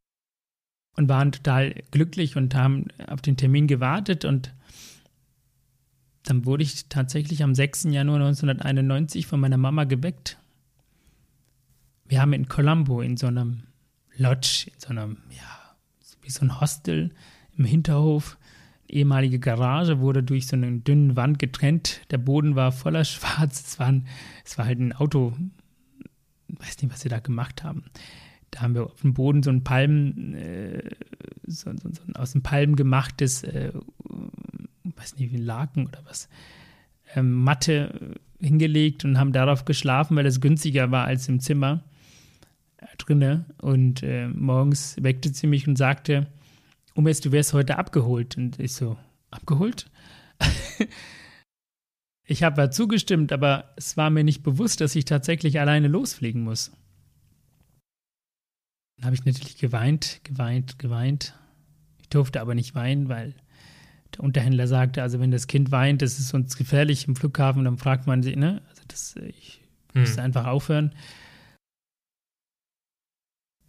Und 0.97 1.09
waren 1.09 1.31
total 1.31 1.75
glücklich 1.93 2.37
und 2.37 2.55
haben 2.55 2.87
auf 3.07 3.23
den 3.23 3.37
Termin 3.37 3.69
gewartet 3.69 4.25
und 4.25 4.53
dann 6.25 6.45
wurde 6.45 6.63
ich 6.63 6.89
tatsächlich 6.89 7.43
am 7.43 7.55
6. 7.55 7.85
Januar 7.85 8.17
1991 8.17 9.27
von 9.27 9.41
meiner 9.41 9.57
Mama 9.57 9.85
geweckt. 9.85 10.37
Wir 12.05 12.21
haben 12.21 12.33
in 12.33 12.49
Colombo 12.49 13.01
in 13.01 13.17
so 13.17 13.29
einem 13.29 13.63
Lodge, 14.17 14.67
in 14.73 14.81
so 14.81 14.89
einem, 14.89 15.19
ja, 15.31 15.77
wie 16.23 16.31
so 16.31 16.45
ein 16.45 16.61
Hostel 16.61 17.15
im 17.57 17.65
Hinterhof, 17.65 18.38
ehemalige 18.89 19.39
Garage, 19.39 20.01
wurde 20.01 20.23
durch 20.23 20.47
so 20.47 20.57
eine 20.57 20.79
dünne 20.79 21.17
Wand 21.17 21.39
getrennt. 21.39 22.01
Der 22.11 22.19
Boden 22.19 22.57
war 22.57 22.73
voller 22.73 23.05
Schwarz. 23.07 23.65
Es 23.67 23.79
war, 23.79 23.89
ein, 23.89 24.07
es 24.45 24.59
war 24.59 24.67
halt 24.67 24.79
ein 24.79 24.93
Auto, 24.93 25.35
weiß 26.49 26.83
nicht, 26.83 26.93
was 26.93 27.01
sie 27.01 27.09
da 27.09 27.19
gemacht 27.19 27.63
haben. 27.65 27.85
Da 28.51 28.63
haben 28.63 28.75
wir 28.75 28.85
auf 28.85 29.01
dem 29.03 29.13
Boden 29.13 29.43
so 29.43 29.51
ein 29.51 29.63
Palmen, 29.63 30.35
äh, 30.35 30.83
so, 31.47 31.71
so, 31.73 31.91
so, 31.93 32.03
ein 32.07 32.17
aus 32.17 32.33
den 32.33 32.43
Palmen 32.43 32.77
gemachtes 32.77 33.43
äh, 33.45 33.73
weiß 34.97 35.17
nicht, 35.17 35.33
wie 35.33 35.37
ein 35.37 35.45
Laken 35.45 35.87
oder 35.87 36.01
was, 36.05 36.29
ähm, 37.15 37.33
Matte 37.33 38.15
hingelegt 38.41 39.05
und 39.05 39.19
haben 39.19 39.33
darauf 39.33 39.65
geschlafen, 39.65 40.17
weil 40.17 40.27
es 40.27 40.41
günstiger 40.41 40.91
war 40.91 41.05
als 41.05 41.29
im 41.29 41.41
Zimmer 41.41 41.83
äh, 42.79 42.87
drinne. 42.99 43.47
Und 43.61 44.03
äh, 44.03 44.29
morgens 44.29 44.97
weckte 45.01 45.33
sie 45.33 45.47
mich 45.47 45.67
und 45.67 45.77
sagte, 45.77 46.27
Umes, 46.99 47.21
du 47.21 47.31
wärst 47.31 47.53
heute 47.53 47.79
abgeholt. 47.79 48.37
Und 48.37 48.59
ich 48.59 48.73
so, 48.73 48.99
abgeholt? 49.31 49.89
ich 52.25 52.43
habe 52.43 52.61
ja 52.61 52.73
zugestimmt, 52.73 53.33
aber 53.33 53.73
es 53.77 53.97
war 53.97 54.11
mir 54.11 54.25
nicht 54.25 54.43
bewusst, 54.43 54.81
dass 54.81 54.97
ich 54.97 55.05
tatsächlich 55.05 55.61
alleine 55.61 55.87
losfliegen 55.87 56.43
muss. 56.43 56.73
Dann 58.97 59.05
habe 59.07 59.15
ich 59.15 59.25
natürlich 59.25 59.59
geweint, 59.59 60.23
geweint, 60.25 60.81
geweint. 60.81 61.39
Ich 62.01 62.09
durfte 62.09 62.41
aber 62.41 62.57
nicht 62.57 62.75
weinen, 62.75 63.09
weil 63.09 63.37
der 64.17 64.25
Unterhändler 64.25 64.67
sagte, 64.67 65.01
also 65.01 65.21
wenn 65.21 65.31
das 65.31 65.47
Kind 65.47 65.71
weint, 65.71 66.03
das 66.03 66.19
ist 66.19 66.35
uns 66.35 66.57
gefährlich 66.57 67.07
im 67.07 67.15
Flughafen, 67.15 67.63
dann 67.63 67.79
fragt 67.79 68.09
man 68.09 68.25
sich, 68.25 68.35
ne? 68.35 68.61
Also 68.71 68.83
das, 68.89 69.15
ich 69.15 69.61
hm. 69.93 70.01
musste 70.01 70.21
einfach 70.21 70.47
aufhören. 70.47 70.93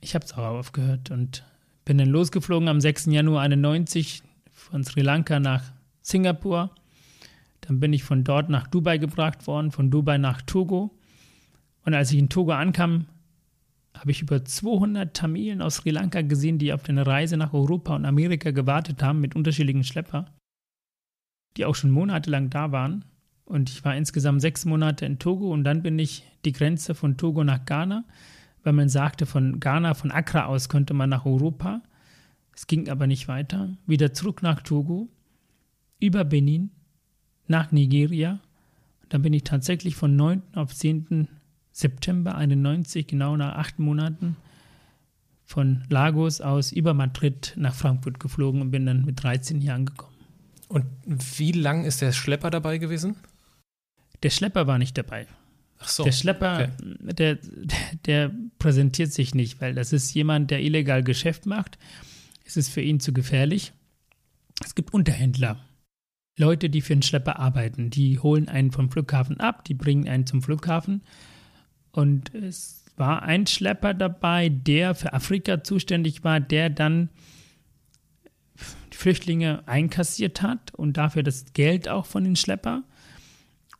Ich 0.01 0.15
habe 0.15 0.25
es 0.25 0.33
auch 0.33 0.45
aufgehört 0.45 1.11
und 1.11 1.43
bin 1.89 1.97
dann 1.97 2.09
losgeflogen 2.09 2.67
am 2.67 2.79
6. 2.79 3.07
Januar 3.07 3.41
91 3.41 4.21
von 4.51 4.83
Sri 4.83 5.01
Lanka 5.01 5.39
nach 5.39 5.63
Singapur. 6.03 6.69
Dann 7.61 7.79
bin 7.79 7.93
ich 7.93 8.03
von 8.03 8.23
dort 8.23 8.47
nach 8.47 8.67
Dubai 8.67 8.99
gebracht 8.99 9.47
worden, 9.47 9.71
von 9.71 9.89
Dubai 9.89 10.19
nach 10.19 10.43
Togo. 10.43 10.95
Und 11.83 11.95
als 11.95 12.11
ich 12.11 12.19
in 12.19 12.29
Togo 12.29 12.51
ankam, 12.51 13.07
habe 13.97 14.11
ich 14.11 14.21
über 14.21 14.45
200 14.45 15.15
Tamilen 15.15 15.63
aus 15.63 15.77
Sri 15.77 15.89
Lanka 15.89 16.21
gesehen, 16.21 16.59
die 16.59 16.73
auf 16.73 16.87
eine 16.87 17.07
Reise 17.07 17.37
nach 17.37 17.53
Europa 17.53 17.95
und 17.95 18.05
Amerika 18.05 18.51
gewartet 18.51 19.01
haben 19.01 19.19
mit 19.19 19.35
unterschiedlichen 19.35 19.83
Schlepper, 19.83 20.27
die 21.57 21.65
auch 21.65 21.73
schon 21.73 21.89
monatelang 21.89 22.51
da 22.51 22.71
waren. 22.71 23.03
Und 23.45 23.71
ich 23.71 23.83
war 23.83 23.95
insgesamt 23.95 24.41
sechs 24.41 24.63
Monate 24.63 25.07
in 25.07 25.17
Togo 25.17 25.51
und 25.51 25.63
dann 25.63 25.81
bin 25.81 25.97
ich 25.97 26.23
die 26.45 26.51
Grenze 26.51 26.93
von 26.93 27.17
Togo 27.17 27.43
nach 27.43 27.65
Ghana, 27.65 28.03
weil 28.63 28.73
man 28.73 28.89
sagte, 28.89 29.25
von 29.25 29.59
Ghana, 29.59 29.93
von 29.93 30.11
Accra 30.11 30.45
aus 30.45 30.69
könnte 30.69 30.93
man 30.93 31.09
nach 31.09 31.25
Europa. 31.25 31.81
Es 32.55 32.67
ging 32.67 32.89
aber 32.89 33.07
nicht 33.07 33.27
weiter. 33.27 33.69
Wieder 33.85 34.13
zurück 34.13 34.41
nach 34.41 34.61
Togo, 34.61 35.07
über 35.99 36.25
Benin, 36.25 36.71
nach 37.47 37.71
Nigeria. 37.71 38.39
Und 39.03 39.13
dann 39.13 39.21
bin 39.21 39.33
ich 39.33 39.43
tatsächlich 39.43 39.95
von 39.95 40.15
9. 40.15 40.41
auf 40.55 40.73
10. 40.73 41.27
September 41.71 42.35
91, 42.35 43.07
genau 43.07 43.37
nach 43.37 43.55
acht 43.55 43.79
Monaten, 43.79 44.35
von 45.45 45.83
Lagos 45.89 46.41
aus 46.41 46.71
über 46.71 46.93
Madrid 46.93 47.53
nach 47.55 47.73
Frankfurt 47.73 48.19
geflogen 48.19 48.61
und 48.61 48.71
bin 48.71 48.85
dann 48.85 49.05
mit 49.05 49.23
13 49.23 49.61
hier 49.61 49.73
angekommen. 49.73 50.13
Und 50.67 50.85
wie 51.39 51.51
lang 51.51 51.85
ist 51.85 52.01
der 52.01 52.11
Schlepper 52.11 52.51
dabei 52.51 52.77
gewesen? 52.77 53.15
Der 54.21 54.29
Schlepper 54.29 54.67
war 54.67 54.77
nicht 54.77 54.97
dabei. 54.97 55.25
So. 55.83 56.03
Der 56.03 56.11
Schlepper, 56.11 56.69
okay. 56.73 57.13
der, 57.13 57.37
der 58.05 58.31
präsentiert 58.59 59.13
sich 59.13 59.33
nicht, 59.33 59.61
weil 59.61 59.73
das 59.73 59.93
ist 59.93 60.13
jemand, 60.13 60.51
der 60.51 60.61
illegal 60.61 61.03
Geschäft 61.03 61.45
macht. 61.45 61.77
Es 62.45 62.57
ist 62.57 62.69
für 62.69 62.81
ihn 62.81 62.99
zu 62.99 63.13
gefährlich. 63.13 63.71
Es 64.63 64.75
gibt 64.75 64.93
Unterhändler. 64.93 65.63
Leute, 66.37 66.69
die 66.69 66.81
für 66.81 66.93
einen 66.93 67.01
Schlepper 67.01 67.39
arbeiten. 67.39 67.89
Die 67.89 68.19
holen 68.19 68.49
einen 68.49 68.71
vom 68.71 68.89
Flughafen 68.89 69.39
ab, 69.39 69.63
die 69.65 69.73
bringen 69.73 70.07
einen 70.07 70.25
zum 70.25 70.41
Flughafen 70.41 71.01
und 71.91 72.33
es 72.33 72.85
war 72.97 73.23
ein 73.23 73.47
Schlepper 73.47 73.93
dabei, 73.93 74.49
der 74.49 74.93
für 74.95 75.13
Afrika 75.13 75.63
zuständig 75.63 76.23
war, 76.23 76.39
der 76.39 76.69
dann 76.69 77.09
die 78.91 78.97
Flüchtlinge 78.97 79.67
einkassiert 79.67 80.41
hat 80.41 80.73
und 80.75 80.97
dafür 80.97 81.23
das 81.23 81.53
Geld 81.53 81.87
auch 81.87 82.05
von 82.05 82.23
den 82.23 82.35
Schlepper 82.35 82.83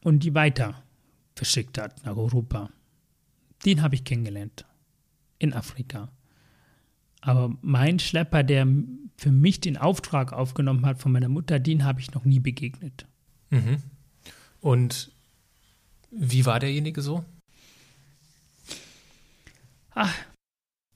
und 0.02 0.24
die 0.24 0.34
weiter 0.34 0.82
verschickt 1.40 1.78
hat 1.78 2.06
nach 2.06 2.18
Europa. 2.18 2.70
Den 3.66 3.82
habe 3.82 3.96
ich 3.96 4.04
kennengelernt 4.04 4.66
in 5.38 5.54
Afrika. 5.54 6.10
Aber 7.22 7.56
mein 7.62 8.00
Schlepper, 8.00 8.44
der 8.44 8.68
für 9.16 9.32
mich 9.32 9.62
den 9.62 9.78
Auftrag 9.78 10.34
aufgenommen 10.34 10.86
hat 10.86 11.00
von 11.00 11.14
meiner 11.14 11.30
Mutter, 11.30 11.60
den 11.60 11.86
habe 11.86 12.02
ich 12.02 12.12
noch 12.12 12.26
nie 12.26 12.42
begegnet. 12.42 13.06
Mhm. 13.52 13.82
Und 14.60 15.14
wie 16.12 16.46
war 16.46 16.60
derjenige 16.60 17.02
so? 17.02 17.24
Ach, 19.92 20.14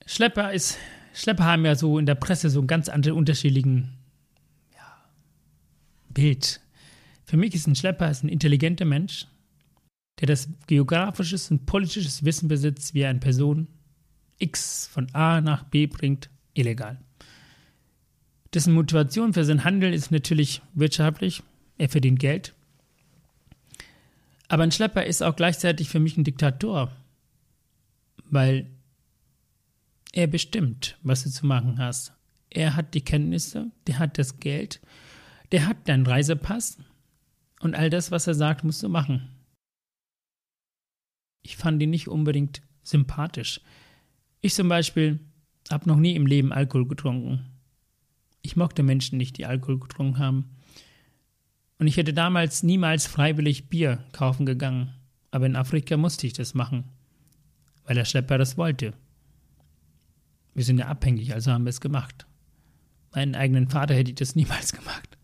Schlepper 0.04 0.52
ist, 0.52 0.76
Schlepper 1.14 1.44
haben 1.44 1.64
ja 1.64 1.74
so 1.74 1.98
in 1.98 2.04
der 2.04 2.16
Presse 2.16 2.50
so 2.50 2.58
einen 2.58 2.68
ganz 2.68 2.90
anderen, 2.90 3.16
unterschiedlichen 3.16 3.96
ja, 4.74 5.04
Bild. 6.10 6.60
Für 7.24 7.38
mich 7.38 7.54
ist 7.54 7.66
ein 7.66 7.76
Schlepper 7.76 8.10
ist 8.10 8.24
ein 8.24 8.28
intelligenter 8.28 8.84
Mensch, 8.84 9.26
der 10.20 10.28
das 10.28 10.48
geografisches 10.66 11.50
und 11.50 11.66
politisches 11.66 12.24
Wissen 12.24 12.48
besitzt, 12.48 12.94
wie 12.94 13.04
eine 13.04 13.18
Person 13.18 13.68
X 14.38 14.86
von 14.86 15.12
A 15.14 15.40
nach 15.40 15.64
B 15.64 15.86
bringt, 15.86 16.30
illegal. 16.54 17.00
Dessen 18.52 18.74
Motivation 18.74 19.32
für 19.32 19.44
sein 19.44 19.64
Handeln 19.64 19.92
ist 19.92 20.12
natürlich 20.12 20.62
wirtschaftlich. 20.74 21.42
Er 21.76 21.88
verdient 21.88 22.20
Geld. 22.20 22.54
Aber 24.46 24.62
ein 24.62 24.70
Schlepper 24.70 25.04
ist 25.04 25.22
auch 25.22 25.34
gleichzeitig 25.34 25.88
für 25.88 25.98
mich 25.98 26.16
ein 26.16 26.24
Diktator, 26.24 26.92
weil 28.30 28.70
er 30.12 30.28
bestimmt, 30.28 30.96
was 31.02 31.24
du 31.24 31.30
zu 31.30 31.46
machen 31.46 31.78
hast. 31.78 32.12
Er 32.50 32.76
hat 32.76 32.94
die 32.94 33.00
Kenntnisse, 33.00 33.72
der 33.88 33.98
hat 33.98 34.18
das 34.18 34.38
Geld, 34.38 34.80
der 35.50 35.66
hat 35.66 35.88
deinen 35.88 36.06
Reisepass 36.06 36.78
und 37.60 37.74
all 37.74 37.90
das, 37.90 38.12
was 38.12 38.28
er 38.28 38.34
sagt, 38.34 38.62
musst 38.62 38.82
du 38.82 38.88
machen. 38.88 39.33
Ich 41.44 41.56
fand 41.56 41.80
ihn 41.80 41.90
nicht 41.90 42.08
unbedingt 42.08 42.62
sympathisch. 42.82 43.60
Ich 44.40 44.54
zum 44.54 44.68
Beispiel 44.68 45.20
habe 45.70 45.88
noch 45.88 45.96
nie 45.96 46.16
im 46.16 46.26
Leben 46.26 46.52
Alkohol 46.52 46.88
getrunken. 46.88 47.46
Ich 48.42 48.56
mochte 48.56 48.82
Menschen 48.82 49.18
nicht, 49.18 49.38
die 49.38 49.46
Alkohol 49.46 49.78
getrunken 49.78 50.18
haben. 50.18 50.56
Und 51.78 51.86
ich 51.86 51.96
hätte 51.96 52.12
damals 52.12 52.62
niemals 52.62 53.06
freiwillig 53.06 53.68
Bier 53.68 54.04
kaufen 54.12 54.46
gegangen. 54.46 54.92
Aber 55.30 55.46
in 55.46 55.56
Afrika 55.56 55.96
musste 55.96 56.26
ich 56.26 56.32
das 56.32 56.54
machen, 56.54 56.84
weil 57.84 57.94
der 57.94 58.04
Schlepper 58.04 58.38
das 58.38 58.56
wollte. 58.56 58.94
Wir 60.54 60.64
sind 60.64 60.78
ja 60.78 60.86
abhängig, 60.86 61.34
also 61.34 61.50
haben 61.52 61.64
wir 61.64 61.70
es 61.70 61.80
gemacht. 61.80 62.26
Meinen 63.12 63.34
eigenen 63.34 63.68
Vater 63.68 63.94
hätte 63.94 64.10
ich 64.10 64.16
das 64.16 64.36
niemals 64.36 64.72
gemacht. 64.78 65.18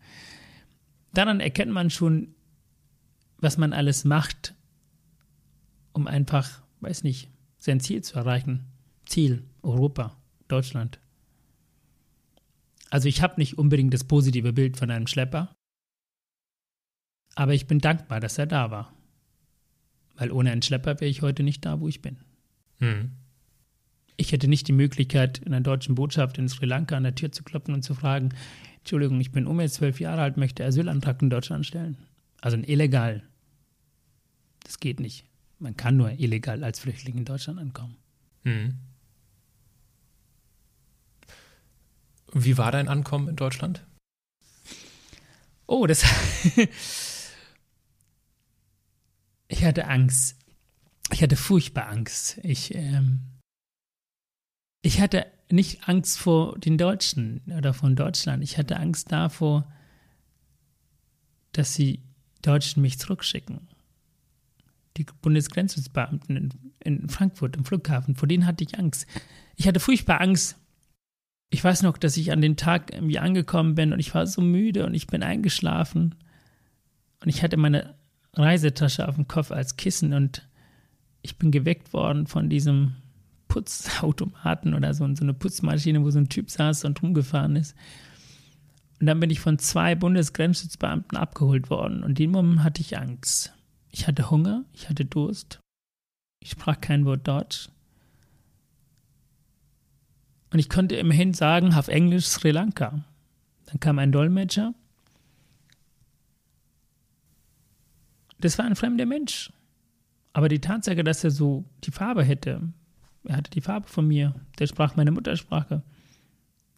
Daran 1.13 1.39
erkennt 1.39 1.71
man 1.71 1.89
schon, 1.89 2.35
was 3.37 3.57
man 3.57 3.73
alles 3.73 4.03
macht, 4.03 4.55
um 5.93 6.07
einfach, 6.07 6.61
weiß 6.81 7.03
nicht, 7.03 7.29
sein 7.59 7.79
Ziel 7.79 8.03
zu 8.03 8.17
erreichen. 8.17 8.65
Ziel, 9.05 9.43
Europa, 9.61 10.17
Deutschland. 10.47 10.99
Also 12.89 13.07
ich 13.07 13.21
habe 13.21 13.39
nicht 13.39 13.57
unbedingt 13.57 13.93
das 13.93 14.03
positive 14.03 14.53
Bild 14.53 14.77
von 14.77 14.91
einem 14.91 15.07
Schlepper, 15.07 15.53
aber 17.35 17.53
ich 17.53 17.67
bin 17.67 17.79
dankbar, 17.79 18.19
dass 18.19 18.37
er 18.37 18.47
da 18.47 18.71
war. 18.71 18.93
Weil 20.15 20.31
ohne 20.31 20.51
einen 20.51 20.61
Schlepper 20.61 20.99
wäre 20.99 21.09
ich 21.09 21.21
heute 21.21 21.43
nicht 21.43 21.65
da, 21.65 21.79
wo 21.79 21.87
ich 21.87 22.01
bin. 22.01 22.17
Hm 22.79 23.11
ich 24.21 24.31
hätte 24.31 24.47
nicht 24.47 24.67
die 24.67 24.73
Möglichkeit, 24.73 25.39
in 25.39 25.47
einer 25.47 25.61
deutschen 25.61 25.95
Botschaft 25.95 26.37
in 26.37 26.47
Sri 26.47 26.65
Lanka 26.65 26.95
an 26.95 27.03
der 27.03 27.15
Tür 27.15 27.31
zu 27.31 27.43
klopfen 27.43 27.73
und 27.73 27.81
zu 27.81 27.95
fragen, 27.95 28.29
Entschuldigung, 28.77 29.19
ich 29.19 29.31
bin 29.31 29.47
um 29.47 29.59
jetzt 29.59 29.75
zwölf 29.75 29.99
Jahre 29.99 30.21
alt, 30.21 30.37
möchte 30.37 30.63
Asylantrag 30.63 31.21
in 31.21 31.29
Deutschland 31.29 31.65
stellen. 31.65 31.97
Also 32.39 32.57
ein 32.57 32.63
illegal. 32.63 33.23
Das 34.63 34.79
geht 34.79 34.99
nicht. 34.99 35.25
Man 35.61 35.77
kann 35.77 35.95
nur 35.95 36.09
illegal 36.09 36.63
als 36.63 36.79
Flüchtling 36.79 37.17
in 37.17 37.25
Deutschland 37.25 37.59
ankommen. 37.59 37.95
Hm. 38.43 38.79
Wie 42.33 42.57
war 42.57 42.71
dein 42.71 42.87
Ankommen 42.87 43.27
in 43.27 43.35
Deutschland? 43.35 43.85
Oh, 45.67 45.85
das. 45.85 46.03
ich 49.47 49.63
hatte 49.63 49.87
Angst. 49.87 50.35
Ich 51.11 51.21
hatte 51.21 51.35
furchtbar 51.35 51.89
Angst. 51.89 52.39
Ich 52.41 52.73
ähm, 52.73 53.31
ich 54.81 54.99
hatte 54.99 55.27
nicht 55.51 55.87
Angst 55.87 56.17
vor 56.17 56.57
den 56.57 56.79
Deutschen 56.79 57.41
oder 57.55 57.75
von 57.75 57.95
Deutschland. 57.95 58.43
Ich 58.43 58.57
hatte 58.57 58.77
Angst 58.77 59.11
davor, 59.11 59.71
dass 61.51 61.75
die 61.75 62.01
Deutschen 62.41 62.81
mich 62.81 62.97
zurückschicken. 62.97 63.67
Die 64.97 65.05
Bundesgrenzschutzbeamten 65.21 66.35
in, 66.37 66.49
in 66.83 67.09
Frankfurt 67.09 67.55
im 67.55 67.65
Flughafen, 67.65 68.15
vor 68.15 68.27
denen 68.27 68.45
hatte 68.45 68.63
ich 68.63 68.77
Angst. 68.77 69.07
Ich 69.55 69.67
hatte 69.67 69.79
furchtbar 69.79 70.21
Angst. 70.21 70.57
Ich 71.49 71.63
weiß 71.63 71.83
noch, 71.83 71.97
dass 71.97 72.17
ich 72.17 72.31
an 72.31 72.41
den 72.41 72.55
Tag 72.55 72.93
irgendwie 72.93 73.19
angekommen 73.19 73.75
bin 73.75 73.93
und 73.93 73.99
ich 73.99 74.13
war 74.13 74.25
so 74.25 74.41
müde 74.41 74.85
und 74.85 74.93
ich 74.93 75.07
bin 75.07 75.23
eingeschlafen. 75.23 76.15
Und 77.21 77.29
ich 77.29 77.43
hatte 77.43 77.57
meine 77.57 77.95
Reisetasche 78.33 79.07
auf 79.07 79.15
dem 79.15 79.27
Kopf 79.27 79.51
als 79.51 79.77
Kissen 79.77 80.13
und 80.13 80.47
ich 81.21 81.37
bin 81.37 81.51
geweckt 81.51 81.93
worden 81.93 82.27
von 82.27 82.49
diesem 82.49 82.95
Putzautomaten 83.47 84.73
oder 84.73 84.93
so, 84.93 85.05
so 85.13 85.23
eine 85.23 85.33
Putzmaschine, 85.33 86.03
wo 86.03 86.09
so 86.09 86.19
ein 86.19 86.29
Typ 86.29 86.49
saß 86.49 86.85
und 86.85 87.01
rumgefahren 87.03 87.57
ist. 87.57 87.75
Und 88.99 89.07
dann 89.07 89.19
bin 89.19 89.29
ich 89.29 89.39
von 89.39 89.59
zwei 89.59 89.95
Bundesgrenzschutzbeamten 89.95 91.17
abgeholt 91.17 91.69
worden 91.69 92.03
und 92.03 92.09
in 92.11 92.15
dem 92.15 92.31
Moment 92.31 92.63
hatte 92.63 92.81
ich 92.81 92.97
Angst. 92.97 93.53
Ich 93.91 94.07
hatte 94.07 94.29
Hunger, 94.29 94.65
ich 94.73 94.89
hatte 94.89 95.05
Durst. 95.05 95.59
Ich 96.39 96.51
sprach 96.51 96.79
kein 96.81 97.05
Wort 97.05 97.27
Deutsch. 97.27 97.69
Und 100.51 100.59
ich 100.59 100.69
konnte 100.69 100.95
immerhin 100.95 101.33
sagen 101.33 101.73
auf 101.73 101.87
Englisch 101.87 102.25
Sri 102.25 102.51
Lanka. 102.51 103.03
Dann 103.65 103.79
kam 103.79 103.99
ein 103.99 104.11
Dolmetscher. 104.11 104.73
Das 108.39 108.57
war 108.57 108.65
ein 108.65 108.75
fremder 108.75 109.05
Mensch. 109.05 109.53
Aber 110.33 110.49
die 110.49 110.59
Tatsache, 110.59 111.03
dass 111.03 111.23
er 111.23 111.31
so 111.31 111.65
die 111.83 111.91
Farbe 111.91 112.23
hätte, 112.23 112.61
er 113.25 113.37
hatte 113.37 113.51
die 113.51 113.61
Farbe 113.61 113.87
von 113.87 114.07
mir, 114.07 114.33
der 114.59 114.67
sprach 114.67 114.95
meine 114.95 115.11
Muttersprache, 115.11 115.83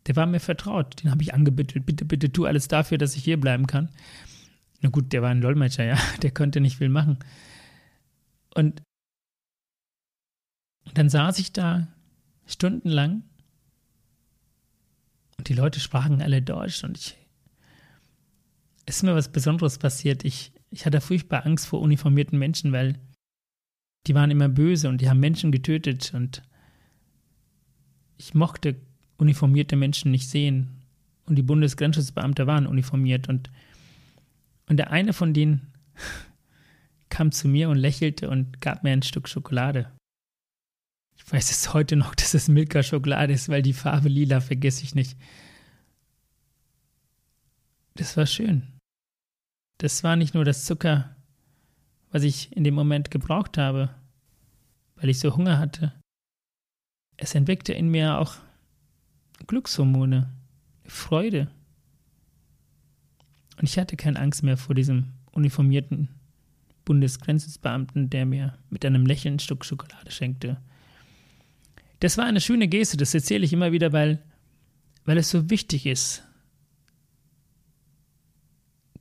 der 0.08 0.16
war 0.16 0.26
mir 0.26 0.40
vertraut. 0.40 1.02
Den 1.02 1.12
habe 1.12 1.22
ich 1.22 1.34
angebettelt, 1.34 1.86
bitte, 1.86 2.06
bitte 2.06 2.32
tu 2.32 2.46
alles 2.46 2.68
dafür, 2.68 2.98
dass 2.98 3.16
ich 3.16 3.24
hier 3.24 3.40
bleiben 3.40 3.68
kann. 3.68 3.90
Na 4.84 4.90
gut, 4.90 5.14
der 5.14 5.22
war 5.22 5.30
ein 5.30 5.42
Dolmetscher, 5.42 5.86
ja, 5.86 5.98
der 6.22 6.32
konnte 6.32 6.60
nicht 6.62 6.78
viel 6.78 6.90
machen. 6.90 7.18
Und 8.54 8.84
dann 10.94 11.10
saß 11.10 11.40
ich 11.40 11.54
da 11.54 11.88
stundenlang 12.46 13.24
und 15.38 15.48
die 15.50 15.54
Leute 15.54 15.80
sprachen 15.80 16.22
alle 16.22 16.42
Deutsch 16.42 16.84
und 16.84 16.98
ich, 16.98 17.18
es 18.86 18.98
ist 18.98 19.04
mir 19.04 19.16
was 19.16 19.32
Besonderes 19.32 19.80
passiert. 19.80 20.26
Ich, 20.26 20.52
ich 20.70 20.86
hatte 20.86 21.00
furchtbar 21.00 21.46
Angst 21.46 21.66
vor 21.66 21.80
uniformierten 21.80 22.38
Menschen, 22.38 22.74
weil 22.74 23.00
die 24.06 24.14
waren 24.14 24.32
immer 24.32 24.50
böse 24.50 24.90
und 24.90 25.00
die 25.00 25.10
haben 25.10 25.22
Menschen 25.22 25.54
getötet 25.54 26.14
und 26.14 26.44
ich 28.18 28.34
mochte 28.34 28.76
uniformierte 29.18 29.78
Menschen 29.78 30.12
nicht 30.12 30.30
sehen. 30.30 30.82
Und 31.26 31.36
die 31.38 31.44
Bundesgrenzschutzbeamte 31.44 32.46
waren 32.48 32.68
uniformiert 32.68 33.30
und, 33.30 33.50
und 34.68 34.78
der 34.78 34.92
eine 34.92 35.14
von 35.14 35.34
denen 35.34 35.74
kam 37.10 37.32
zu 37.32 37.48
mir 37.48 37.70
und 37.70 37.78
lächelte 37.78 38.30
und 38.30 38.62
gab 38.62 38.84
mir 38.84 38.92
ein 38.92 39.04
Stück 39.04 39.28
Schokolade. 39.28 39.92
Ich 41.16 41.32
weiß 41.32 41.52
es 41.52 41.74
heute 41.74 41.96
noch, 41.96 42.16
dass 42.16 42.34
es 42.34 42.48
Milka-Schokolade 42.48 43.34
ist, 43.34 43.50
weil 43.50 43.62
die 43.62 43.74
Farbe 43.74 44.10
lila 44.10 44.42
vergesse 44.42 44.84
ich 44.84 44.96
nicht. 44.96 45.18
Das 47.96 48.18
war 48.18 48.26
schön. 48.26 48.64
Das 49.78 50.04
war 50.04 50.16
nicht 50.16 50.34
nur 50.34 50.46
das 50.46 50.66
Zucker, 50.66 51.16
was 52.12 52.24
ich 52.24 52.56
in 52.56 52.64
dem 52.64 52.74
Moment 52.74 53.12
gebraucht 53.12 53.58
habe, 53.58 53.94
weil 54.96 55.10
ich 55.10 55.20
so 55.20 55.36
Hunger 55.36 55.60
hatte. 55.60 55.94
Es 57.18 57.36
entweckte 57.36 57.74
in 57.74 57.90
mir 57.90 58.18
auch 58.18 58.36
Glückshormone, 59.46 60.32
Freude. 60.86 61.50
Und 63.58 63.64
ich 63.70 63.78
hatte 63.78 63.96
keine 63.96 64.20
Angst 64.20 64.44
mehr 64.44 64.58
vor 64.58 64.76
diesem 64.76 65.14
uniformierten 65.32 66.10
Bundesgrenzbeamten, 66.86 68.10
der 68.10 68.26
mir 68.26 68.58
mit 68.70 68.86
einem 68.86 69.06
Lächeln 69.06 69.36
ein 69.36 69.40
Stück 69.40 69.64
Schokolade 69.66 70.12
schenkte. 70.12 70.62
Das 72.00 72.18
war 72.18 72.26
eine 72.26 72.42
schöne 72.42 72.68
Geste, 72.68 72.98
das 72.98 73.14
erzähle 73.14 73.46
ich 73.46 73.54
immer 73.54 73.72
wieder, 73.72 73.94
weil, 73.94 74.22
weil 75.06 75.18
es 75.18 75.30
so 75.30 75.50
wichtig 75.50 75.86
ist. 75.86 76.24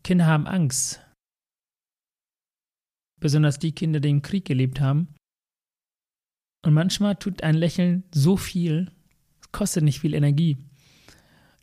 Kinder 0.05 0.27
haben 0.27 0.47
Angst 0.47 1.01
besonders 3.23 3.59
die 3.59 3.73
Kinder, 3.73 4.01
die 4.01 4.11
im 4.11 4.21
Krieg 4.21 4.45
gelebt 4.45 4.81
haben. 4.81 5.09
Und 6.65 6.75
manchmal 6.75 7.17
tut 7.17 7.43
ein 7.43 7.55
Lächeln 7.55 8.05
so 8.13 8.37
viel, 8.37 8.93
es 9.41 9.51
kostet 9.53 9.85
nicht 9.85 10.01
viel 10.01 10.15
Energie. 10.15 10.59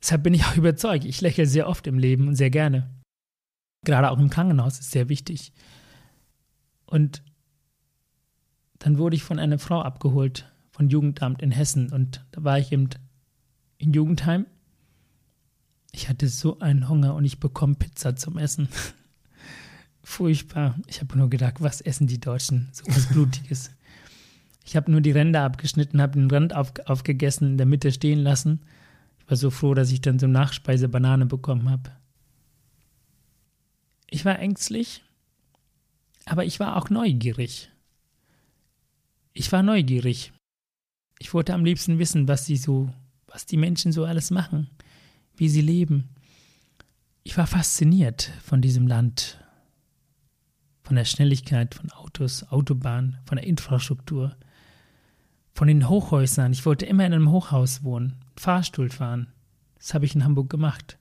Deshalb 0.01 0.23
bin 0.23 0.33
ich 0.33 0.45
auch 0.45 0.55
überzeugt, 0.57 1.05
ich 1.05 1.21
lächle 1.21 1.45
sehr 1.45 1.67
oft 1.67 1.87
im 1.87 1.97
Leben 1.97 2.27
und 2.27 2.35
sehr 2.35 2.49
gerne. 2.49 2.89
Gerade 3.85 4.11
auch 4.11 4.19
im 4.19 4.29
Krankenhaus 4.29 4.79
ist 4.79 4.91
sehr 4.91 5.09
wichtig. 5.09 5.53
Und 6.85 7.23
dann 8.79 8.97
wurde 8.97 9.15
ich 9.15 9.23
von 9.23 9.39
einer 9.39 9.59
Frau 9.59 9.81
abgeholt, 9.81 10.51
von 10.71 10.89
Jugendamt 10.89 11.41
in 11.41 11.51
Hessen. 11.51 11.91
Und 11.91 12.25
da 12.31 12.43
war 12.43 12.59
ich 12.59 12.71
eben 12.71 12.89
in 13.77 13.93
Jugendheim. 13.93 14.45
Ich 15.91 16.09
hatte 16.09 16.27
so 16.27 16.59
einen 16.59 16.87
Hunger 16.87 17.15
und 17.15 17.25
ich 17.25 17.39
bekomme 17.39 17.75
Pizza 17.75 18.15
zum 18.15 18.37
Essen. 18.37 18.69
Furchtbar. 20.03 20.75
Ich 20.87 21.01
habe 21.01 21.17
nur 21.17 21.29
gedacht, 21.29 21.61
was 21.61 21.81
essen 21.81 22.07
die 22.07 22.19
Deutschen? 22.19 22.69
So 22.71 22.83
was 22.87 23.07
Blutiges. 23.07 23.71
ich 24.65 24.75
habe 24.75 24.91
nur 24.91 25.01
die 25.01 25.11
Ränder 25.11 25.43
abgeschnitten, 25.43 26.01
habe 26.01 26.19
den 26.19 26.31
Rand 26.31 26.55
auf, 26.55 26.73
aufgegessen, 26.85 27.51
in 27.51 27.57
der 27.57 27.65
Mitte 27.65 27.91
stehen 27.91 28.19
lassen. 28.19 28.61
Ich 29.29 29.31
war 29.31 29.37
so 29.37 29.51
froh, 29.51 29.75
dass 29.75 29.91
ich 29.91 30.01
dann 30.01 30.17
so 30.17 30.25
Nachspeise 30.25 30.89
Banane 30.89 31.27
bekommen 31.27 31.69
habe. 31.69 31.91
Ich 34.09 34.25
war 34.25 34.39
ängstlich, 34.39 35.03
aber 36.25 36.45
ich 36.45 36.59
war 36.59 36.75
auch 36.75 36.89
neugierig. 36.89 37.69
Ich 39.33 39.51
war 39.51 39.61
neugierig. 39.61 40.33
Ich 41.19 41.31
wollte 41.31 41.53
am 41.53 41.63
liebsten 41.63 41.99
wissen, 41.99 42.27
was 42.27 42.47
sie 42.47 42.57
so, 42.57 42.89
was 43.27 43.45
die 43.45 43.57
Menschen 43.57 43.91
so 43.91 44.03
alles 44.03 44.31
machen, 44.31 44.67
wie 45.35 45.47
sie 45.47 45.61
leben. 45.61 46.09
Ich 47.21 47.37
war 47.37 47.45
fasziniert 47.45 48.31
von 48.41 48.63
diesem 48.63 48.87
Land, 48.87 49.39
von 50.81 50.95
der 50.95 51.05
Schnelligkeit 51.05 51.75
von 51.75 51.91
Autos, 51.91 52.49
Autobahnen, 52.49 53.19
von 53.25 53.35
der 53.35 53.45
Infrastruktur, 53.45 54.35
von 55.53 55.67
den 55.67 55.87
Hochhäusern. 55.87 56.51
Ich 56.51 56.65
wollte 56.65 56.87
immer 56.87 57.05
in 57.05 57.13
einem 57.13 57.29
Hochhaus 57.29 57.83
wohnen, 57.83 58.15
Fahrstuhl 58.39 58.89
fahren. 58.89 59.27
Das 59.75 59.93
habe 59.93 60.05
ich 60.05 60.15
in 60.15 60.23
Hamburg 60.23 60.49
gemacht. 60.49 60.97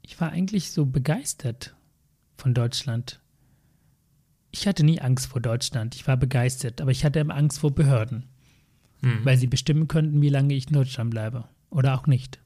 Ich 0.00 0.18
war 0.18 0.30
eigentlich 0.30 0.72
so 0.72 0.86
begeistert 0.86 1.76
von 2.38 2.54
Deutschland. 2.54 3.20
Ich 4.50 4.66
hatte 4.66 4.82
nie 4.82 5.00
Angst 5.00 5.26
vor 5.26 5.42
Deutschland. 5.42 5.94
Ich 5.94 6.06
war 6.06 6.16
begeistert, 6.16 6.80
aber 6.80 6.90
ich 6.90 7.04
hatte 7.04 7.20
immer 7.20 7.36
Angst 7.36 7.60
vor 7.60 7.70
Behörden, 7.70 8.30
mhm. 9.02 9.24
weil 9.24 9.36
sie 9.36 9.46
bestimmen 9.46 9.88
könnten, 9.88 10.22
wie 10.22 10.30
lange 10.30 10.54
ich 10.54 10.68
in 10.68 10.72
Deutschland 10.72 11.10
bleibe 11.10 11.44
oder 11.68 11.94
auch 11.94 12.06
nicht. 12.06 12.40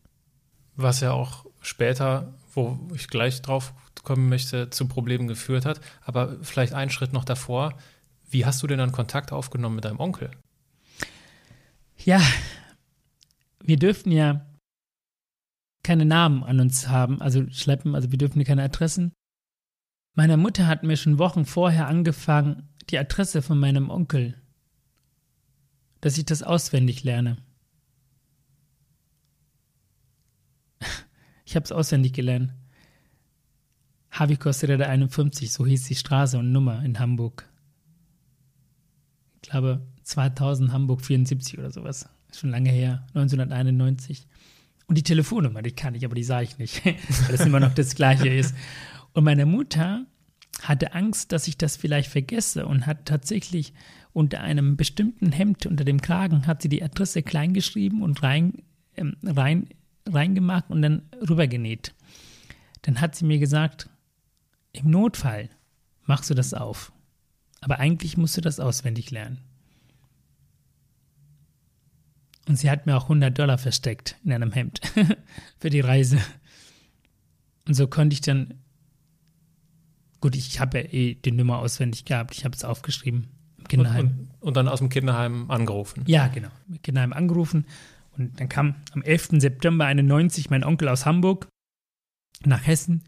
Was 0.75 1.01
ja 1.01 1.13
auch 1.13 1.47
später, 1.61 2.35
wo 2.55 2.77
ich 2.93 3.07
gleich 3.07 3.41
drauf 3.41 3.73
kommen 4.03 4.29
möchte, 4.29 4.71
zu 4.71 4.89
Problemen 4.89 5.29
geführt 5.29 5.65
hat. 5.65 5.81
Aber 6.03 6.43
vielleicht 6.43 6.75
einen 6.75 6.91
Schritt 6.91 7.13
noch 7.13 7.25
davor. 7.25 7.79
Wie 8.29 8.45
hast 8.45 8.65
du 8.65 8.67
denn 8.67 8.79
dann 8.79 8.91
Kontakt 8.91 9.31
aufgenommen 9.31 9.77
mit 9.77 9.85
deinem 9.85 10.01
Onkel? 10.01 10.33
Ja, 12.07 12.23
wir 13.65 13.77
dürften 13.79 14.13
ja 14.13 14.47
keine 15.83 16.05
Namen 16.05 16.45
an 16.45 16.61
uns 16.61 16.87
haben, 16.87 17.21
also 17.21 17.51
schleppen, 17.51 17.97
also 17.97 18.13
wir 18.13 18.19
dürfen 18.19 18.45
keine 18.45 18.63
Adressen. 18.63 19.13
Meine 20.15 20.37
Mutter 20.37 20.69
hat 20.69 20.85
mir 20.85 20.97
schon 20.97 21.19
Wochen 21.19 21.45
vorher 21.45 21.89
angefangen, 21.89 22.69
die 22.91 22.99
Adresse 22.99 23.43
von 23.43 23.59
meinem 23.59 23.91
Onkel, 23.91 24.41
dass 26.01 26.17
ich 26.17 26.25
das 26.25 26.45
auswendig 26.45 27.03
lerne. 27.03 27.39
Ich 31.45 31.57
habe 31.57 31.65
es 31.65 31.73
auswendig 31.73 32.13
gelernt. 32.13 32.53
Harvey 34.13 34.37
Costereda 34.37 34.87
51, 34.87 35.53
so 35.53 35.67
hieß 35.67 35.89
die 35.89 35.97
Straße 35.97 36.39
und 36.39 36.53
Nummer 36.53 36.85
in 36.85 37.01
Hamburg. 37.01 37.49
Ich 39.43 39.51
glaube 39.51 39.85
2000 40.07 40.73
Hamburg 40.73 41.03
74 41.03 41.59
oder 41.59 41.71
sowas. 41.71 42.09
Ist 42.31 42.41
schon 42.41 42.51
lange 42.51 42.71
her, 42.71 43.05
1991. 43.09 44.27
Und 44.87 44.97
die 44.97 45.03
Telefonnummer, 45.03 45.63
die 45.63 45.73
kann 45.73 45.97
ich, 45.97 46.05
aber 46.05 46.15
die 46.15 46.23
sah 46.23 46.41
ich 46.41 46.59
nicht, 46.59 46.85
weil 46.85 46.97
das 47.31 47.45
immer 47.45 47.61
noch 47.61 47.75
das 47.75 47.95
gleiche 47.95 48.29
ist. 48.29 48.55
Und 49.15 49.25
meine 49.25 49.47
Mutter 49.47 50.07
hatte 50.63 50.95
Angst, 50.95 51.33
dass 51.33 51.49
ich 51.49 51.59
das 51.59 51.77
vielleicht 51.77 52.11
vergesse 52.11 52.67
und 52.67 52.87
hat 52.87 53.05
tatsächlich 53.05 53.75
unter 54.13 54.41
einem 54.41 54.77
bestimmten 54.77 55.33
Hemd 55.33 55.67
unter 55.67 55.85
dem 55.85 56.01
Kragen 56.01 56.47
hat 56.47 56.63
sie 56.63 56.69
die 56.69 56.83
Adresse 56.83 57.23
klein 57.23 57.53
geschrieben 57.53 58.03
und 58.03 58.23
rein, 58.23 58.63
ähm, 58.97 59.17
rein, 59.25 59.69
reingemacht 60.07 60.71
und 60.71 60.83
dann 60.83 61.03
rübergenäht. 61.29 61.95
Dann 62.83 63.01
hat 63.01 63.17
sie 63.17 63.25
mir 63.25 63.39
gesagt, 63.39 63.91
im 64.73 64.89
Notfall 64.89 65.51
machst 66.05 66.31
du 66.31 66.35
das 66.35 66.55
auf. 66.55 66.93
Aber 67.61 67.81
eigentlich 67.81 68.17
musst 68.17 68.37
du 68.37 68.41
das 68.41 68.61
auswendig 68.61 69.11
lernen. 69.11 69.39
Und 72.49 72.57
sie 72.57 72.71
hat 72.71 72.87
mir 72.87 72.97
auch 72.97 73.05
100 73.05 73.37
Dollar 73.37 73.59
versteckt 73.59 74.17
in 74.25 74.33
einem 74.33 74.53
Hemd 74.53 74.81
für 75.59 75.71
die 75.71 75.81
Reise. 75.81 76.19
Und 77.67 77.75
so 77.75 77.89
konnte 77.89 78.15
ich 78.15 78.21
dann, 78.21 78.55
gut, 80.21 80.37
ich 80.37 80.61
habe 80.61 80.79
ja 80.79 80.85
eh 80.93 81.15
die 81.15 81.33
Nummer 81.33 81.59
auswendig 81.59 82.05
gehabt, 82.05 82.35
ich 82.37 82.45
habe 82.45 82.55
es 82.55 82.65
aufgeschrieben 82.65 83.27
im 83.59 83.69
Kinderheim. 83.69 84.07
Und, 84.07 84.13
und, 84.13 84.29
und, 84.41 84.57
dann 84.57 84.69
aus 84.69 84.79
dem 84.79 84.89
Kinderheim 84.89 85.51
angerufen. 85.51 86.05
Ja, 86.07 86.29
genau, 86.29 86.51
im 86.69 86.81
Kinderheim 86.83 87.13
angerufen. 87.13 87.67
Und 88.17 88.39
dann 88.39 88.49
kam 88.49 88.77
am 88.93 89.03
11. 89.03 89.41
September 89.41 89.87
91 89.87 90.49
mein 90.49 90.63
Onkel 90.65 90.89
aus 90.89 91.05
Hamburg 91.05 91.49
nach 92.45 92.65
Hessen 92.67 93.03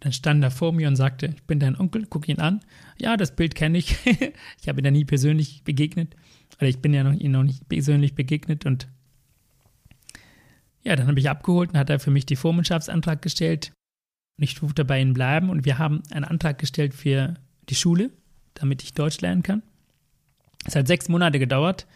dann 0.00 0.12
stand 0.12 0.44
er 0.44 0.50
vor 0.50 0.72
mir 0.72 0.88
und 0.88 0.96
sagte, 0.96 1.26
ich 1.34 1.42
bin 1.44 1.58
dein 1.58 1.78
Onkel, 1.78 2.06
guck 2.08 2.28
ihn 2.28 2.38
an. 2.38 2.60
Ja, 2.98 3.16
das 3.16 3.34
Bild 3.34 3.54
kenne 3.54 3.78
ich. 3.78 3.96
ich 4.60 4.68
habe 4.68 4.80
ihn 4.80 4.84
da 4.84 4.90
nie 4.90 5.04
persönlich 5.04 5.62
begegnet. 5.64 6.14
Oder 6.58 6.68
ich 6.68 6.78
bin 6.78 6.94
ja 6.94 7.04
noch, 7.04 7.12
ihm 7.12 7.32
noch 7.32 7.42
nicht 7.42 7.68
persönlich 7.68 8.14
begegnet. 8.14 8.66
Und 8.66 8.88
ja, 10.82 10.96
dann 10.96 11.06
habe 11.06 11.18
ich 11.18 11.28
abgeholt 11.28 11.70
und 11.70 11.78
hat 11.78 11.90
er 11.90 11.98
für 11.98 12.10
mich 12.10 12.26
die 12.26 12.36
Vormundschaftsantrag 12.36 13.20
gestellt. 13.22 13.72
Und 14.38 14.44
ich 14.44 14.54
durfte 14.54 14.84
bei 14.84 15.00
ihnen 15.00 15.14
bleiben 15.14 15.50
und 15.50 15.64
wir 15.64 15.78
haben 15.78 16.02
einen 16.10 16.24
Antrag 16.24 16.58
gestellt 16.58 16.94
für 16.94 17.34
die 17.68 17.74
Schule, 17.74 18.10
damit 18.54 18.82
ich 18.82 18.94
Deutsch 18.94 19.20
lernen 19.20 19.42
kann. 19.42 19.62
Es 20.64 20.76
hat 20.76 20.86
sechs 20.86 21.08
Monate 21.08 21.38
gedauert. 21.38 21.86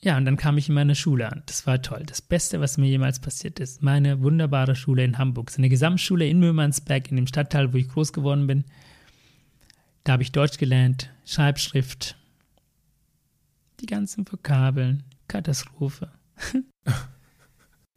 Ja, 0.00 0.16
und 0.16 0.24
dann 0.24 0.36
kam 0.36 0.58
ich 0.58 0.68
in 0.68 0.74
meine 0.74 0.96
Schule 0.96 1.30
an. 1.30 1.44
Das 1.46 1.64
war 1.66 1.80
toll. 1.80 2.02
Das 2.06 2.20
Beste, 2.20 2.60
was 2.60 2.76
mir 2.76 2.88
jemals 2.88 3.20
passiert 3.20 3.60
ist. 3.60 3.82
Meine 3.82 4.20
wunderbare 4.20 4.74
Schule 4.74 5.04
in 5.04 5.16
Hamburg. 5.16 5.50
So 5.50 5.58
eine 5.58 5.68
Gesamtschule 5.68 6.26
in 6.26 6.40
Mürmansberg, 6.40 7.08
in 7.08 7.16
dem 7.16 7.28
Stadtteil, 7.28 7.72
wo 7.72 7.76
ich 7.76 7.88
groß 7.88 8.12
geworden 8.12 8.48
bin. 8.48 8.64
Da 10.02 10.14
habe 10.14 10.24
ich 10.24 10.32
Deutsch 10.32 10.58
gelernt, 10.58 11.10
Schreibschrift, 11.24 12.16
die 13.82 13.86
ganzen 13.86 14.24
Vokabeln, 14.30 15.02
Katastrophe. 15.28 16.10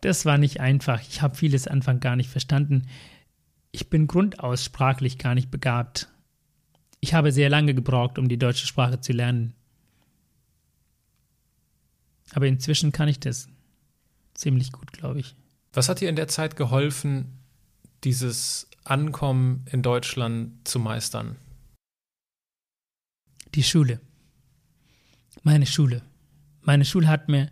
das 0.02 0.26
war 0.26 0.38
nicht 0.38 0.60
einfach. 0.60 1.02
Ich 1.02 1.22
habe 1.22 1.36
vieles 1.36 1.68
Anfang 1.68 2.00
gar 2.00 2.16
nicht 2.16 2.30
verstanden. 2.30 2.88
Ich 3.72 3.90
bin 3.90 4.08
grundaus 4.08 4.64
sprachlich 4.64 5.18
gar 5.18 5.36
nicht 5.36 5.52
begabt. 5.52 6.10
Ich 7.00 7.14
habe 7.14 7.32
sehr 7.32 7.50
lange 7.50 7.76
gebraucht, 7.76 8.18
um 8.18 8.28
die 8.28 8.38
deutsche 8.38 8.66
Sprache 8.66 9.00
zu 9.00 9.14
lernen. 9.14 9.54
Aber 12.32 12.48
inzwischen 12.48 12.92
kann 12.92 13.08
ich 13.08 13.20
das 13.20 13.48
ziemlich 14.34 14.72
gut, 14.72 14.92
glaube 14.92 15.20
ich. 15.20 15.36
Was 15.74 15.88
hat 15.88 16.02
dir 16.02 16.10
in 16.10 16.16
der 16.16 16.28
Zeit 16.28 16.56
geholfen, 16.56 17.40
dieses 18.04 18.70
Ankommen 18.84 19.66
in 19.72 19.82
Deutschland 19.82 20.68
zu 20.68 20.80
meistern? 20.80 21.36
Die 23.54 23.64
Schule. 23.64 24.02
Meine 25.46 25.68
Schule. 25.68 26.02
Meine 26.64 26.86
Schule 26.86 27.08
hat 27.08 27.30
mir. 27.30 27.50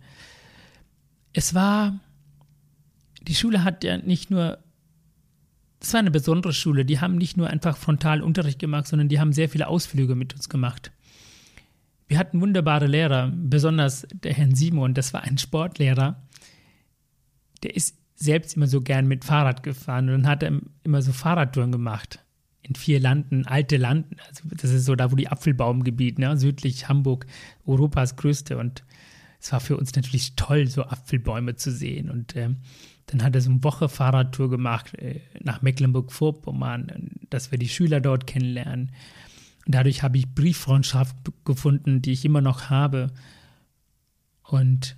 Es 1.32 1.54
war. 1.54 2.00
Die 3.22 3.36
Schule 3.36 3.62
hat 3.62 3.84
ja 3.84 3.98
nicht 3.98 4.32
nur. 4.32 4.58
Es 5.80 5.92
war 5.92 6.00
eine 6.00 6.10
besondere 6.10 6.52
Schule. 6.52 6.84
Die 6.84 7.00
haben 7.00 7.16
nicht 7.16 7.36
nur 7.36 7.48
einfach 7.48 7.76
frontal 7.76 8.20
Unterricht 8.20 8.58
gemacht, 8.58 8.88
sondern 8.88 9.08
die 9.08 9.20
haben 9.20 9.32
sehr 9.32 9.48
viele 9.48 9.68
Ausflüge 9.68 10.16
mit 10.16 10.34
uns 10.34 10.48
gemacht. 10.48 10.90
Wir 12.08 12.18
hatten 12.18 12.40
wunderbare 12.40 12.88
Lehrer, 12.88 13.30
besonders 13.32 14.08
der 14.12 14.34
Herrn 14.34 14.56
Simon, 14.56 14.92
das 14.92 15.14
war 15.14 15.22
ein 15.22 15.38
Sportlehrer. 15.38 16.20
Der 17.62 17.76
ist 17.76 17.96
selbst 18.16 18.56
immer 18.56 18.66
so 18.66 18.80
gern 18.80 19.06
mit 19.06 19.24
Fahrrad 19.24 19.62
gefahren 19.62 20.08
und 20.08 20.22
dann 20.22 20.26
hat 20.26 20.42
er 20.42 20.60
immer 20.82 21.00
so 21.00 21.12
Fahrradtouren 21.12 21.72
gemacht. 21.72 22.23
In 22.66 22.74
vier 22.74 22.98
Landen, 22.98 23.46
alte 23.46 23.76
Landen. 23.76 24.16
Also 24.26 24.48
das 24.50 24.70
ist 24.70 24.86
so 24.86 24.94
da, 24.94 25.12
wo 25.12 25.16
die 25.16 25.28
Apfelbaumgebiet, 25.28 26.18
ne, 26.18 26.36
südlich 26.36 26.88
Hamburg, 26.88 27.26
Europas 27.66 28.16
größte. 28.16 28.56
Und 28.56 28.84
es 29.38 29.52
war 29.52 29.60
für 29.60 29.76
uns 29.76 29.94
natürlich 29.94 30.34
toll, 30.36 30.66
so 30.66 30.84
Apfelbäume 30.84 31.56
zu 31.56 31.70
sehen. 31.70 32.10
Und 32.10 32.34
äh, 32.34 32.48
dann 33.06 33.22
hat 33.22 33.34
er 33.34 33.42
so 33.42 33.50
eine 33.50 33.62
Woche 33.62 33.90
Fahrradtour 33.90 34.48
gemacht 34.48 34.94
äh, 34.94 35.20
nach 35.42 35.60
Mecklenburg-Vorpommern, 35.60 37.10
dass 37.28 37.50
wir 37.50 37.58
die 37.58 37.68
Schüler 37.68 38.00
dort 38.00 38.26
kennenlernen. 38.26 38.92
Dadurch 39.66 40.02
habe 40.02 40.16
ich 40.16 40.34
Brieffreundschaft 40.34 41.16
gefunden, 41.44 42.00
die 42.00 42.12
ich 42.12 42.24
immer 42.24 42.40
noch 42.40 42.70
habe. 42.70 43.12
Und 44.42 44.96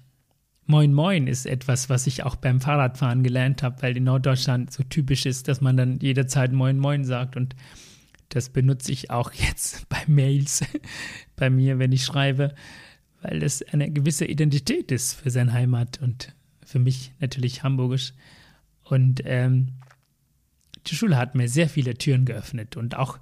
Moin 0.66 0.92
Moin 0.92 1.28
ist 1.28 1.46
etwas, 1.46 1.88
was 1.88 2.08
ich 2.08 2.24
auch 2.24 2.34
beim 2.34 2.60
Fahrradfahren 2.60 3.22
gelernt 3.22 3.62
habe, 3.62 3.82
weil 3.82 3.96
in 3.96 4.04
Norddeutschland 4.04 4.72
so 4.72 4.82
typisch 4.82 5.24
ist, 5.24 5.46
dass 5.46 5.60
man 5.60 5.76
dann 5.76 6.00
jederzeit 6.00 6.52
Moin 6.52 6.78
Moin 6.78 7.04
sagt. 7.04 7.36
Und 7.36 7.54
das 8.30 8.48
benutze 8.48 8.90
ich 8.90 9.10
auch 9.10 9.32
jetzt 9.32 9.88
bei 9.88 10.02
Mails 10.08 10.64
bei 11.36 11.50
mir, 11.50 11.78
wenn 11.78 11.92
ich 11.92 12.04
schreibe, 12.04 12.54
weil 13.22 13.38
das 13.38 13.62
eine 13.62 13.90
gewisse 13.90 14.24
Identität 14.24 14.90
ist 14.90 15.14
für 15.14 15.30
seine 15.30 15.52
Heimat 15.52 16.00
und 16.02 16.34
für 16.64 16.80
mich 16.80 17.12
natürlich 17.20 17.62
hamburgisch. 17.62 18.12
Und 18.82 19.22
ähm, 19.24 19.68
die 20.86 20.96
Schule 20.96 21.16
hat 21.16 21.36
mir 21.36 21.48
sehr 21.48 21.68
viele 21.68 21.94
Türen 21.94 22.24
geöffnet 22.24 22.76
und 22.76 22.96
auch 22.96 23.18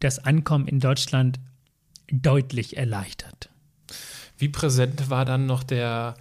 das 0.00 0.18
Ankommen 0.18 0.66
in 0.66 0.80
Deutschland 0.80 1.40
deutlich 2.10 2.76
erleichtert. 2.76 3.50
Wie 4.38 4.48
präsent 4.48 5.10
war 5.10 5.24
dann 5.24 5.46
noch 5.46 5.62
der, 5.62 6.16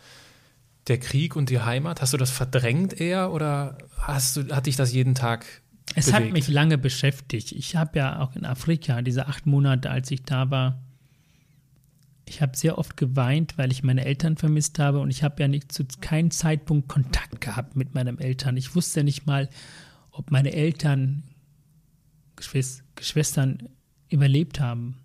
der 0.88 1.00
Krieg 1.00 1.36
und 1.36 1.50
die 1.50 1.62
Heimat? 1.62 2.02
Hast 2.02 2.14
du 2.14 2.18
das 2.18 2.32
verdrängt 2.32 3.00
eher 3.00 3.32
oder 3.32 3.78
hast 3.98 4.38
du, 4.38 4.56
hat 4.56 4.66
dich 4.66 4.76
das 4.76 4.94
jeden 4.94 5.16
Tag 5.16 5.46
es 5.96 6.08
bewegt? 6.08 6.26
hat 6.26 6.34
mich 6.34 6.48
lange 6.48 6.78
beschäftigt. 6.78 7.52
Ich 7.52 7.76
habe 7.76 8.00
ja 8.00 8.20
auch 8.20 8.36
in 8.36 8.46
Afrika, 8.46 9.02
diese 9.02 9.28
acht 9.28 9.46
Monate, 9.46 9.90
als 9.90 10.12
ich 10.12 10.24
da 10.24 10.50
war, 10.50 10.82
ich 12.26 12.42
habe 12.42 12.56
sehr 12.56 12.78
oft 12.78 12.98
geweint, 12.98 13.58
weil 13.58 13.72
ich 13.72 13.84
meine 13.84 14.06
Eltern 14.06 14.38
vermisst 14.38 14.80
habe 14.80 15.00
und 15.00 15.10
ich 15.10 15.24
habe 15.24 15.42
ja 15.42 15.48
nicht 15.48 15.72
zu 15.72 15.86
keinem 16.02 16.32
Zeitpunkt 16.32 16.88
Kontakt 16.88 17.42
gehabt 17.42 17.76
mit 17.76 17.94
meinen 17.94 18.20
Eltern. 18.20 18.58
Ich 18.58 18.76
wusste 18.76 19.04
nicht 19.04 19.26
mal, 19.26 19.50
ob 20.12 20.32
meine 20.32 20.54
Eltern 20.54 21.24
Geschwistern 22.36 23.70
überlebt 24.10 24.60
haben. 24.60 25.03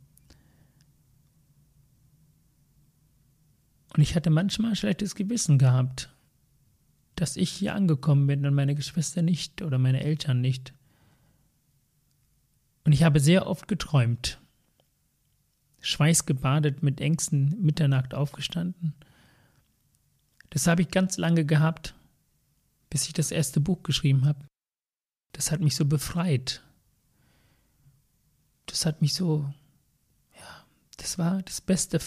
Und 3.99 4.03
ich 4.03 4.15
hatte 4.15 4.31
manchmal 4.31 4.71
ein 4.71 4.77
schlechtes 4.77 5.17
Gewissen 5.17 5.59
gehabt, 5.59 6.15
dass 7.17 7.37
ich 7.37 7.51
hier 7.51 7.75
angekommen 7.75 8.29
bin 8.29 8.47
und 8.47 8.55
meine 8.55 8.77
Geschwister 8.77 9.21
nicht 9.21 9.61
oder 9.61 9.77
meine 9.77 10.05
Eltern 10.05 10.41
nicht. 10.41 10.73
Und 12.85 12.93
ich 12.93 13.03
habe 13.03 13.19
sehr 13.19 13.47
oft 13.47 13.67
geträumt, 13.67 14.41
schweißgebadet, 15.81 16.83
mit 16.83 17.01
Ängsten 17.01 17.61
Mitternacht 17.61 18.15
aufgestanden. 18.15 18.95
Das 20.51 20.67
habe 20.67 20.81
ich 20.81 20.91
ganz 20.91 21.19
lange 21.19 21.45
gehabt, 21.45 21.95
bis 22.89 23.07
ich 23.09 23.13
das 23.13 23.33
erste 23.33 23.61
Buch 23.61 23.83
geschrieben 23.83 24.25
habe. 24.25 24.47
Das 25.33 25.51
hat 25.51 25.61
mich 25.61 25.75
so 25.77 25.85
befreit 25.85 26.63
das 28.71 28.87
hat 28.87 29.03
mich 29.03 29.15
so, 29.15 29.53
ja, 30.37 30.65
das 30.97 31.19
war 31.19 31.43
das 31.43 31.61
beste 31.61 31.99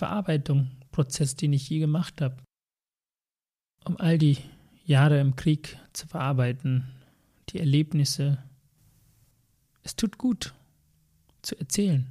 Verarbeitungsprozess, 0.91 1.35
den 1.35 1.53
ich 1.53 1.69
je 1.69 1.79
gemacht 1.79 2.21
habe. 2.21 2.37
Um 3.85 3.97
all 3.97 4.17
die 4.17 4.37
Jahre 4.85 5.19
im 5.19 5.35
Krieg 5.35 5.77
zu 5.93 6.07
verarbeiten, 6.07 6.91
die 7.49 7.59
Erlebnisse. 7.59 8.43
Es 9.83 9.95
tut 9.95 10.17
gut 10.17 10.53
zu 11.41 11.57
erzählen. 11.57 12.07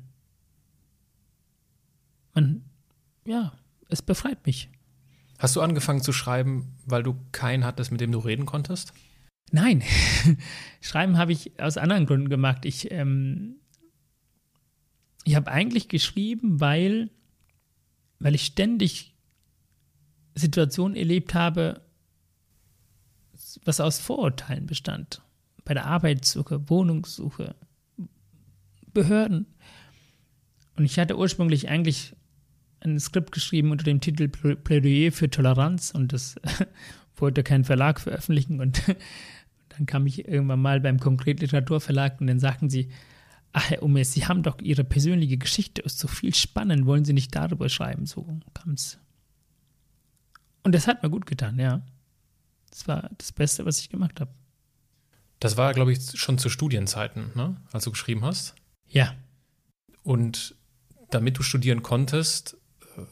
Man, 2.35 2.65
ja, 3.25 3.53
es 3.89 4.03
befreit 4.03 4.45
mich. 4.47 4.69
Hast 5.39 5.57
du 5.57 5.61
angefangen 5.61 6.03
zu 6.03 6.13
schreiben, 6.13 6.75
weil 6.85 7.03
du 7.03 7.17
keinen 7.33 7.65
hattest, 7.65 7.93
mit 7.93 8.01
dem 8.01 8.13
du 8.13 8.19
reden 8.19 8.47
konntest? 8.47 8.93
Nein, 9.53 9.83
Schreiben 10.81 11.19
habe 11.19 11.33
ich 11.33 11.59
aus 11.61 11.77
anderen 11.77 12.07
Gründen 12.07 12.29
gemacht. 12.29 12.65
Ich 12.65 12.91
ähm, 12.91 13.57
ich 15.25 15.35
habe 15.37 15.51
eigentlich 15.51 15.89
geschrieben, 15.89 16.61
weil, 16.61 17.11
weil 18.21 18.35
ich 18.35 18.45
ständig 18.45 19.15
Situationen 20.35 20.97
erlebt 20.97 21.35
habe, 21.35 21.81
was 23.65 23.81
aus 23.81 23.99
Vorurteilen 23.99 24.67
bestand. 24.67 25.23
Bei 25.65 25.75
der 25.75 25.87
Arbeitssuche, 25.87 26.69
Wohnungssuche, 26.69 27.57
Behörden. 28.93 29.47
Und 30.77 30.85
ich 30.85 30.99
hatte 30.99 31.17
ursprünglich 31.17 31.69
eigentlich 31.69 32.15
ein 32.81 32.99
Skript 32.99 33.33
geschrieben 33.33 33.71
unter 33.71 33.85
dem 33.85 34.01
Titel 34.01 34.29
Plädoyer 34.29 35.13
für 35.13 35.29
Toleranz 35.29 35.91
und 35.91 36.13
das 36.13 36.37
wollte 37.17 37.43
kein 37.43 37.65
Verlag 37.65 38.01
veröffentlichen. 38.01 38.61
Und 38.61 38.83
dann 39.69 39.87
kam 39.87 40.07
ich 40.07 40.27
irgendwann 40.27 40.63
mal 40.63 40.81
beim 40.81 40.99
Konkretliteraturverlag 40.99 42.21
und 42.21 42.27
dann 42.27 42.41
sagten 42.41 42.71
sie, 42.71 42.91
Ach, 43.53 43.71
Herr 43.71 43.83
Umes, 43.83 44.13
Sie 44.13 44.27
haben 44.27 44.43
doch 44.43 44.61
Ihre 44.61 44.85
persönliche 44.85 45.37
Geschichte, 45.37 45.83
ist 45.83 45.99
so 45.99 46.07
viel 46.09 46.35
spannend, 46.35 46.87
wollen 46.87 47.05
Sie 47.05 47.13
nicht 47.13 47.35
darüber 47.35 47.69
schreiben? 47.69 48.07
So 48.07 48.27
kam 48.55 48.75
es. 48.75 48.99
Und 50.63 50.75
das 50.75 50.87
hat 50.87 51.03
mir 51.03 51.11
gut 51.11 51.27
getan, 51.27 51.59
ja. 51.59 51.83
Das 52.71 52.87
war 52.87 53.11
das 53.19 53.33
Beste, 53.33 53.65
was 53.65 53.81
ich 53.81 53.89
gemacht 53.89 54.21
habe. 54.21 54.31
Das 55.41 55.57
war, 55.57 55.73
glaube 55.75 55.93
ich, 55.93 56.19
schon 56.19 56.39
zu 56.39 56.51
Studienzeiten, 56.51 57.33
ne? 57.35 57.57
als 57.73 57.85
du 57.85 57.91
geschrieben 57.91 58.25
hast. 58.25 58.55
Ja. 58.87 59.15
Und 60.03 60.55
damit 61.11 61.39
du 61.39 61.43
studieren 61.43 61.83
konntest, 61.83 62.57
äh, 62.97 63.03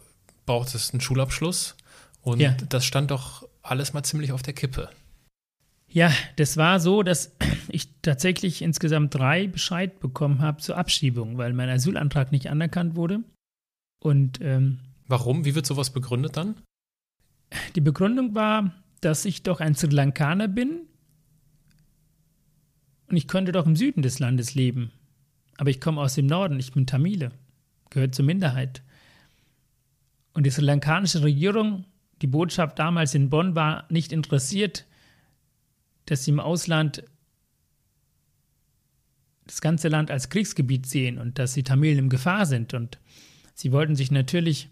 brauchtest 0.47 0.91
du 0.91 0.95
einen 0.95 1.01
Schulabschluss. 1.01 1.75
Und 2.21 2.41
ja. 2.41 2.53
das 2.53 2.85
stand 2.85 3.11
doch 3.11 3.49
alles 3.63 3.95
mal 3.95 4.03
ziemlich 4.03 4.33
auf 4.33 4.43
der 4.43 4.55
Kippe. 4.55 4.91
Ja, 5.91 6.13
das 6.37 6.57
war 6.57 6.81
so, 6.81 7.03
dass 7.03 7.35
ich 7.69 7.89
tatsächlich 8.03 8.63
insgesamt 8.63 9.15
drei 9.15 9.47
Bescheid 9.47 10.01
bekommen 10.01 10.41
habe 10.41 10.61
zur 10.61 10.77
Abschiebung, 10.77 11.39
weil 11.39 11.53
mein 11.53 11.69
Asylantrag 11.69 12.33
nicht 12.33 12.51
anerkannt 12.51 12.95
wurde. 12.95 13.21
Und 14.01 14.41
ähm, 14.43 14.81
warum? 15.07 15.45
Wie 15.45 15.55
wird 15.55 15.67
sowas 15.67 15.91
begründet 15.91 16.37
dann? 16.37 16.57
Die 17.75 17.81
Begründung 17.81 18.35
war, 18.35 18.75
dass 19.01 19.25
ich 19.25 19.43
doch 19.43 19.61
ein 19.61 19.75
Sri 19.75 19.89
Lankaner 19.89 20.49
bin 20.49 20.83
und 23.09 23.17
ich 23.17 23.27
könnte 23.27 23.53
doch 23.53 23.67
im 23.67 23.77
Süden 23.77 24.03
des 24.03 24.19
Landes 24.19 24.55
leben. 24.55 24.93
Aber 25.57 25.71
ich 25.71 25.81
komme 25.81 26.01
aus 26.01 26.15
dem 26.15 26.27
Norden, 26.27 26.59
ich 26.61 26.73
bin 26.73 26.87
Tamile, 26.87 27.33
gehört 27.91 28.15
zur 28.15 28.25
Minderheit. 28.25 28.83
Und 30.35 30.45
die 30.45 30.51
sri 30.51 30.63
lankanische 30.65 31.23
Regierung, 31.23 31.85
die 32.23 32.27
Botschaft 32.27 32.79
damals 32.79 33.15
in 33.15 33.31
Bonn 33.31 33.55
war 33.55 33.87
nicht 33.91 34.13
interessiert, 34.13 34.85
dass 36.11 36.25
sie 36.25 36.31
im 36.31 36.41
Ausland 36.41 37.05
das 39.47 39.61
ganze 39.61 39.89
Land 39.89 40.11
als 40.11 40.29
Kriegsgebiet 40.29 40.87
sehen 40.87 41.19
und 41.19 41.39
dass 41.39 41.55
die 41.55 41.63
Tamilen 41.63 41.99
in 41.99 42.09
Gefahr 42.09 42.47
sind. 42.47 42.75
Und 42.75 42.99
sie 43.55 43.73
wollten 43.73 43.97
sich 43.97 44.11
natürlich 44.11 44.69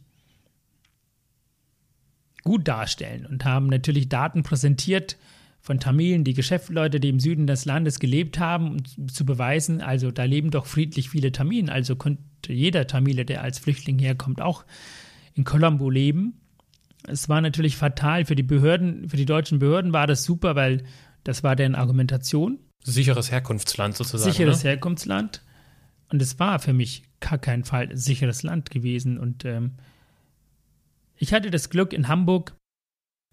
gut 2.44 2.68
darstellen 2.68 3.26
und 3.26 3.44
haben 3.44 3.66
natürlich 3.66 4.08
Daten 4.08 4.42
präsentiert 4.42 5.16
von 5.60 5.80
Tamilen, 5.80 6.22
die 6.22 6.34
Geschäftsleute, 6.34 7.00
die 7.00 7.08
im 7.08 7.18
Süden 7.18 7.48
des 7.48 7.64
Landes 7.64 7.98
gelebt 7.98 8.38
haben, 8.38 8.70
um 8.70 9.08
zu 9.08 9.26
beweisen, 9.26 9.80
also 9.80 10.12
da 10.12 10.22
leben 10.22 10.52
doch 10.52 10.66
friedlich 10.66 11.10
viele 11.10 11.32
Tamilen, 11.32 11.68
also 11.68 11.96
könnte 11.96 12.52
jeder 12.52 12.86
Tamile, 12.86 13.24
der 13.24 13.42
als 13.42 13.58
Flüchtling 13.58 13.98
herkommt, 13.98 14.40
auch 14.40 14.64
in 15.34 15.42
Colombo 15.42 15.90
leben. 15.90 16.34
Es 17.08 17.28
war 17.28 17.40
natürlich 17.40 17.76
fatal 17.76 18.24
für 18.24 18.36
die 18.36 18.44
Behörden, 18.44 19.08
für 19.08 19.16
die 19.16 19.26
deutschen 19.26 19.58
Behörden 19.58 19.92
war 19.92 20.06
das 20.06 20.22
super, 20.22 20.54
weil 20.54 20.84
das 21.26 21.42
war 21.42 21.56
deren 21.56 21.74
Argumentation. 21.74 22.60
Sicheres 22.84 23.32
Herkunftsland 23.32 23.96
sozusagen. 23.96 24.30
Sicheres 24.30 24.62
ne? 24.62 24.70
Herkunftsland. 24.70 25.42
Und 26.08 26.22
es 26.22 26.38
war 26.38 26.60
für 26.60 26.72
mich 26.72 27.02
gar 27.18 27.38
kein 27.38 27.64
Fall 27.64 27.96
sicheres 27.96 28.44
Land 28.44 28.70
gewesen. 28.70 29.18
Und 29.18 29.44
ähm, 29.44 29.72
ich 31.16 31.32
hatte 31.32 31.50
das 31.50 31.68
Glück 31.68 31.92
in 31.92 32.06
Hamburg, 32.06 32.54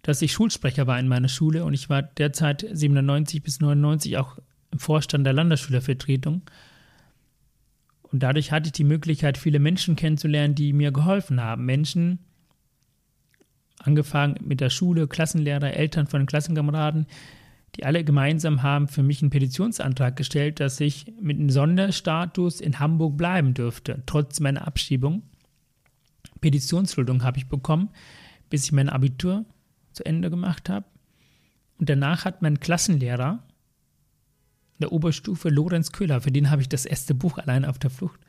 dass 0.02 0.22
ich 0.22 0.32
Schulsprecher 0.32 0.88
war 0.88 0.98
in 0.98 1.06
meiner 1.06 1.28
Schule 1.28 1.64
und 1.64 1.72
ich 1.72 1.88
war 1.88 2.02
derzeit 2.02 2.66
97 2.70 3.42
bis 3.42 3.60
99 3.60 4.18
auch 4.18 4.38
im 4.72 4.80
Vorstand 4.80 5.24
der 5.24 5.32
Landesschülervertretung. 5.32 6.42
Und 8.02 8.22
dadurch 8.24 8.50
hatte 8.50 8.66
ich 8.66 8.72
die 8.72 8.84
Möglichkeit, 8.84 9.38
viele 9.38 9.60
Menschen 9.60 9.94
kennenzulernen, 9.94 10.56
die 10.56 10.72
mir 10.72 10.90
geholfen 10.90 11.40
haben. 11.40 11.64
Menschen, 11.64 12.18
angefangen 13.78 14.36
mit 14.42 14.60
der 14.60 14.70
Schule, 14.70 15.06
Klassenlehrer, 15.06 15.74
Eltern 15.74 16.08
von 16.08 16.26
Klassenkameraden, 16.26 17.06
die 17.76 17.84
alle 17.84 18.04
gemeinsam 18.04 18.62
haben 18.62 18.88
für 18.88 19.02
mich 19.02 19.22
einen 19.22 19.30
Petitionsantrag 19.30 20.16
gestellt, 20.16 20.60
dass 20.60 20.80
ich 20.80 21.12
mit 21.20 21.38
einem 21.38 21.50
Sonderstatus 21.50 22.60
in 22.60 22.78
Hamburg 22.78 23.16
bleiben 23.16 23.54
dürfte, 23.54 24.02
trotz 24.06 24.40
meiner 24.40 24.66
Abschiebung. 24.66 25.22
Petitionsduldung 26.40 27.24
habe 27.24 27.38
ich 27.38 27.46
bekommen, 27.46 27.90
bis 28.50 28.64
ich 28.66 28.72
mein 28.72 28.88
Abitur 28.88 29.44
zu 29.92 30.04
Ende 30.04 30.30
gemacht 30.30 30.68
habe. 30.68 30.86
Und 31.78 31.88
danach 31.88 32.24
hat 32.24 32.42
mein 32.42 32.60
Klassenlehrer 32.60 33.42
der 34.78 34.92
Oberstufe, 34.92 35.48
Lorenz 35.48 35.92
Köhler, 35.92 36.20
für 36.20 36.32
den 36.32 36.50
habe 36.50 36.62
ich 36.62 36.68
das 36.68 36.84
erste 36.84 37.14
Buch 37.14 37.38
allein 37.38 37.64
auf 37.64 37.78
der 37.78 37.90
Flucht 37.90 38.20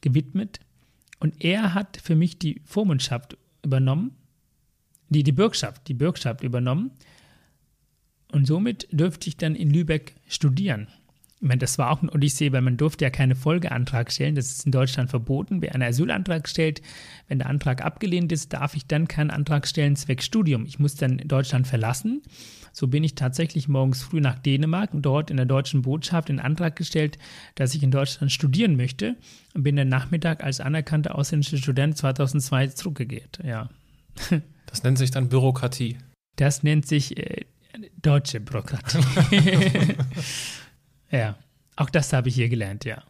gewidmet. 0.00 0.60
Und 1.18 1.42
er 1.44 1.74
hat 1.74 1.96
für 1.96 2.16
mich 2.16 2.38
die 2.38 2.60
Vormundschaft 2.64 3.36
übernommen, 3.64 4.12
die, 5.08 5.22
die 5.22 5.32
Bürgschaft, 5.32 5.88
die 5.88 5.94
Bürgschaft 5.94 6.42
übernommen 6.42 6.92
und 8.32 8.46
somit 8.46 8.88
dürfte 8.90 9.28
ich 9.28 9.36
dann 9.36 9.54
in 9.54 9.70
Lübeck 9.70 10.14
studieren. 10.26 10.88
Ich 11.42 11.48
meine, 11.48 11.58
das 11.58 11.76
war 11.76 11.90
auch 11.90 12.02
ein 12.02 12.08
Odyssee, 12.08 12.52
weil 12.52 12.60
man 12.60 12.76
durfte 12.76 13.04
ja 13.04 13.10
keine 13.10 13.34
Folgeantrag 13.34 14.12
stellen. 14.12 14.36
Das 14.36 14.52
ist 14.52 14.64
in 14.64 14.70
Deutschland 14.70 15.10
verboten. 15.10 15.60
Wer 15.60 15.74
einen 15.74 15.82
Asylantrag 15.82 16.48
stellt, 16.48 16.82
wenn 17.26 17.40
der 17.40 17.48
Antrag 17.48 17.84
abgelehnt 17.84 18.30
ist, 18.30 18.52
darf 18.52 18.76
ich 18.76 18.86
dann 18.86 19.08
keinen 19.08 19.30
Antrag 19.30 19.66
stellen 19.66 19.96
zwecks 19.96 20.24
Studium. 20.24 20.66
Ich 20.66 20.78
muss 20.78 20.94
dann 20.94 21.18
Deutschland 21.18 21.66
verlassen. 21.66 22.22
So 22.72 22.86
bin 22.86 23.02
ich 23.02 23.16
tatsächlich 23.16 23.66
morgens 23.66 24.02
früh 24.02 24.20
nach 24.20 24.38
Dänemark 24.38 24.94
und 24.94 25.02
dort 25.02 25.32
in 25.32 25.36
der 25.36 25.46
deutschen 25.46 25.82
Botschaft 25.82 26.28
den 26.28 26.38
Antrag 26.38 26.76
gestellt, 26.76 27.18
dass 27.56 27.74
ich 27.74 27.82
in 27.82 27.90
Deutschland 27.90 28.30
studieren 28.30 28.76
möchte 28.76 29.16
und 29.52 29.64
bin 29.64 29.74
dann 29.74 29.88
Nachmittag 29.88 30.44
als 30.44 30.60
anerkannter 30.60 31.16
ausländischer 31.16 31.58
Student 31.58 31.98
2002 31.98 32.68
zurückgekehrt. 32.68 33.40
Ja. 33.44 33.68
Das 34.66 34.84
nennt 34.84 34.96
sich 34.96 35.10
dann 35.10 35.28
Bürokratie. 35.28 35.98
Das 36.36 36.62
nennt 36.62 36.86
sich 36.86 37.18
äh, 37.18 37.44
Deutsche 38.00 38.40
Bürokratie. 38.40 38.98
ja, 41.10 41.36
auch 41.76 41.90
das 41.90 42.12
habe 42.12 42.28
ich 42.28 42.34
hier 42.34 42.48
gelernt, 42.48 42.84
ja. 42.84 43.02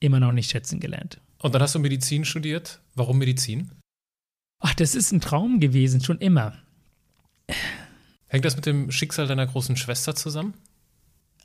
Immer 0.00 0.20
noch 0.20 0.32
nicht 0.32 0.50
schätzen 0.50 0.80
gelernt. 0.80 1.20
Und 1.40 1.54
dann 1.54 1.62
hast 1.62 1.74
du 1.74 1.78
Medizin 1.78 2.24
studiert. 2.24 2.80
Warum 2.94 3.18
Medizin? 3.18 3.70
Ach, 4.60 4.74
das 4.74 4.94
ist 4.94 5.12
ein 5.12 5.20
Traum 5.20 5.60
gewesen, 5.60 6.02
schon 6.02 6.18
immer. 6.18 6.58
Hängt 8.26 8.44
das 8.44 8.56
mit 8.56 8.66
dem 8.66 8.90
Schicksal 8.90 9.26
deiner 9.26 9.46
großen 9.46 9.76
Schwester 9.76 10.14
zusammen? 10.14 10.54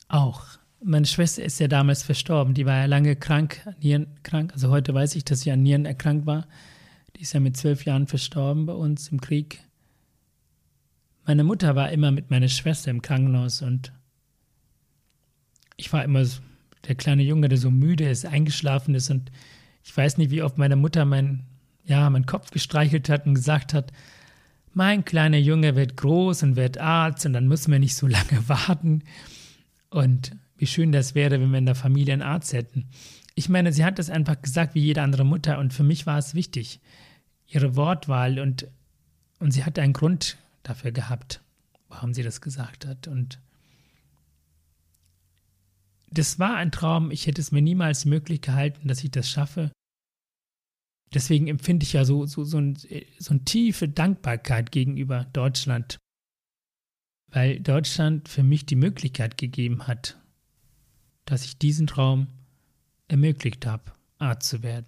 Auch. 0.07 0.45
Meine 0.83 1.05
Schwester 1.05 1.43
ist 1.43 1.59
ja 1.59 1.67
damals 1.67 2.03
verstorben. 2.03 2.53
Die 2.53 2.65
war 2.65 2.79
ja 2.79 2.85
lange 2.85 3.15
krank, 3.15 3.61
Nierenkrank. 3.79 4.51
Also 4.51 4.69
heute 4.69 4.93
weiß 4.93 5.15
ich, 5.15 5.23
dass 5.23 5.41
sie 5.41 5.51
an 5.51 5.63
Nieren 5.63 5.85
erkrankt 5.85 6.25
war. 6.25 6.45
Die 7.15 7.21
ist 7.21 7.33
ja 7.33 7.39
mit 7.39 7.55
zwölf 7.55 7.85
Jahren 7.85 8.07
verstorben 8.07 8.65
bei 8.65 8.73
uns 8.73 9.07
im 9.07 9.21
Krieg. 9.21 9.63
Meine 11.25 11.43
Mutter 11.43 11.75
war 11.75 11.91
immer 11.91 12.11
mit 12.11 12.31
meiner 12.31 12.49
Schwester 12.49 12.91
im 12.91 13.01
Krankenhaus 13.01 13.61
und 13.61 13.93
ich 15.77 15.91
war 15.93 16.03
immer 16.03 16.25
der 16.87 16.95
kleine 16.95 17.23
Junge, 17.23 17.49
der 17.49 17.57
so 17.57 17.71
müde 17.71 18.09
ist, 18.09 18.25
eingeschlafen 18.25 18.93
ist 18.93 19.09
und 19.09 19.31
ich 19.83 19.95
weiß 19.95 20.17
nicht, 20.17 20.31
wie 20.31 20.41
oft 20.41 20.57
meine 20.57 20.75
Mutter 20.75 21.05
mein, 21.05 21.45
ja, 21.85 22.09
meinen 22.09 22.25
Kopf 22.25 22.51
gestreichelt 22.51 23.09
hat 23.09 23.25
und 23.25 23.35
gesagt 23.35 23.73
hat, 23.73 23.91
mein 24.73 25.05
kleiner 25.05 25.37
Junge 25.37 25.75
wird 25.75 25.97
groß 25.97 26.43
und 26.43 26.55
wird 26.55 26.77
Arzt 26.77 27.25
und 27.25 27.33
dann 27.33 27.47
müssen 27.47 27.71
wir 27.71 27.79
nicht 27.79 27.95
so 27.95 28.07
lange 28.07 28.47
warten. 28.47 29.03
Und 29.89 30.35
wie 30.57 30.65
schön 30.65 30.91
das 30.91 31.15
wäre, 31.15 31.39
wenn 31.39 31.51
wir 31.51 31.59
in 31.59 31.65
der 31.65 31.75
Familie 31.75 32.13
einen 32.13 32.21
Arzt 32.21 32.53
hätten. 32.53 32.87
Ich 33.35 33.49
meine, 33.49 33.71
sie 33.71 33.85
hat 33.85 33.99
das 33.99 34.09
einfach 34.09 34.41
gesagt 34.41 34.75
wie 34.75 34.81
jede 34.81 35.01
andere 35.01 35.25
Mutter 35.25 35.59
und 35.59 35.73
für 35.73 35.83
mich 35.83 36.05
war 36.05 36.17
es 36.17 36.33
wichtig. 36.33 36.79
Ihre 37.47 37.75
Wortwahl 37.75 38.39
und, 38.39 38.67
und 39.39 39.51
sie 39.51 39.63
hatte 39.63 39.81
einen 39.81 39.93
Grund 39.93 40.37
dafür 40.63 40.91
gehabt, 40.91 41.43
warum 41.89 42.13
sie 42.13 42.23
das 42.23 42.41
gesagt 42.41 42.85
hat. 42.85 43.07
Und 43.07 43.39
das 46.09 46.39
war 46.39 46.55
ein 46.55 46.71
Traum. 46.71 47.11
Ich 47.11 47.27
hätte 47.27 47.41
es 47.41 47.51
mir 47.51 47.61
niemals 47.61 48.05
möglich 48.05 48.41
gehalten, 48.41 48.87
dass 48.87 49.03
ich 49.03 49.11
das 49.11 49.29
schaffe. 49.29 49.71
Deswegen 51.13 51.47
empfinde 51.47 51.83
ich 51.83 51.93
ja 51.93 52.05
so, 52.05 52.25
so, 52.25 52.43
so, 52.43 52.57
ein, 52.57 52.75
so 52.75 53.31
eine 53.31 53.43
tiefe 53.45 53.87
Dankbarkeit 53.87 54.71
gegenüber 54.71 55.25
Deutschland, 55.25 55.97
weil 57.27 57.59
Deutschland 57.59 58.29
für 58.29 58.43
mich 58.43 58.65
die 58.65 58.75
Möglichkeit 58.75 59.37
gegeben 59.37 59.85
hat, 59.87 60.19
dass 61.25 61.45
ich 61.45 61.57
diesen 61.57 61.87
Traum 61.87 62.27
ermöglicht 63.07 63.65
habe, 63.65 63.91
Arzt 64.17 64.49
zu 64.49 64.63
werden. 64.63 64.87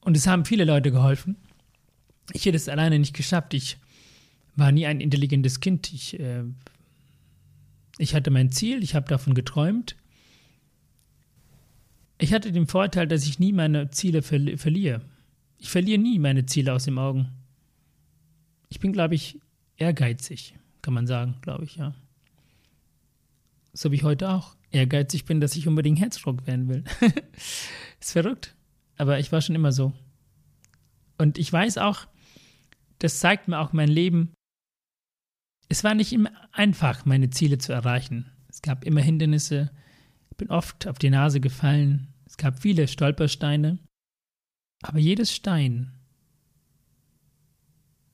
Und 0.00 0.16
es 0.16 0.26
haben 0.26 0.44
viele 0.44 0.64
Leute 0.64 0.90
geholfen. 0.90 1.36
Ich 2.32 2.46
hätte 2.46 2.56
es 2.56 2.68
alleine 2.68 2.98
nicht 2.98 3.14
geschafft. 3.14 3.54
Ich 3.54 3.78
war 4.56 4.72
nie 4.72 4.86
ein 4.86 5.00
intelligentes 5.00 5.60
Kind. 5.60 5.92
Ich, 5.92 6.18
äh, 6.18 6.44
ich 7.98 8.14
hatte 8.14 8.30
mein 8.30 8.50
Ziel, 8.50 8.82
ich 8.82 8.94
habe 8.94 9.08
davon 9.08 9.34
geträumt. 9.34 9.96
Ich 12.18 12.32
hatte 12.32 12.52
den 12.52 12.66
Vorteil, 12.66 13.06
dass 13.06 13.26
ich 13.26 13.38
nie 13.38 13.52
meine 13.52 13.90
Ziele 13.90 14.22
ver 14.22 14.58
verliere. 14.58 15.00
Ich 15.58 15.70
verliere 15.70 15.98
nie 15.98 16.18
meine 16.18 16.46
Ziele 16.46 16.72
aus 16.72 16.84
den 16.84 16.98
Augen. 16.98 17.28
Ich 18.68 18.78
bin, 18.78 18.92
glaube 18.92 19.14
ich, 19.14 19.38
ehrgeizig, 19.76 20.54
kann 20.82 20.94
man 20.94 21.06
sagen, 21.06 21.36
glaube 21.42 21.64
ich, 21.64 21.76
ja. 21.76 21.94
So 23.72 23.90
wie 23.90 23.96
ich 23.96 24.02
heute 24.02 24.30
auch 24.30 24.54
ehrgeizig 24.70 25.24
bin, 25.24 25.40
dass 25.40 25.56
ich 25.56 25.66
unbedingt 25.66 25.98
Herzdruck 26.00 26.46
werden 26.46 26.68
will. 26.68 26.84
ist 28.00 28.12
verrückt. 28.12 28.54
Aber 28.96 29.18
ich 29.18 29.32
war 29.32 29.40
schon 29.40 29.54
immer 29.54 29.72
so. 29.72 29.92
Und 31.18 31.38
ich 31.38 31.52
weiß 31.52 31.78
auch, 31.78 32.06
das 33.00 33.18
zeigt 33.18 33.48
mir 33.48 33.58
auch 33.58 33.72
mein 33.72 33.88
Leben. 33.88 34.34
Es 35.68 35.82
war 35.84 35.94
nicht 35.94 36.12
immer 36.12 36.30
einfach, 36.52 37.04
meine 37.04 37.30
Ziele 37.30 37.58
zu 37.58 37.72
erreichen. 37.72 38.30
Es 38.48 38.62
gab 38.62 38.84
immer 38.84 39.00
Hindernisse. 39.00 39.70
Ich 40.30 40.36
bin 40.36 40.50
oft 40.50 40.86
auf 40.86 40.98
die 40.98 41.10
Nase 41.10 41.40
gefallen. 41.40 42.14
Es 42.26 42.36
gab 42.36 42.60
viele 42.60 42.86
Stolpersteine. 42.88 43.78
Aber 44.82 44.98
jedes 44.98 45.34
Stein 45.34 45.92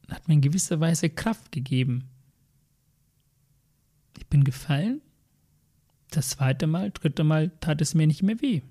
hat 0.09 0.29
mir 0.29 0.35
in 0.35 0.41
gewisser 0.41 0.79
Weise 0.79 1.11
Kraft 1.11 1.51
gegeben. 1.51 2.09
Ich 4.19 4.27
bin 4.29 4.45
gefallen. 4.45 5.03
Das 6.11 6.31
zweite 6.31 6.69
Mal, 6.69 6.93
dritte 6.93 7.25
Mal 7.25 7.51
tat 7.61 7.81
es 7.81 7.95
mir 7.95 8.07
nicht 8.07 8.23
mehr 8.23 8.41
weh. 8.41 8.63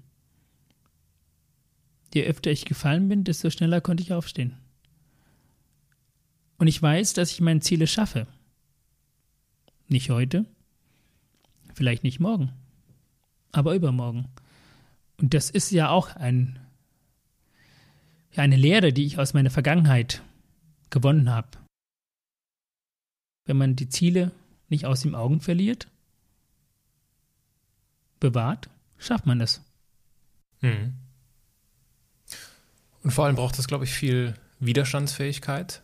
Je 2.13 2.23
öfter 2.23 2.51
ich 2.51 2.63
gefallen 2.63 3.09
bin, 3.09 3.25
desto 3.25 3.49
schneller 3.49 3.81
konnte 3.81 4.01
ich 4.01 4.13
aufstehen. 4.13 4.57
Und 6.57 6.67
ich 6.67 6.81
weiß, 6.81 7.13
dass 7.13 7.31
ich 7.31 7.41
meine 7.41 7.59
Ziele 7.59 7.87
schaffe. 7.87 8.27
Nicht 9.87 10.09
heute, 10.09 10.45
vielleicht 11.73 12.03
nicht 12.03 12.19
morgen, 12.19 12.51
aber 13.51 13.75
übermorgen. 13.75 14.29
Und 15.17 15.33
das 15.33 15.49
ist 15.49 15.71
ja 15.71 15.89
auch 15.89 16.15
ein, 16.15 16.59
ja, 18.33 18.43
eine 18.43 18.57
Lehre, 18.57 18.93
die 18.93 19.05
ich 19.05 19.19
aus 19.19 19.33
meiner 19.33 19.51
Vergangenheit 19.51 20.21
gewonnen 20.89 21.29
habe. 21.29 21.49
Wenn 23.45 23.57
man 23.57 23.75
die 23.75 23.89
Ziele 23.89 24.31
nicht 24.69 24.85
aus 24.85 25.01
den 25.01 25.13
Augen 25.13 25.39
verliert, 25.39 25.87
bewahrt, 28.19 28.69
schafft 28.97 29.25
man 29.25 29.39
es. 29.39 29.61
Mhm. 30.61 30.95
Und 33.03 33.11
vor 33.11 33.25
allem 33.25 33.35
braucht 33.35 33.59
es, 33.59 33.67
glaube 33.67 33.83
ich, 33.83 33.91
viel 33.91 34.33
Widerstandsfähigkeit 34.59 35.83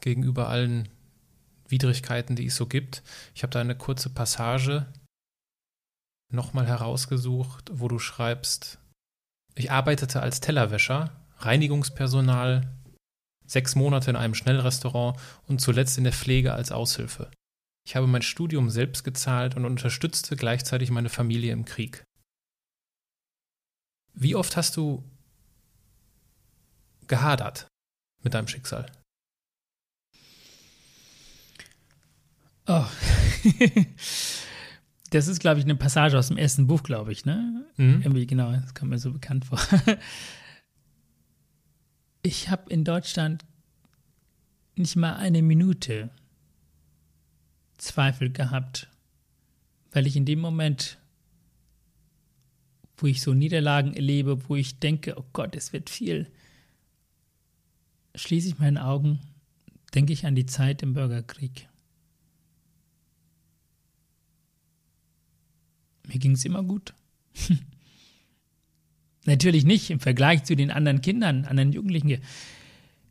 gegenüber 0.00 0.48
allen 0.48 0.88
Widrigkeiten, 1.68 2.36
die 2.36 2.46
es 2.46 2.56
so 2.56 2.66
gibt. 2.66 3.02
Ich 3.34 3.42
habe 3.42 3.50
da 3.50 3.60
eine 3.60 3.76
kurze 3.76 4.10
Passage 4.10 4.86
nochmal 6.32 6.66
herausgesucht, 6.66 7.70
wo 7.72 7.88
du 7.88 7.98
schreibst, 7.98 8.78
ich 9.54 9.70
arbeitete 9.70 10.20
als 10.22 10.40
Tellerwäscher, 10.40 11.10
Reinigungspersonal, 11.38 12.72
sechs 13.46 13.74
Monate 13.74 14.10
in 14.10 14.16
einem 14.16 14.34
Schnellrestaurant 14.34 15.18
und 15.46 15.60
zuletzt 15.60 15.98
in 15.98 16.04
der 16.04 16.12
Pflege 16.12 16.52
als 16.52 16.70
Aushilfe. 16.70 17.30
Ich 17.86 17.96
habe 17.96 18.06
mein 18.06 18.22
Studium 18.22 18.68
selbst 18.68 19.02
gezahlt 19.02 19.56
und 19.56 19.64
unterstützte 19.64 20.36
gleichzeitig 20.36 20.90
meine 20.90 21.08
Familie 21.08 21.52
im 21.52 21.64
Krieg. 21.64 22.04
Wie 24.12 24.34
oft 24.34 24.56
hast 24.56 24.76
du 24.76 25.02
gehadert 27.06 27.66
mit 28.22 28.34
deinem 28.34 28.48
Schicksal? 28.48 28.92
Oh. 32.68 32.86
das 35.10 35.26
ist, 35.26 35.40
glaube 35.40 35.58
ich, 35.58 35.64
eine 35.64 35.74
Passage 35.74 36.18
aus 36.18 36.28
dem 36.28 36.36
ersten 36.36 36.66
Buch, 36.66 36.82
glaube 36.82 37.12
ich, 37.12 37.24
ne? 37.24 37.64
Mhm. 37.76 38.02
Irgendwie, 38.02 38.26
genau, 38.26 38.52
das 38.52 38.74
kommt 38.74 38.90
mir 38.90 38.98
so 38.98 39.12
bekannt 39.12 39.46
vor. 39.46 39.58
Ich 42.22 42.50
habe 42.50 42.68
in 42.68 42.84
Deutschland 42.84 43.46
nicht 44.74 44.96
mal 44.96 45.14
eine 45.14 45.40
Minute 45.40 46.10
Zweifel 47.78 48.30
gehabt, 48.30 48.88
weil 49.92 50.06
ich 50.06 50.16
in 50.16 50.26
dem 50.26 50.40
Moment, 50.40 50.98
wo 52.96 53.06
ich 53.06 53.22
so 53.22 53.34
Niederlagen 53.34 53.94
erlebe, 53.94 54.48
wo 54.48 54.56
ich 54.56 54.80
denke, 54.80 55.16
oh 55.16 55.24
Gott, 55.32 55.54
es 55.56 55.72
wird 55.72 55.88
viel, 55.88 56.30
schließe 58.14 58.48
ich 58.48 58.58
meine 58.58 58.84
Augen, 58.84 59.20
denke 59.94 60.12
ich 60.12 60.26
an 60.26 60.34
die 60.34 60.46
Zeit 60.46 60.82
im 60.82 60.94
Bürgerkrieg. 60.94 61.68
Mir 66.08 66.18
ging 66.18 66.32
es 66.32 66.44
immer 66.44 66.62
gut. 66.62 66.94
Natürlich 69.26 69.64
nicht 69.64 69.90
im 69.90 70.00
Vergleich 70.00 70.44
zu 70.44 70.56
den 70.56 70.70
anderen 70.70 71.02
Kindern, 71.02 71.44
anderen 71.44 71.72
Jugendlichen. 71.72 72.22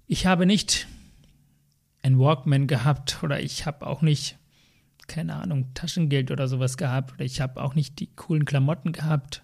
Ich 0.08 0.26
habe 0.26 0.45
nicht 0.45 0.88
ein 2.02 2.18
Walkman 2.18 2.68
gehabt 2.68 3.22
oder 3.22 3.39
ich 3.39 3.66
habe 3.66 3.86
auch 3.86 4.02
nicht, 4.02 4.38
keine 5.08 5.36
Ahnung, 5.36 5.74
Taschengeld 5.76 6.32
oder 6.32 6.48
sowas 6.48 6.78
gehabt 6.78 7.14
oder 7.14 7.26
ich 7.26 7.39
habe 7.39 7.62
auch 7.62 7.76
nicht 7.76 8.00
die 8.00 8.08
coolen 8.16 8.45
Klamotten 8.45 8.91
gehabt 8.91 9.43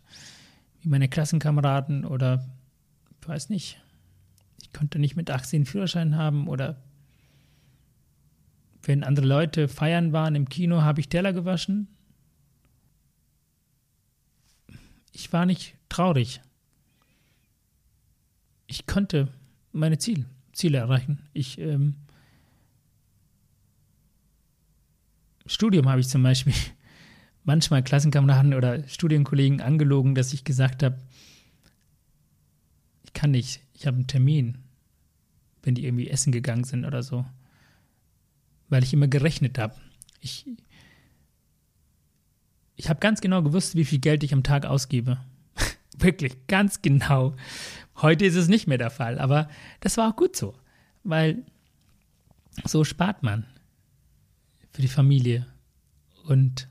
wie 0.81 0.89
meine 0.89 1.07
Klassenkameraden 1.07 2.05
oder 2.05 2.43
ich 3.21 3.27
weiß 3.27 3.49
nicht. 3.49 3.79
Ich 4.61 4.73
konnte 4.73 4.99
nicht 4.99 5.15
mit 5.15 5.29
18 5.29 5.65
Führerschein 5.65 6.15
haben 6.15 6.47
oder 6.47 6.81
wenn 8.81 9.03
andere 9.03 9.25
Leute 9.25 9.67
feiern 9.67 10.11
waren 10.11 10.35
im 10.35 10.49
Kino, 10.49 10.81
habe 10.81 10.99
ich 10.99 11.07
Teller 11.07 11.31
gewaschen. 11.31 11.87
Ich 15.13 15.31
war 15.31 15.45
nicht 15.45 15.75
traurig. 15.87 16.41
Ich 18.67 18.85
konnte 18.87 19.29
meine 19.71 19.99
Ziel, 19.99 20.25
Ziele 20.51 20.79
erreichen. 20.79 21.29
Ich 21.33 21.59
ähm, 21.59 21.95
Studium 25.45 25.87
habe 25.89 26.01
ich 26.01 26.07
zum 26.07 26.23
Beispiel 26.23 26.53
manchmal 27.43 27.83
Klassenkameraden 27.83 28.53
oder 28.53 28.87
Studienkollegen 28.87 29.61
angelogen, 29.61 30.15
dass 30.15 30.33
ich 30.33 30.43
gesagt 30.43 30.83
habe, 30.83 30.97
ich 33.03 33.13
kann 33.13 33.31
nicht, 33.31 33.61
ich 33.73 33.85
habe 33.85 33.97
einen 33.97 34.07
Termin, 34.07 34.57
wenn 35.61 35.75
die 35.75 35.85
irgendwie 35.85 36.09
essen 36.09 36.31
gegangen 36.31 36.63
sind 36.63 36.85
oder 36.85 37.03
so, 37.03 37.25
weil 38.69 38.83
ich 38.83 38.93
immer 38.93 39.07
gerechnet 39.07 39.59
habe. 39.59 39.75
Ich, 40.21 40.47
ich 42.75 42.89
habe 42.89 42.99
ganz 42.99 43.21
genau 43.21 43.41
gewusst, 43.41 43.75
wie 43.75 43.85
viel 43.85 43.99
Geld 43.99 44.23
ich 44.23 44.33
am 44.33 44.43
Tag 44.43 44.65
ausgebe. 44.65 45.19
Wirklich, 45.97 46.47
ganz 46.47 46.81
genau. 46.81 47.35
Heute 47.97 48.25
ist 48.25 48.35
es 48.35 48.47
nicht 48.47 48.67
mehr 48.67 48.77
der 48.77 48.89
Fall, 48.89 49.19
aber 49.19 49.49
das 49.79 49.97
war 49.97 50.09
auch 50.09 50.15
gut 50.15 50.35
so, 50.35 50.55
weil 51.03 51.45
so 52.65 52.83
spart 52.83 53.23
man 53.23 53.45
für 54.71 54.81
die 54.81 54.87
Familie. 54.87 55.45
Und 56.25 56.67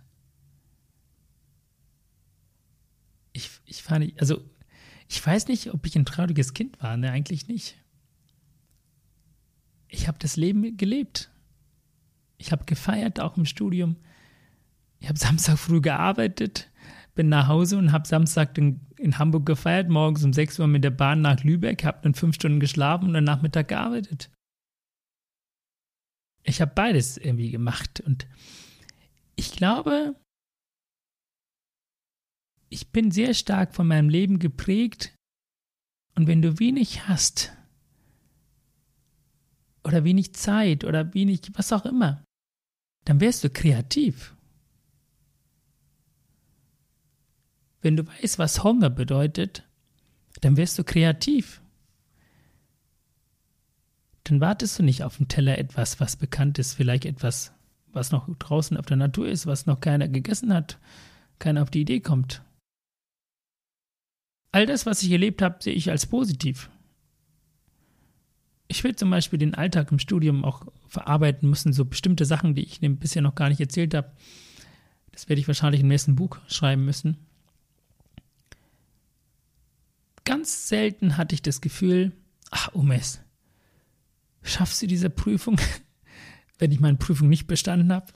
ich, 3.32 3.50
ich 3.66 3.82
fand, 3.82 4.12
also 4.20 4.42
ich 5.09 5.24
weiß 5.24 5.48
nicht, 5.48 5.72
ob 5.72 5.86
ich 5.86 5.96
ein 5.96 6.05
trauriges 6.05 6.55
Kind 6.55 6.82
war, 6.82 6.96
ne, 6.96 7.11
eigentlich 7.11 7.48
nicht. 7.48 7.76
Ich 9.88 10.09
habe 10.09 10.18
das 10.18 10.36
Leben 10.36 10.76
gelebt. 10.76 11.30
Ich 12.38 12.50
habe 12.50 12.64
gefeiert, 12.64 13.20
auch 13.20 13.36
im 13.36 13.44
Studium. 13.44 13.96
Ich 15.03 15.09
habe 15.09 15.18
Samstag 15.18 15.59
früh 15.59 15.80
gearbeitet, 15.80 16.70
bin 17.16 17.28
nach 17.28 17.48
Hause 17.48 17.76
und 17.76 17.90
habe 17.90 18.07
Samstag 18.07 18.57
in, 18.57 18.86
in, 18.96 19.18
Hamburg 19.18 19.44
gefeiert, 19.44 19.88
morgens 19.88 20.22
um 20.22 20.32
6 20.32 20.61
Uhr 20.61 20.68
mit 20.68 20.84
der 20.84 20.90
Bahn 20.90 21.22
nach 21.22 21.42
Lübeck, 21.42 21.82
habe 21.82 21.98
dann 22.03 22.14
fünf 22.14 22.36
Stunden 22.36 22.61
geschlafen 22.61 23.09
und 23.09 23.16
am 23.16 23.24
Nachmittag 23.24 23.66
gearbeitet. 23.66 24.30
Ich 26.44 26.61
habe 26.61 26.70
beides 26.72 27.16
irgendwie 27.16 27.50
gemacht 27.50 28.00
und 28.00 28.28
ich 29.34 29.50
glaube, 29.50 30.14
ich 32.68 32.92
bin 32.92 33.11
sehr 33.11 33.34
stark 33.34 33.74
von 33.74 33.88
meinem 33.88 34.09
Leben 34.09 34.38
geprägt 34.38 35.16
und 36.14 36.28
wenn 36.28 36.42
du 36.42 36.61
wenig 36.61 37.09
hast 37.09 37.53
oder 39.82 40.05
wenig 40.05 40.32
Zeit 40.36 40.84
oder 40.84 41.12
wenig 41.12 41.50
was 41.55 41.72
auch 41.72 41.86
immer, 41.86 42.22
dann 43.05 43.20
wärst 43.20 43.42
du 43.42 43.50
kreativ. 43.50 44.36
Wenn 47.83 47.97
du 47.97 48.07
weißt, 48.07 48.39
was 48.39 48.62
Hunger 48.62 48.91
bedeutet, 48.91 49.64
dann 50.41 50.57
wirst 50.57 50.78
du 50.78 50.85
kreativ. 50.85 51.61
Dann 54.24 54.41
wartest 54.41 54.78
du 54.78 54.85
nicht 54.85 55.03
auf 55.03 55.16
dem 55.16 55.26
Teller 55.26 55.59
etwas, 55.59 55.99
was 55.99 56.16
bekannt 56.16 56.61
ist, 56.61 56.74
vielleicht 56.74 57.05
etwas, 57.05 57.53
was 57.93 58.12
noch 58.12 58.28
draußen 58.39 58.76
auf 58.76 58.87
der 58.87 58.97
Natur 58.97 59.28
ist, 59.28 59.47
was 59.47 59.66
noch 59.66 59.80
keiner 59.80 60.09
gegessen 60.09 60.55
hat, 60.55 60.78
keiner 61.41 61.62
auf 61.62 61.70
die 61.70 61.80
Idee 61.80 62.01
kommt. 62.01 62.43
All 64.53 64.64
das, 64.64 64.87
was 64.87 65.03
ich 65.03 65.11
erlebt 65.11 65.43
habe, 65.43 65.57
sehe 65.61 65.74
ich 65.74 65.91
als 65.91 66.07
positiv. 66.07 66.70
Ich 68.68 68.85
will 68.85 68.95
zum 68.95 69.11
Beispiel 69.11 69.41
den 69.41 69.55
Alltag 69.55 69.91
im 69.91 69.99
Studium 69.99 70.45
auch 70.45 70.66
verarbeiten 70.87 71.51
müssen, 71.51 71.72
so 71.72 71.85
bestimmte 71.85 72.26
Sachen, 72.26 72.55
die 72.55 72.62
ich 72.62 72.78
bisher 72.80 73.22
noch 73.22 73.35
gar 73.35 73.49
nicht 73.49 73.61
erzählt 73.61 73.93
habe. 73.93 74.12
Das 75.11 75.28
werde 75.28 75.41
ich 75.41 75.49
wahrscheinlich 75.49 75.80
im 75.80 75.89
nächsten 75.89 76.14
Buch 76.14 76.39
schreiben 76.47 76.85
müssen 76.85 77.18
ganz 80.25 80.68
selten 80.68 81.16
hatte 81.16 81.35
ich 81.35 81.43
das 81.43 81.61
Gefühl, 81.61 82.12
ach, 82.51 82.73
Umes, 82.75 83.20
schaffst 84.43 84.83
du 84.83 84.87
diese 84.87 85.11
Prüfung, 85.11 85.59
wenn 86.59 86.73
ich 86.73 86.81
meine 86.81 86.97
Prüfung 86.97 87.29
nicht 87.29 87.47
bestanden 87.47 87.93
habe? 87.93 88.12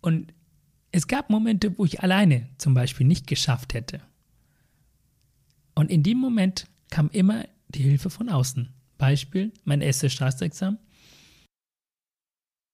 Und 0.00 0.34
es 0.90 1.06
gab 1.06 1.30
Momente, 1.30 1.78
wo 1.78 1.84
ich 1.84 2.02
alleine 2.02 2.48
zum 2.58 2.74
Beispiel 2.74 3.06
nicht 3.06 3.26
geschafft 3.26 3.72
hätte. 3.72 4.02
Und 5.74 5.90
in 5.90 6.02
dem 6.02 6.18
Moment 6.18 6.66
kam 6.90 7.08
immer 7.10 7.48
die 7.68 7.82
Hilfe 7.82 8.10
von 8.10 8.28
außen. 8.28 8.72
Beispiel, 8.98 9.52
mein 9.64 9.80
erstes 9.80 10.12
Staatsexamen. 10.12 10.78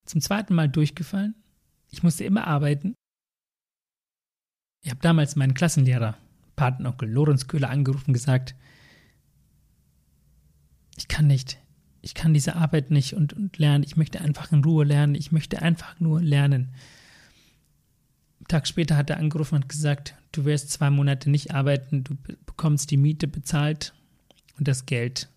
Zum 0.04 0.20
zweiten 0.20 0.54
Mal 0.54 0.68
durchgefallen. 0.68 1.34
Ich 1.90 2.02
musste 2.02 2.24
immer 2.24 2.46
arbeiten. 2.46 2.94
Ich 4.82 4.90
habe 4.90 5.00
damals 5.00 5.36
meinen 5.36 5.54
Klassenlehrer 5.54 6.18
Patenonkel 6.58 7.08
Lorenz 7.08 7.46
Köhler 7.46 7.70
angerufen 7.70 8.08
und 8.08 8.14
gesagt, 8.14 8.56
ich 10.96 11.06
kann 11.06 11.28
nicht, 11.28 11.58
ich 12.02 12.14
kann 12.14 12.34
diese 12.34 12.56
Arbeit 12.56 12.90
nicht 12.90 13.14
und, 13.14 13.32
und 13.32 13.56
lernen, 13.58 13.84
ich 13.84 13.96
möchte 13.96 14.20
einfach 14.20 14.50
in 14.50 14.64
Ruhe 14.64 14.84
lernen, 14.84 15.14
ich 15.14 15.30
möchte 15.30 15.62
einfach 15.62 16.00
nur 16.00 16.20
lernen. 16.20 16.74
Tag 18.48 18.66
später 18.66 18.96
hat 18.96 19.08
er 19.08 19.18
angerufen 19.18 19.54
und 19.54 19.68
gesagt, 19.68 20.16
du 20.32 20.44
wirst 20.44 20.70
zwei 20.70 20.90
Monate 20.90 21.30
nicht 21.30 21.54
arbeiten, 21.54 22.02
du 22.02 22.16
bekommst 22.44 22.90
die 22.90 22.96
Miete 22.96 23.28
bezahlt 23.28 23.94
und 24.58 24.66
das 24.66 24.84
Geld 24.84 25.28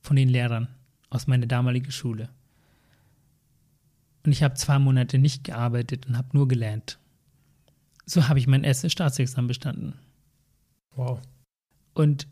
von 0.00 0.16
den 0.16 0.28
Lehrern 0.28 0.66
aus 1.10 1.28
meiner 1.28 1.46
damaligen 1.46 1.92
Schule. 1.92 2.28
Und 4.24 4.32
ich 4.32 4.42
habe 4.42 4.54
zwei 4.54 4.80
Monate 4.80 5.18
nicht 5.18 5.44
gearbeitet 5.44 6.06
und 6.06 6.18
habe 6.18 6.28
nur 6.32 6.48
gelernt. 6.48 6.98
So 8.04 8.28
habe 8.28 8.40
ich 8.40 8.48
mein 8.48 8.64
erstes 8.64 8.90
Staatsexamen 8.90 9.46
bestanden. 9.46 9.94
Wow. 10.96 11.20
Und 11.94 12.26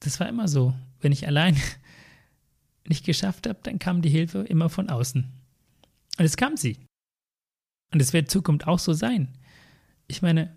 das 0.00 0.20
war 0.20 0.28
immer 0.28 0.48
so. 0.48 0.74
Wenn 1.00 1.12
ich 1.12 1.26
allein 1.26 1.56
nicht 2.86 3.04
geschafft 3.04 3.46
habe, 3.46 3.58
dann 3.62 3.78
kam 3.78 4.02
die 4.02 4.10
Hilfe 4.10 4.40
immer 4.40 4.68
von 4.68 4.88
außen. 4.88 5.24
Und 6.18 6.24
es 6.24 6.36
kam 6.36 6.56
sie. 6.56 6.78
Und 7.92 8.00
es 8.00 8.12
wird 8.12 8.30
Zukunft 8.30 8.66
auch 8.66 8.78
so 8.78 8.92
sein. 8.92 9.28
Ich 10.06 10.22
meine, 10.22 10.56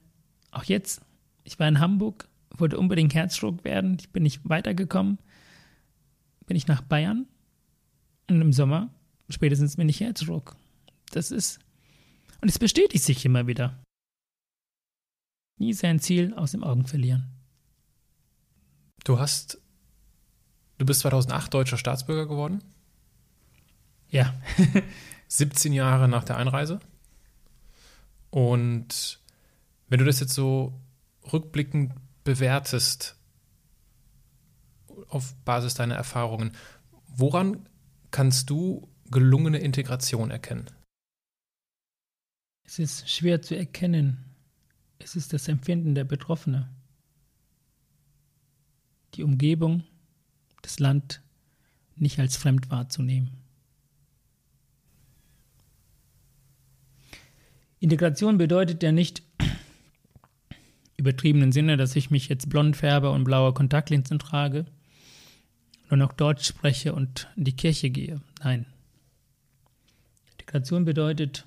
auch 0.51 0.63
jetzt, 0.63 1.01
ich 1.43 1.59
war 1.59 1.67
in 1.67 1.79
Hamburg, 1.79 2.27
wollte 2.49 2.77
unbedingt 2.77 3.13
Herzschruck 3.13 3.63
werden, 3.63 3.97
ich 3.99 4.09
bin 4.09 4.23
nicht 4.23 4.47
weitergekommen, 4.47 5.19
bin 6.45 6.55
ich 6.55 6.67
nach 6.67 6.81
Bayern 6.81 7.27
und 8.29 8.41
im 8.41 8.53
Sommer 8.53 8.89
spätestens 9.29 9.75
bin 9.75 9.89
ich 9.89 9.99
Herzschruck. 9.99 10.55
Das 11.11 11.31
ist. 11.31 11.59
Und 12.41 12.49
es 12.49 12.59
bestätigt 12.59 13.03
sich 13.03 13.25
immer 13.25 13.47
wieder. 13.47 13.84
Nie 15.57 15.73
sein 15.73 15.99
Ziel 15.99 16.33
aus 16.33 16.51
den 16.51 16.63
Augen 16.63 16.85
verlieren. 16.85 17.31
Du 19.03 19.19
hast. 19.19 19.59
Du 20.77 20.85
bist 20.85 21.01
2008 21.01 21.53
deutscher 21.53 21.77
Staatsbürger 21.77 22.27
geworden? 22.27 22.63
Ja. 24.09 24.33
17 25.27 25.73
Jahre 25.73 26.07
nach 26.07 26.23
der 26.23 26.37
Einreise. 26.37 26.79
Und 28.29 29.21
wenn 29.87 29.99
du 29.99 30.05
das 30.05 30.19
jetzt 30.19 30.33
so 30.33 30.79
rückblickend 31.31 31.93
bewertest, 32.23 33.15
auf 35.09 35.35
Basis 35.45 35.73
deiner 35.75 35.95
Erfahrungen, 35.95 36.51
woran 37.07 37.69
kannst 38.11 38.49
du 38.49 38.89
gelungene 39.11 39.59
Integration 39.59 40.31
erkennen? 40.31 40.69
Es 42.63 42.79
ist 42.79 43.09
schwer 43.09 43.41
zu 43.41 43.55
erkennen. 43.55 44.34
Es 44.99 45.15
ist 45.15 45.33
das 45.33 45.47
Empfinden 45.47 45.95
der 45.95 46.03
Betroffenen. 46.03 46.65
Die 49.15 49.23
Umgebung, 49.23 49.83
das 50.61 50.79
Land 50.79 51.21
nicht 51.95 52.19
als 52.19 52.37
fremd 52.37 52.69
wahrzunehmen. 52.69 53.31
Integration 57.79 58.37
bedeutet 58.37 58.83
ja 58.83 58.91
nicht 58.91 59.21
übertriebenen 60.97 61.51
Sinne, 61.51 61.77
dass 61.77 61.95
ich 61.95 62.09
mich 62.09 62.27
jetzt 62.27 62.49
blond 62.49 62.75
färbe 62.75 63.11
und 63.11 63.23
blaue 63.23 63.53
Kontaktlinsen 63.53 64.19
trage, 64.19 64.65
nur 65.89 65.97
noch 65.97 66.13
Deutsch 66.13 66.45
spreche 66.45 66.93
und 66.93 67.27
in 67.35 67.43
die 67.43 67.55
Kirche 67.55 67.89
gehe. 67.89 68.21
Nein. 68.43 68.65
Integration 70.31 70.83
bedeutet, 70.83 71.45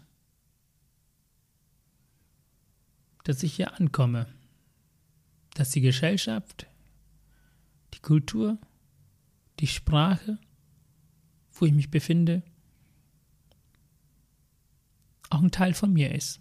dass 3.28 3.42
ich 3.42 3.56
hier 3.56 3.78
ankomme, 3.78 4.26
dass 5.52 5.70
die 5.70 5.82
Gesellschaft, 5.82 6.66
die 7.92 7.98
Kultur, 7.98 8.56
die 9.60 9.66
Sprache, 9.66 10.38
wo 11.52 11.66
ich 11.66 11.74
mich 11.74 11.90
befinde, 11.90 12.42
auch 15.28 15.42
ein 15.42 15.50
Teil 15.50 15.74
von 15.74 15.92
mir 15.92 16.14
ist. 16.14 16.40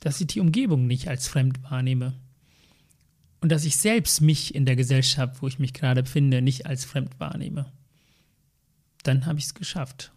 Dass 0.00 0.20
ich 0.20 0.26
die 0.26 0.40
Umgebung 0.40 0.86
nicht 0.86 1.08
als 1.08 1.26
fremd 1.26 1.62
wahrnehme. 1.62 2.20
Und 3.40 3.50
dass 3.50 3.64
ich 3.64 3.78
selbst 3.78 4.20
mich 4.20 4.54
in 4.54 4.66
der 4.66 4.76
Gesellschaft, 4.76 5.40
wo 5.40 5.48
ich 5.48 5.58
mich 5.58 5.72
gerade 5.72 6.02
befinde, 6.02 6.42
nicht 6.42 6.66
als 6.66 6.84
fremd 6.84 7.18
wahrnehme. 7.18 7.72
Dann 9.04 9.24
habe 9.24 9.38
ich 9.38 9.46
es 9.46 9.54
geschafft. 9.54 10.12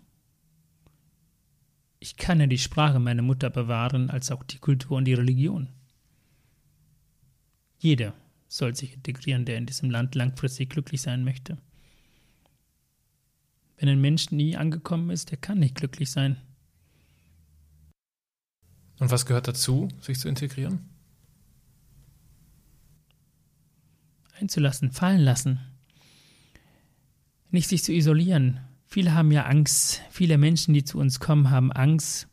Ich 2.00 2.16
kann 2.16 2.39
ja 2.39 2.47
die 2.47 2.58
Sprache 2.58 3.00
meiner 3.00 3.22
Mutter 3.22 3.50
bewahren, 3.50 4.10
als 4.10 4.32
auch 4.32 4.43
die 4.43 4.60
Kultur 4.60 4.97
und 4.97 5.06
die 5.06 5.14
Religion. 5.14 5.68
Jeder 7.78 8.14
soll 8.47 8.76
sich 8.76 8.93
integrieren, 8.93 9.45
der 9.45 9.58
in 9.58 9.66
diesem 9.66 9.89
Land 9.89 10.16
langfristig 10.16 10.70
glücklich 10.70 11.02
sein 11.02 11.24
möchte. 11.24 11.58
Wenn 13.78 13.89
ein 13.89 14.02
Mensch 14.02 14.32
nie 14.32 14.58
angekommen 14.58 15.10
ist, 15.10 15.32
der 15.32 15.38
kann 15.38 15.60
nicht 15.60 15.76
glücklich 15.76 16.12
sein. 16.12 16.38
Und 19.00 19.12
was 19.12 19.26
gehört 19.26 19.47
dazu, 19.47 19.88
sich 20.02 20.20
zu 20.20 20.28
integrieren? 20.28 20.89
Einzulassen, 24.39 24.91
fallen 24.91 25.22
lassen. 25.22 25.60
Nicht 27.52 27.70
sich 27.70 27.84
zu 27.84 27.93
isolieren. 27.93 28.60
Viele 28.92 29.14
haben 29.14 29.32
ja 29.32 29.46
Angst. 29.46 30.02
Viele 30.10 30.40
Menschen, 30.40 30.74
die 30.74 30.84
zu 30.84 30.98
uns 30.98 31.20
kommen, 31.20 31.52
haben 31.52 31.72
Angst, 31.72 32.28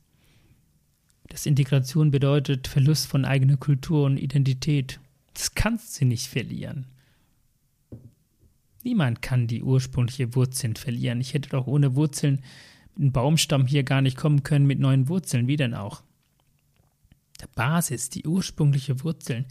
dass 1.29 1.45
Integration 1.45 2.11
bedeutet 2.11 2.67
Verlust 2.67 3.09
von 3.09 3.27
eigener 3.27 3.59
Kultur 3.59 4.07
und 4.07 4.17
Identität. 4.17 4.99
Das 5.35 5.55
kannst 5.55 6.01
du 6.01 6.07
nicht 6.07 6.29
verlieren. 6.29 6.87
Niemand 8.85 9.21
kann 9.21 9.49
die 9.49 9.63
ursprüngliche 9.63 10.35
Wurzeln 10.35 10.77
verlieren. 10.77 11.21
Ich 11.21 11.35
hätte 11.35 11.51
doch 11.51 11.67
ohne 11.67 11.95
Wurzeln 11.95 12.37
mit 12.95 13.03
einem 13.03 13.13
Baumstamm 13.13 13.67
hier 13.67 13.83
gar 13.83 14.01
nicht 14.01 14.17
kommen 14.17 14.43
können 14.43 14.67
mit 14.67 14.79
neuen 14.79 15.09
Wurzeln. 15.09 15.49
Wie 15.49 15.57
denn 15.57 15.75
auch? 15.75 16.03
Der 17.39 17.49
Basis, 17.49 18.09
die 18.09 18.25
ursprüngliche 18.27 19.05
Wurzeln, 19.05 19.45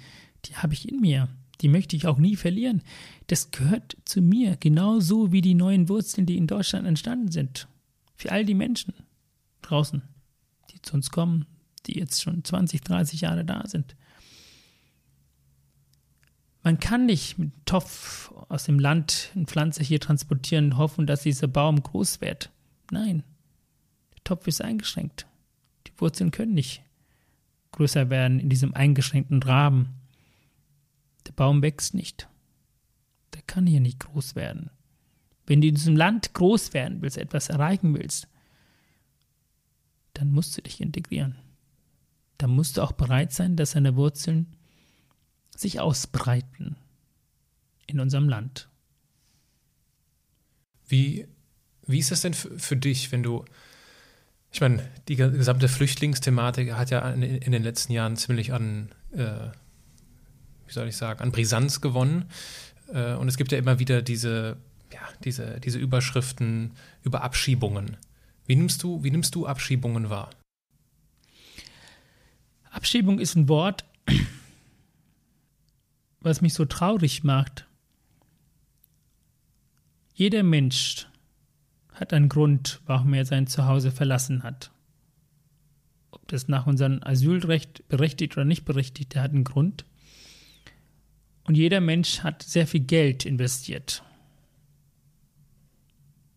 die 0.46 0.56
habe 0.56 0.74
ich 0.74 0.90
in 0.90 1.02
mir. 1.02 1.28
Die 1.62 1.68
möchte 1.68 1.96
ich 1.96 2.08
auch 2.08 2.18
nie 2.18 2.36
verlieren. 2.36 2.82
Das 3.28 3.52
gehört 3.52 3.98
zu 4.06 4.22
mir, 4.22 4.58
genauso 4.58 5.32
wie 5.32 5.42
die 5.42 5.56
neuen 5.56 5.90
Wurzeln, 5.90 6.26
die 6.26 6.38
in 6.38 6.48
Deutschland 6.48 6.86
entstanden 6.86 7.32
sind. 7.32 7.68
Für 8.16 8.32
all 8.32 8.46
die 8.46 8.54
Menschen 8.54 8.94
draußen, 9.62 10.02
die 10.72 10.82
zu 10.82 10.96
uns 10.96 11.12
kommen, 11.12 11.46
die 11.86 11.98
jetzt 11.98 12.22
schon 12.22 12.44
20, 12.44 12.82
30 12.82 13.22
Jahre 13.22 13.46
da 13.46 13.66
sind. 13.68 13.96
Man 16.64 16.80
kann 16.80 17.06
nicht 17.06 17.38
mit 17.38 17.52
Topf 17.66 18.32
aus 18.50 18.64
dem 18.64 18.80
Land 18.80 19.32
eine 19.36 19.46
Pflanze 19.46 19.84
hier 19.84 20.00
transportieren 20.00 20.72
und 20.72 20.78
hoffen, 20.78 21.06
dass 21.06 21.22
dieser 21.22 21.48
Baum 21.48 21.82
groß 21.84 22.22
wird. 22.22 22.50
Nein, 22.90 23.24
der 24.16 24.24
Topf 24.24 24.48
ist 24.48 24.62
eingeschränkt. 24.62 25.28
Die 25.86 25.92
Wurzeln 25.98 26.32
können 26.32 26.56
nicht 26.56 26.82
größer 27.72 28.10
werden 28.10 28.40
in 28.40 28.50
diesem 28.50 28.74
eingeschränkten 28.74 29.44
Rahmen. 29.44 29.90
Der 31.28 31.34
Baum 31.34 31.62
wächst 31.62 31.94
nicht. 31.94 32.28
Der 33.34 33.42
kann 33.42 33.66
hier 33.66 33.82
nicht 33.82 34.00
groß 34.00 34.36
werden. 34.36 34.70
Wenn 35.46 35.62
du 35.62 35.68
in 35.68 35.76
diesem 35.76 35.96
Land 35.96 36.34
groß 36.34 36.74
werden 36.74 37.02
willst, 37.02 37.18
etwas 37.18 37.50
erreichen 37.50 37.94
willst, 37.94 38.28
dann 40.14 40.32
musst 40.32 40.58
du 40.58 40.62
dich 40.62 40.82
integrieren. 40.82 41.36
Dann 42.38 42.52
musst 42.52 42.78
du 42.78 42.82
auch 42.82 42.94
bereit 42.94 43.32
sein, 43.32 43.56
dass 43.56 43.72
deine 43.72 43.96
Wurzeln 43.96 44.56
sich 45.56 45.80
ausbreiten 45.80 46.76
in 47.88 48.00
unserem 48.00 48.28
Land. 48.28 48.70
Wie, 50.88 51.28
wie 51.86 52.00
ist 52.00 52.12
das 52.12 52.22
denn 52.22 52.34
für, 52.34 52.58
für 52.60 52.78
dich, 52.78 53.12
wenn 53.12 53.24
du, 53.24 53.46
ich 54.52 54.62
meine, 54.62 54.90
die 55.08 55.16
gesamte 55.16 55.68
Flüchtlingsthematik 55.68 56.74
hat 56.74 56.90
ja 56.90 57.10
in, 57.12 57.22
in 57.24 57.52
den 57.52 57.64
letzten 57.64 57.94
Jahren 57.94 58.18
ziemlich 58.18 58.54
an, 58.54 58.94
äh, 59.12 59.50
wie 60.68 60.74
soll 60.74 60.88
ich 60.88 60.98
sagen, 60.98 61.22
an 61.22 61.32
Brisanz 61.32 61.82
gewonnen. 61.82 62.26
Äh, 62.94 63.14
und 63.14 63.28
es 63.28 63.38
gibt 63.38 63.52
ja 63.52 63.58
immer 63.58 63.80
wieder 63.80 64.02
diese, 64.02 64.58
ja, 64.94 65.02
diese, 65.24 65.60
diese 65.60 65.80
Überschriften 65.80 66.72
über 67.04 67.24
Abschiebungen. 67.24 67.98
Wie 68.46 68.56
nimmst 68.56 68.84
du, 68.84 69.04
wie 69.04 69.12
nimmst 69.12 69.36
du 69.36 69.48
Abschiebungen 69.48 70.10
wahr? 70.10 70.30
Abschiebung 72.72 73.20
ist 73.20 73.36
ein 73.36 73.48
Wort, 73.48 73.86
was 76.20 76.42
mich 76.42 76.54
so 76.54 76.66
traurig 76.66 77.24
macht. 77.24 77.66
Jeder 80.14 80.44
Mensch 80.44 81.08
hat 81.94 82.14
einen 82.14 82.30
Grund, 82.30 82.82
warum 82.86 83.14
er 83.14 83.26
sein 83.26 83.48
Zuhause 83.48 83.92
verlassen 83.92 84.44
hat. 84.44 84.72
Ob 86.12 86.28
das 86.28 86.48
nach 86.48 86.68
unserem 86.68 87.02
Asylrecht 87.04 87.88
berechtigt 87.88 88.36
oder 88.36 88.46
nicht 88.46 88.66
berechtigt, 88.66 89.14
der 89.14 89.24
hat 89.24 89.32
einen 89.32 89.44
Grund. 89.44 89.86
Und 91.46 91.56
jeder 91.56 91.80
Mensch 91.80 92.22
hat 92.22 92.44
sehr 92.44 92.68
viel 92.68 92.82
Geld 92.82 93.26
investiert. 93.26 94.04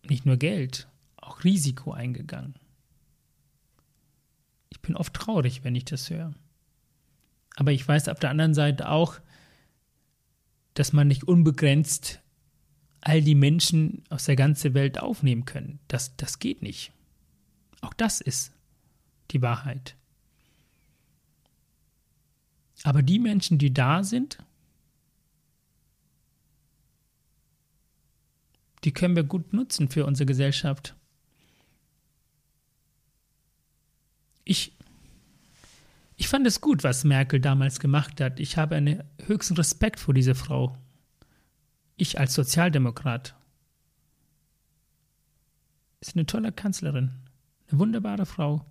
Nicht 0.09 0.27
nur 0.27 0.37
Geld, 0.37 0.87
auch 1.17 1.45
Risiko 1.45 1.93
eingegangen. 1.93 2.55
Ich 4.69 4.81
bin 4.81 4.97
oft 4.97 5.15
traurig, 5.15 5.65
wenn 5.65 5.75
ich 5.75 5.85
das 5.85 6.11
höre. 6.11 6.35
Aber 7.57 7.73
ich 7.73 7.87
weiß 7.87 8.09
auf 8.09 8.21
der 8.21 8.31
anderen 8.31 8.55
Seite 8.55 8.89
auch, 8.89 9.19
dass 10.75 10.93
man 10.93 11.09
nicht 11.09 11.25
unbegrenzt 11.25 12.21
all 13.01 13.23
die 13.23 13.35
Menschen 13.35 14.05
aus 14.11 14.27
der 14.27 14.37
ganzen 14.37 14.75
Welt 14.75 15.01
aufnehmen 15.01 15.45
können. 15.45 15.79
Das, 15.89 16.17
das 16.17 16.39
geht 16.39 16.63
nicht. 16.63 16.93
Auch 17.81 17.95
das 17.95 18.21
ist 18.21 18.53
die 19.31 19.43
Wahrheit. 19.43 19.97
Aber 22.85 23.03
die 23.03 23.19
Menschen, 23.19 23.59
die 23.59 23.73
da 23.73 24.05
sind, 24.05 24.39
die 28.85 28.93
können 28.93 29.16
wir 29.16 29.24
gut 29.24 29.53
nutzen 29.53 29.89
für 29.89 30.07
unsere 30.07 30.26
Gesellschaft. 30.26 30.95
Ich, 34.45 34.72
ich 36.16 36.29
fand 36.29 36.47
es 36.47 36.61
gut, 36.61 36.85
was 36.85 37.05
Merkel 37.05 37.41
damals 37.41 37.81
gemacht 37.81 38.20
hat. 38.20 38.41
Ich 38.41 38.57
habe 38.57 38.76
einen 38.76 39.03
höchsten 39.26 39.57
Respekt 39.57 40.01
vor 40.01 40.14
dieser 40.14 40.35
Frau. 40.35 40.76
Ich 41.97 42.18
als 42.18 42.35
Sozialdemokrat. 42.35 43.35
Ist 46.01 46.14
eine 46.14 46.26
tolle 46.26 46.53
Kanzlerin. 46.53 47.11
Eine 47.68 47.81
wunderbare 47.81 48.24
Frau. 48.24 48.64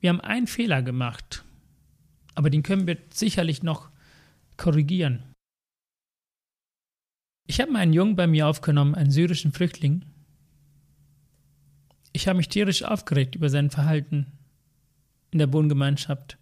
Wir 0.00 0.10
haben 0.10 0.20
einen 0.20 0.46
Fehler 0.46 0.82
gemacht, 0.82 1.44
aber 2.34 2.50
den 2.50 2.62
können 2.62 2.86
wir 2.86 2.98
sicherlich 3.12 3.62
noch 3.62 3.88
korrigieren. 4.56 5.33
Ich 7.46 7.60
habe 7.60 7.74
einen 7.74 7.92
Jungen 7.92 8.16
bei 8.16 8.26
mir 8.26 8.48
aufgenommen, 8.48 8.94
einen 8.94 9.10
syrischen 9.10 9.52
Flüchtling, 9.52 10.04
Ich 12.16 12.28
habe 12.28 12.36
mich 12.36 12.48
tierisch 12.48 12.84
aufgeregt 12.84 13.34
über 13.34 13.50
sein 13.50 13.70
Verhalten 13.70 14.26
in 15.32 15.40
der 15.40 15.52
Wohngemeinschaft. 15.52 16.38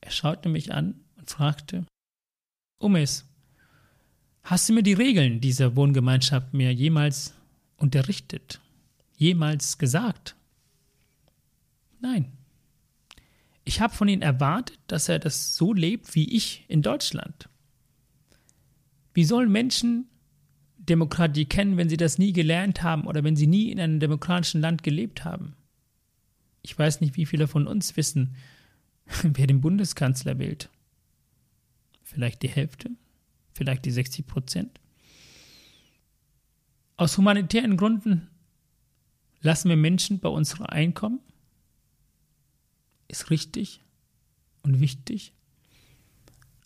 Er 0.00 0.10
schaute 0.10 0.48
mich 0.48 0.72
an 0.72 0.94
und 1.16 1.28
fragte, 1.28 1.84
Umes, 2.78 3.26
hast 4.42 4.68
du 4.68 4.72
mir 4.72 4.82
die 4.82 4.94
Regeln 4.94 5.42
dieser 5.42 5.76
Wohngemeinschaft 5.76 6.54
mir 6.54 6.72
jemals 6.72 7.34
unterrichtet? 7.76 8.58
Jemals 9.18 9.76
gesagt? 9.76 10.34
Nein. 12.00 12.32
Ich 13.64 13.82
habe 13.82 13.94
von 13.94 14.08
ihm 14.08 14.22
erwartet, 14.22 14.78
dass 14.86 15.10
er 15.10 15.18
das 15.18 15.56
so 15.56 15.74
lebt 15.74 16.14
wie 16.14 16.34
ich 16.34 16.64
in 16.68 16.80
Deutschland. 16.80 17.50
Wie 19.18 19.24
sollen 19.24 19.50
Menschen 19.50 20.08
Demokratie 20.76 21.44
kennen, 21.44 21.76
wenn 21.76 21.88
sie 21.88 21.96
das 21.96 22.18
nie 22.18 22.32
gelernt 22.32 22.84
haben 22.84 23.04
oder 23.08 23.24
wenn 23.24 23.34
sie 23.34 23.48
nie 23.48 23.72
in 23.72 23.80
einem 23.80 23.98
demokratischen 23.98 24.60
Land 24.60 24.84
gelebt 24.84 25.24
haben? 25.24 25.56
Ich 26.62 26.78
weiß 26.78 27.00
nicht, 27.00 27.16
wie 27.16 27.26
viele 27.26 27.48
von 27.48 27.66
uns 27.66 27.96
wissen, 27.96 28.36
wer 29.24 29.48
den 29.48 29.60
Bundeskanzler 29.60 30.38
wählt. 30.38 30.70
Vielleicht 32.04 32.44
die 32.44 32.48
Hälfte, 32.48 32.90
vielleicht 33.54 33.86
die 33.86 33.90
60 33.90 34.24
Prozent. 34.24 34.78
Aus 36.96 37.18
humanitären 37.18 37.76
Gründen 37.76 38.28
lassen 39.40 39.68
wir 39.68 39.76
Menschen 39.76 40.20
bei 40.20 40.28
uns 40.28 40.60
reinkommen. 40.60 41.18
Ist 43.08 43.30
richtig 43.30 43.80
und 44.62 44.78
wichtig. 44.78 45.32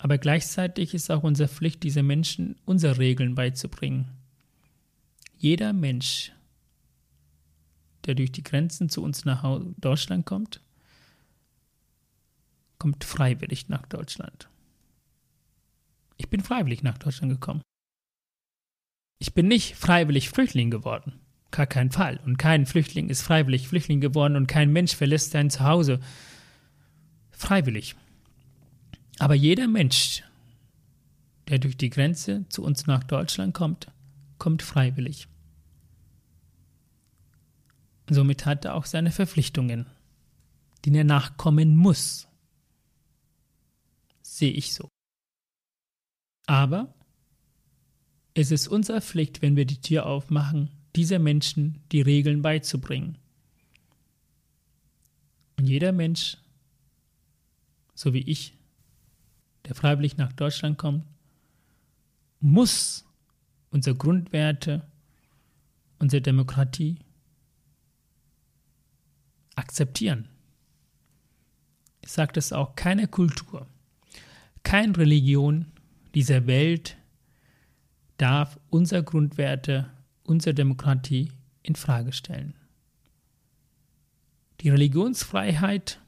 Aber 0.03 0.19
gleichzeitig 0.19 0.95
ist 0.95 1.13
auch 1.13 1.23
unsere 1.23 1.49
Pflicht, 1.49 1.85
diese 1.85 2.03
Menschen 2.03 2.57
unsere 2.65 2.99
Regeln 2.99 3.37
beizubringen. 3.37 4.09
Jeder 5.39 5.73
Mensch, 5.73 6.33
der 8.05 8.17
durch 8.17 8.33
die 8.33 8.43
Grenzen 8.43 8.89
zu 8.89 9.01
uns 9.01 9.25
nach 9.25 9.61
Deutschland 9.77 10.27
kommt, 10.27 10.61
kommt 12.79 13.05
freiwillig 13.05 13.69
nach 13.69 13.87
Deutschland. 13.87 14.49
Ich 16.17 16.29
bin 16.29 16.41
freiwillig 16.41 16.83
nach 16.83 16.99
Deutschland 16.99 17.33
gekommen. 17.33 17.63
Ich 19.21 19.35
bin 19.35 19.47
nicht 19.47 19.77
freiwillig 19.77 20.31
Flüchtling 20.31 20.73
geworden. 20.73 21.21
Gar 21.53 21.69
kein 21.69 21.93
Fall. 21.93 22.19
Und 22.25 22.39
kein 22.39 22.67
Flüchtling 22.67 23.09
ist 23.09 23.23
freiwillig 23.23 23.69
Flüchtling 23.69 24.01
geworden 24.01 24.35
und 24.35 24.49
kein 24.49 24.73
Mensch 24.73 24.97
verlässt 24.97 25.31
sein 25.31 25.49
Zuhause 25.49 26.01
freiwillig. 27.31 27.95
Aber 29.23 29.37
jeder 29.37 29.69
Mensch, 29.69 30.25
der 31.47 31.61
durch 31.61 31.77
die 31.77 31.91
Grenze 31.91 32.45
zu 32.49 32.65
uns 32.65 32.89
nach 32.89 33.05
Deutschland 33.05 33.55
kommt, 33.55 33.87
kommt 34.39 34.63
freiwillig. 34.63 35.29
Somit 38.11 38.47
hat 38.47 38.65
er 38.65 38.75
auch 38.75 38.85
seine 38.85 39.13
Verpflichtungen, 39.13 39.87
denen 40.85 40.97
er 40.97 41.05
nachkommen 41.05 41.77
muss. 41.77 42.27
Sehe 44.23 44.51
ich 44.51 44.75
so. 44.75 44.89
Aber 46.47 46.93
es 48.35 48.51
ist 48.51 48.67
unsere 48.67 49.01
Pflicht, 49.01 49.41
wenn 49.41 49.55
wir 49.55 49.67
die 49.67 49.81
Tür 49.81 50.07
aufmachen, 50.07 50.69
dieser 50.97 51.21
Menschen 51.21 51.81
die 51.93 52.01
Regeln 52.01 52.43
beizubringen. 52.43 53.19
Und 55.57 55.69
jeder 55.69 55.93
Mensch, 55.93 56.39
so 57.95 58.15
wie 58.15 58.23
ich, 58.23 58.59
der 59.67 59.75
freiwillig 59.75 60.17
nach 60.17 60.33
Deutschland 60.33 60.79
kommt, 60.79 61.05
muss 62.41 63.05
unsere 63.71 63.97
Grundwerte, 63.97 64.87
unsere 65.99 66.21
Demokratie 66.21 66.99
akzeptieren. 69.55 70.29
Ich 72.03 72.11
sage 72.11 72.33
das 72.33 72.53
auch, 72.53 72.75
keine 72.75 73.07
Kultur, 73.07 73.67
keine 74.63 74.97
Religion 74.97 75.67
dieser 76.15 76.47
Welt 76.47 76.97
darf 78.17 78.59
unsere 78.71 79.05
Grundwerte, 79.05 79.91
unsere 80.25 80.55
Demokratie 80.55 81.33
in 81.63 81.77
Frage 81.77 82.13
stellen. 82.13 82.55
Die 84.61 84.71
Religionsfreiheit 84.71 86.01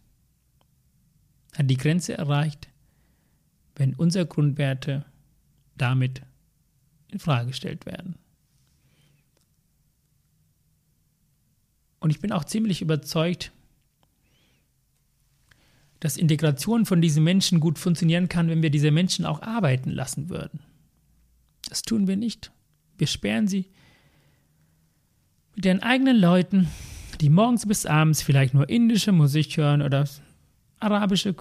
hat 1.56 1.70
die 1.70 1.76
Grenze 1.76 2.16
erreicht, 2.16 2.68
wenn 3.76 3.94
unsere 3.94 4.26
Grundwerte 4.26 5.04
damit 5.76 6.22
in 7.08 7.18
Frage 7.18 7.48
gestellt 7.48 7.86
werden. 7.86 8.16
Und 12.00 12.10
ich 12.10 12.20
bin 12.20 12.32
auch 12.32 12.44
ziemlich 12.44 12.82
überzeugt, 12.82 13.50
dass 16.00 16.18
Integration 16.18 16.84
von 16.84 17.00
diesen 17.00 17.24
Menschen 17.24 17.60
gut 17.60 17.78
funktionieren 17.78 18.28
kann, 18.28 18.50
wenn 18.50 18.60
wir 18.60 18.68
diese 18.68 18.90
Menschen 18.90 19.24
auch 19.24 19.40
arbeiten 19.40 19.90
lassen 19.90 20.28
würden. 20.28 20.60
Das 21.66 21.80
tun 21.80 22.06
wir 22.06 22.16
nicht. 22.16 22.52
Wir 22.98 23.06
sperren 23.06 23.48
sie 23.48 23.70
mit 25.56 25.64
ihren 25.64 25.82
eigenen 25.82 26.18
Leuten, 26.18 26.68
die 27.20 27.30
morgens 27.30 27.66
bis 27.66 27.86
abends 27.86 28.20
vielleicht 28.20 28.52
nur 28.52 28.68
indische 28.68 29.12
Musik 29.12 29.56
hören 29.56 29.80
oder 29.80 30.06
arabische 30.78 31.34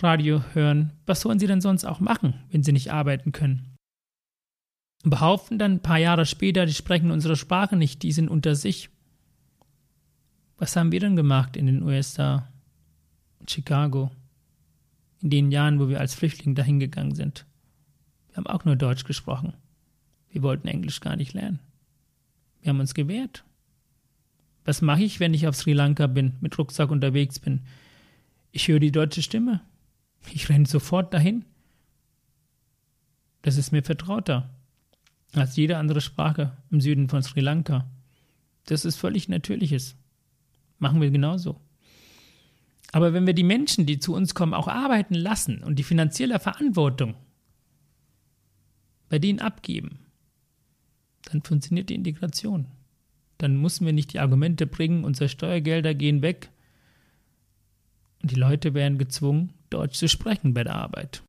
Radio 0.00 0.42
hören. 0.52 0.92
Was 1.06 1.20
sollen 1.20 1.38
sie 1.38 1.46
denn 1.46 1.60
sonst 1.60 1.84
auch 1.84 2.00
machen, 2.00 2.34
wenn 2.50 2.62
sie 2.62 2.72
nicht 2.72 2.92
arbeiten 2.92 3.32
können? 3.32 3.76
Behaupten 5.04 5.58
dann 5.58 5.72
ein 5.72 5.82
paar 5.82 5.98
Jahre 5.98 6.26
später, 6.26 6.66
die 6.66 6.74
sprechen 6.74 7.10
unsere 7.10 7.36
Sprache 7.36 7.76
nicht, 7.76 8.02
die 8.02 8.12
sind 8.12 8.28
unter 8.28 8.54
sich. 8.54 8.88
Was 10.58 10.76
haben 10.76 10.92
wir 10.92 11.00
denn 11.00 11.16
gemacht 11.16 11.56
in 11.56 11.66
den 11.66 11.82
USA, 11.82 12.48
Chicago, 13.48 14.12
in 15.20 15.30
den 15.30 15.50
Jahren, 15.50 15.80
wo 15.80 15.88
wir 15.88 15.98
als 15.98 16.14
Flüchtlinge 16.14 16.54
dahin 16.54 16.78
gegangen 16.78 17.14
sind? 17.14 17.46
Wir 18.28 18.36
haben 18.36 18.46
auch 18.46 18.64
nur 18.64 18.76
Deutsch 18.76 19.04
gesprochen. 19.04 19.54
Wir 20.30 20.42
wollten 20.42 20.68
Englisch 20.68 21.00
gar 21.00 21.16
nicht 21.16 21.34
lernen. 21.34 21.58
Wir 22.60 22.70
haben 22.70 22.80
uns 22.80 22.94
gewehrt. 22.94 23.44
Was 24.64 24.82
mache 24.82 25.02
ich, 25.02 25.18
wenn 25.18 25.34
ich 25.34 25.48
auf 25.48 25.56
Sri 25.56 25.72
Lanka 25.72 26.06
bin, 26.06 26.34
mit 26.40 26.56
Rucksack 26.56 26.90
unterwegs 26.90 27.40
bin? 27.40 27.62
Ich 28.52 28.68
höre 28.68 28.78
die 28.78 28.92
deutsche 28.92 29.22
Stimme. 29.22 29.60
Ich 30.30 30.48
renne 30.48 30.66
sofort 30.66 31.12
dahin. 31.12 31.44
Das 33.42 33.56
ist 33.56 33.72
mir 33.72 33.82
vertrauter 33.82 34.50
als 35.32 35.56
jede 35.56 35.78
andere 35.78 36.00
Sprache 36.00 36.56
im 36.70 36.80
Süden 36.80 37.08
von 37.08 37.22
Sri 37.22 37.40
Lanka. 37.40 37.90
Das 38.66 38.84
ist 38.84 38.96
völlig 38.96 39.28
Natürliches. 39.28 39.96
Machen 40.78 41.00
wir 41.00 41.10
genauso. 41.10 41.60
Aber 42.92 43.14
wenn 43.14 43.26
wir 43.26 43.34
die 43.34 43.42
Menschen, 43.42 43.86
die 43.86 43.98
zu 43.98 44.14
uns 44.14 44.34
kommen, 44.34 44.54
auch 44.54 44.68
arbeiten 44.68 45.14
lassen 45.14 45.62
und 45.62 45.78
die 45.78 45.82
finanzielle 45.82 46.38
Verantwortung 46.38 47.14
bei 49.08 49.18
denen 49.18 49.40
abgeben, 49.40 49.98
dann 51.24 51.42
funktioniert 51.42 51.88
die 51.88 51.94
Integration. 51.94 52.66
Dann 53.38 53.60
müssen 53.60 53.86
wir 53.86 53.92
nicht 53.92 54.12
die 54.12 54.20
Argumente 54.20 54.66
bringen, 54.66 55.04
unsere 55.04 55.28
Steuergelder 55.28 55.94
gehen 55.94 56.22
weg 56.22 56.50
und 58.22 58.30
die 58.30 58.36
Leute 58.36 58.74
werden 58.74 58.98
gezwungen, 58.98 59.52
Deutsch 59.72 59.96
zu 59.96 60.08
sprechen 60.08 60.54
bei 60.54 60.64
der 60.64 60.74
Arbeit. 60.74 61.22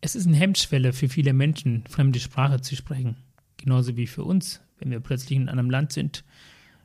Es 0.00 0.14
ist 0.14 0.26
eine 0.26 0.36
Hemmschwelle 0.36 0.92
für 0.92 1.08
viele 1.08 1.32
Menschen, 1.32 1.84
fremde 1.88 2.20
Sprache 2.20 2.60
zu 2.60 2.76
sprechen. 2.76 3.16
Genauso 3.56 3.96
wie 3.96 4.06
für 4.06 4.24
uns, 4.24 4.60
wenn 4.78 4.90
wir 4.90 5.00
plötzlich 5.00 5.36
in 5.36 5.48
einem 5.48 5.70
Land 5.70 5.92
sind, 5.92 6.24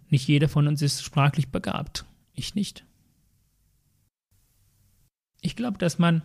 nicht 0.09 0.27
jeder 0.27 0.49
von 0.49 0.67
uns 0.67 0.81
ist 0.81 1.03
sprachlich 1.03 1.49
begabt. 1.49 2.05
Ich 2.33 2.55
nicht. 2.55 2.85
Ich 5.41 5.55
glaube, 5.55 5.77
dass 5.77 5.99
man 5.99 6.23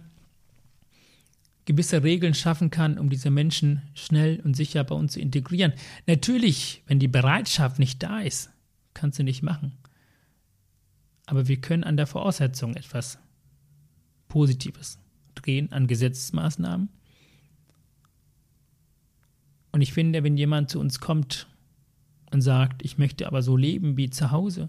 gewisse 1.67 2.03
Regeln 2.03 2.33
schaffen 2.33 2.71
kann, 2.71 2.99
um 2.99 3.11
diese 3.11 3.31
Menschen 3.31 3.83
schnell 3.93 4.41
und 4.41 4.55
sicher 4.55 4.85
bei 4.85 4.95
uns 4.95 5.13
zu 5.13 5.21
integrieren. 5.21 5.75
Natürlich, 6.07 6.83
wenn 6.87 6.99
die 6.99 7.09
Bereitschaft 7.09 7.79
nicht 7.79 8.03
da 8.03 8.21
ist, 8.21 8.51
kannst 8.95 9.19
du 9.19 9.23
nicht 9.23 9.43
machen. 9.43 9.77
Aber 11.27 11.47
wir 11.47 11.61
können 11.61 11.85
an 11.85 11.99
der 11.99 12.07
Voraussetzung 12.07 12.75
etwas 12.75 13.19
Positives 14.29 14.99
drehen, 15.35 15.73
an 15.73 15.87
Gesetzesmaßnahmen. 15.87 16.89
Und 19.73 19.81
ich 19.81 19.93
finde, 19.93 20.25
wenn 20.25 20.37
jemand 20.37 20.71
zu 20.71 20.81
uns 20.81 21.01
kommt 21.01 21.47
und 22.31 22.41
sagt, 22.41 22.85
ich 22.85 22.99
möchte 22.99 23.27
aber 23.27 23.43
so 23.43 23.57
leben 23.57 23.97
wie 23.97 24.11
zu 24.11 24.31
Hause, 24.31 24.69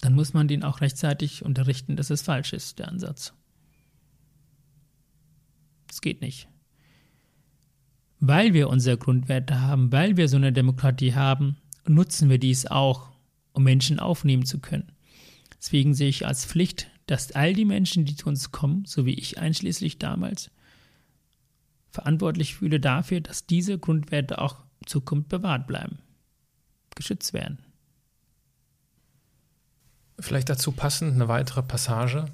dann 0.00 0.14
muss 0.14 0.34
man 0.34 0.48
den 0.48 0.64
auch 0.64 0.80
rechtzeitig 0.80 1.44
unterrichten, 1.44 1.96
dass 1.96 2.10
es 2.10 2.22
falsch 2.22 2.52
ist, 2.52 2.78
der 2.78 2.88
Ansatz. 2.88 3.32
Das 5.86 6.02
geht 6.02 6.20
nicht. 6.20 6.48
Weil 8.20 8.52
wir 8.52 8.68
unsere 8.68 8.98
Grundwerte 8.98 9.60
haben, 9.60 9.92
weil 9.92 10.16
wir 10.16 10.28
so 10.28 10.36
eine 10.36 10.52
Demokratie 10.52 11.14
haben, 11.14 11.56
nutzen 11.86 12.28
wir 12.28 12.38
dies 12.38 12.66
auch, 12.66 13.12
um 13.52 13.64
Menschen 13.64 13.98
aufnehmen 13.98 14.44
zu 14.44 14.58
können. 14.58 14.92
Deswegen 15.64 15.94
sehe 15.94 16.10
ich 16.10 16.26
als 16.26 16.44
Pflicht, 16.44 16.90
dass 17.06 17.32
all 17.32 17.54
die 17.54 17.64
Menschen, 17.64 18.04
die 18.04 18.14
zu 18.14 18.28
uns 18.28 18.52
kommen, 18.52 18.84
so 18.84 19.06
wie 19.06 19.14
ich 19.14 19.38
einschließlich 19.38 19.98
damals, 19.98 20.50
verantwortlich 21.90 22.56
fühle 22.56 22.80
dafür, 22.80 23.22
dass 23.22 23.46
diese 23.46 23.78
Grundwerte 23.78 24.42
auch 24.42 24.60
in 24.80 24.88
Zukunft 24.88 25.30
bewahrt 25.30 25.66
bleiben. 25.66 26.00
geschützt 26.94 27.32
werden. 27.32 27.64
Vielleicht 30.20 30.50
dazu 30.50 30.70
passend 30.70 31.14
eine 31.14 31.28
weitere 31.28 31.62
Passage. 31.62 32.26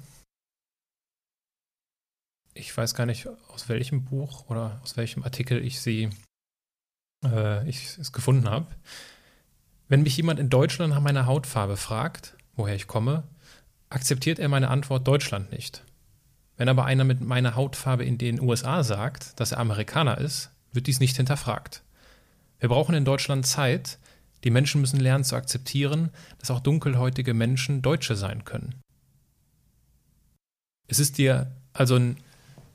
Ich 2.53 2.75
weiß 2.75 2.95
gar 2.95 3.05
nicht, 3.05 3.27
aus 3.47 3.69
welchem 3.69 4.03
Buch 4.03 4.49
oder 4.49 4.81
aus 4.83 4.97
welchem 4.97 5.23
Artikel 5.23 5.63
ich 5.63 5.79
sie 5.79 6.09
äh, 7.23 7.67
ich 7.67 7.97
es 7.97 8.11
gefunden 8.11 8.49
habe. 8.49 8.67
Wenn 9.87 10.03
mich 10.03 10.17
jemand 10.17 10.39
in 10.39 10.49
Deutschland 10.49 10.93
nach 10.93 11.01
meiner 11.01 11.27
Hautfarbe 11.27 11.77
fragt, 11.77 12.35
woher 12.55 12.75
ich 12.75 12.87
komme, 12.87 13.23
akzeptiert 13.89 14.39
er 14.39 14.49
meine 14.49 14.69
Antwort 14.69 15.07
Deutschland 15.07 15.51
nicht. 15.51 15.83
Wenn 16.57 16.69
aber 16.69 16.85
einer 16.85 17.03
mit 17.03 17.21
meiner 17.21 17.55
Hautfarbe 17.55 18.05
in 18.05 18.17
den 18.17 18.39
USA 18.39 18.83
sagt, 18.83 19.39
dass 19.39 19.51
er 19.51 19.59
Amerikaner 19.59 20.17
ist, 20.17 20.51
wird 20.71 20.87
dies 20.87 20.99
nicht 20.99 21.17
hinterfragt. 21.17 21.83
Wir 22.59 22.69
brauchen 22.69 22.95
in 22.95 23.05
Deutschland 23.05 23.45
Zeit, 23.45 23.97
die 24.43 24.51
Menschen 24.51 24.81
müssen 24.81 24.99
lernen 24.99 25.23
zu 25.23 25.35
akzeptieren, 25.35 26.11
dass 26.39 26.51
auch 26.51 26.59
dunkelhäutige 26.59 27.33
Menschen 27.33 27.81
Deutsche 27.81 28.15
sein 28.15 28.45
können. 28.45 28.75
Es 30.87 30.99
ist 30.99 31.17
dir 31.17 31.51
also 31.73 31.95
ein, 31.95 32.17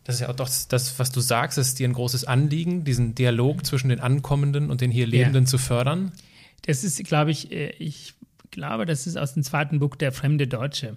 das 0.04 0.16
ist 0.16 0.20
ja 0.22 0.28
auch 0.28 0.36
doch 0.36 0.48
das, 0.68 0.98
was 0.98 1.12
du 1.12 1.20
sagst, 1.20 1.58
es 1.58 1.68
ist 1.68 1.78
dir 1.78 1.88
ein 1.88 1.92
großes 1.92 2.24
Anliegen, 2.24 2.84
diesen 2.84 3.14
Dialog 3.14 3.66
zwischen 3.66 3.88
den 3.88 4.00
Ankommenden 4.00 4.70
und 4.70 4.80
den 4.80 4.90
hier 4.90 5.06
Lebenden 5.06 5.44
ja. 5.44 5.48
zu 5.48 5.58
fördern. 5.58 6.12
Das 6.62 6.82
ist, 6.82 7.02
glaube 7.04 7.30
ich, 7.30 7.52
äh, 7.52 7.70
ich 7.78 8.14
glaube, 8.56 8.86
das 8.86 9.06
ist 9.06 9.16
aus 9.16 9.34
dem 9.34 9.42
zweiten 9.42 9.78
Buch 9.78 9.94
Der 9.94 10.10
fremde 10.10 10.48
Deutsche. 10.48 10.96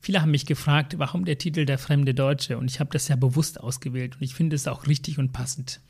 Viele 0.00 0.20
haben 0.20 0.32
mich 0.32 0.44
gefragt, 0.44 0.98
warum 0.98 1.24
der 1.24 1.38
Titel 1.38 1.64
Der 1.64 1.78
fremde 1.78 2.12
Deutsche? 2.12 2.58
Und 2.58 2.70
ich 2.70 2.80
habe 2.80 2.90
das 2.92 3.08
ja 3.08 3.16
bewusst 3.16 3.60
ausgewählt 3.60 4.16
und 4.16 4.22
ich 4.22 4.34
finde 4.34 4.56
es 4.56 4.68
auch 4.68 4.86
richtig 4.86 5.18
und 5.18 5.32
passend. 5.32 5.80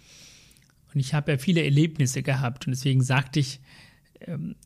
Und 0.94 1.00
ich 1.00 1.14
habe 1.14 1.32
ja 1.32 1.38
viele 1.38 1.64
Erlebnisse 1.64 2.22
gehabt 2.22 2.66
und 2.66 2.72
deswegen 2.72 3.02
sagte 3.02 3.40
ich, 3.40 3.60
ähm, 4.20 4.56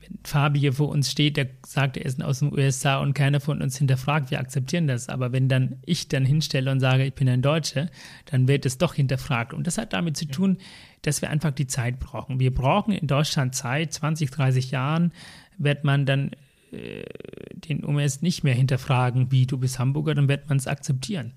wenn 0.00 0.18
Fabi 0.22 0.60
hier 0.60 0.72
vor 0.72 0.88
uns 0.88 1.10
steht, 1.10 1.36
der 1.36 1.48
sagt, 1.66 1.96
er 1.96 2.06
ist 2.06 2.22
aus 2.22 2.38
den 2.38 2.52
USA 2.52 2.98
und 2.98 3.14
keiner 3.14 3.40
von 3.40 3.60
uns 3.60 3.76
hinterfragt, 3.76 4.30
wir 4.30 4.38
akzeptieren 4.38 4.86
das. 4.86 5.08
Aber 5.08 5.32
wenn 5.32 5.48
dann 5.48 5.78
ich 5.84 6.08
dann 6.08 6.24
hinstelle 6.24 6.70
und 6.70 6.80
sage, 6.80 7.04
ich 7.04 7.14
bin 7.14 7.28
ein 7.28 7.42
Deutscher, 7.42 7.88
dann 8.26 8.46
wird 8.48 8.66
es 8.66 8.78
doch 8.78 8.94
hinterfragt. 8.94 9.52
Und 9.52 9.66
das 9.66 9.78
hat 9.78 9.92
damit 9.92 10.16
zu 10.16 10.26
tun, 10.26 10.58
dass 11.02 11.22
wir 11.22 11.30
einfach 11.30 11.50
die 11.50 11.66
Zeit 11.66 11.98
brauchen. 11.98 12.40
Wir 12.40 12.54
brauchen 12.54 12.92
in 12.92 13.06
Deutschland 13.06 13.54
Zeit, 13.54 13.92
20, 13.92 14.30
30 14.30 14.70
Jahren 14.70 15.12
wird 15.58 15.84
man 15.84 16.06
dann 16.06 16.30
äh, 16.72 17.04
den 17.52 17.84
US 17.84 18.22
nicht 18.22 18.44
mehr 18.44 18.54
hinterfragen, 18.54 19.30
wie 19.30 19.46
du 19.46 19.58
bist 19.58 19.78
Hamburger, 19.78 20.14
dann 20.14 20.28
wird 20.28 20.48
man 20.48 20.58
es 20.58 20.66
akzeptieren. 20.66 21.32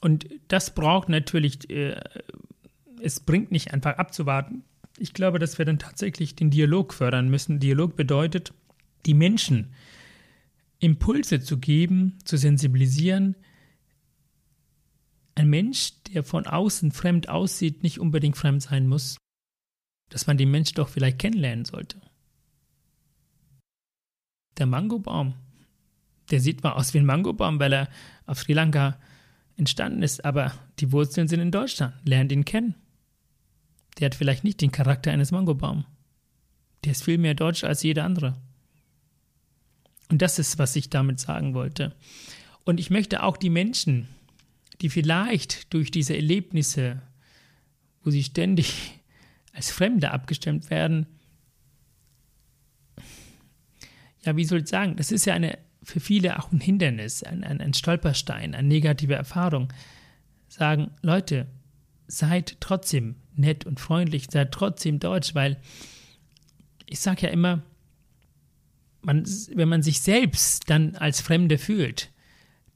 Und 0.00 0.28
das 0.48 0.74
braucht 0.74 1.08
natürlich, 1.08 1.70
äh, 1.70 2.00
es 3.00 3.20
bringt 3.20 3.50
nicht 3.50 3.72
einfach 3.72 3.98
abzuwarten, 3.98 4.64
ich 4.98 5.12
glaube, 5.12 5.38
dass 5.38 5.58
wir 5.58 5.64
dann 5.64 5.78
tatsächlich 5.78 6.34
den 6.34 6.50
Dialog 6.50 6.92
fördern 6.92 7.28
müssen. 7.28 7.60
Dialog 7.60 7.96
bedeutet, 7.96 8.52
die 9.06 9.14
Menschen 9.14 9.72
Impulse 10.80 11.40
zu 11.40 11.58
geben, 11.58 12.18
zu 12.24 12.36
sensibilisieren. 12.36 13.36
Ein 15.34 15.48
Mensch, 15.48 15.92
der 16.14 16.24
von 16.24 16.46
außen 16.46 16.90
fremd 16.92 17.28
aussieht, 17.28 17.82
nicht 17.82 18.00
unbedingt 18.00 18.36
fremd 18.36 18.62
sein 18.62 18.86
muss. 18.86 19.16
Dass 20.08 20.26
man 20.26 20.36
den 20.36 20.50
Mensch 20.50 20.72
doch 20.74 20.88
vielleicht 20.88 21.18
kennenlernen 21.18 21.64
sollte. 21.64 22.00
Der 24.58 24.66
Mangobaum, 24.66 25.34
der 26.30 26.40
sieht 26.40 26.62
mal 26.62 26.72
aus 26.72 26.92
wie 26.94 26.98
ein 26.98 27.06
Mangobaum, 27.06 27.58
weil 27.58 27.72
er 27.72 27.88
auf 28.26 28.40
Sri 28.40 28.52
Lanka 28.52 28.98
entstanden 29.56 30.02
ist, 30.02 30.24
aber 30.24 30.52
die 30.78 30.92
Wurzeln 30.92 31.28
sind 31.28 31.40
in 31.40 31.50
Deutschland. 31.50 31.94
Lernt 32.04 32.32
ihn 32.32 32.44
kennen 32.44 32.74
der 33.98 34.06
hat 34.06 34.14
vielleicht 34.14 34.44
nicht 34.44 34.60
den 34.60 34.72
Charakter 34.72 35.10
eines 35.10 35.32
Mangobaum. 35.32 35.84
Der 36.84 36.92
ist 36.92 37.04
viel 37.04 37.18
mehr 37.18 37.34
deutsch 37.34 37.64
als 37.64 37.82
jeder 37.82 38.04
andere. 38.04 38.36
Und 40.08 40.22
das 40.22 40.38
ist, 40.38 40.58
was 40.58 40.76
ich 40.76 40.88
damit 40.88 41.20
sagen 41.20 41.54
wollte. 41.54 41.94
Und 42.64 42.80
ich 42.80 42.90
möchte 42.90 43.22
auch 43.22 43.36
die 43.36 43.50
Menschen, 43.50 44.08
die 44.80 44.88
vielleicht 44.88 45.72
durch 45.74 45.90
diese 45.90 46.14
Erlebnisse, 46.14 47.02
wo 48.04 48.10
sie 48.10 48.22
ständig 48.22 49.00
als 49.52 49.70
Fremde 49.70 50.12
abgestimmt 50.12 50.70
werden, 50.70 51.06
ja, 54.22 54.36
wie 54.36 54.44
soll 54.44 54.60
ich 54.60 54.68
sagen, 54.68 54.96
das 54.96 55.12
ist 55.12 55.24
ja 55.24 55.34
eine, 55.34 55.58
für 55.82 56.00
viele 56.00 56.38
auch 56.38 56.52
ein 56.52 56.60
Hindernis, 56.60 57.22
ein, 57.22 57.44
ein, 57.44 57.60
ein 57.60 57.74
Stolperstein, 57.74 58.54
eine 58.54 58.68
negative 58.68 59.14
Erfahrung, 59.14 59.72
sagen, 60.48 60.90
Leute, 61.02 61.46
seid 62.06 62.56
trotzdem 62.60 63.16
nett 63.34 63.66
und 63.66 63.80
freundlich, 63.80 64.26
seid 64.30 64.52
trotzdem 64.52 64.98
deutsch, 64.98 65.34
weil 65.34 65.58
ich 66.86 67.00
sage 67.00 67.26
ja 67.26 67.28
immer, 67.28 67.62
man, 69.02 69.24
wenn 69.54 69.68
man 69.68 69.82
sich 69.82 70.00
selbst 70.00 70.68
dann 70.70 70.96
als 70.96 71.20
Fremde 71.20 71.58
fühlt, 71.58 72.10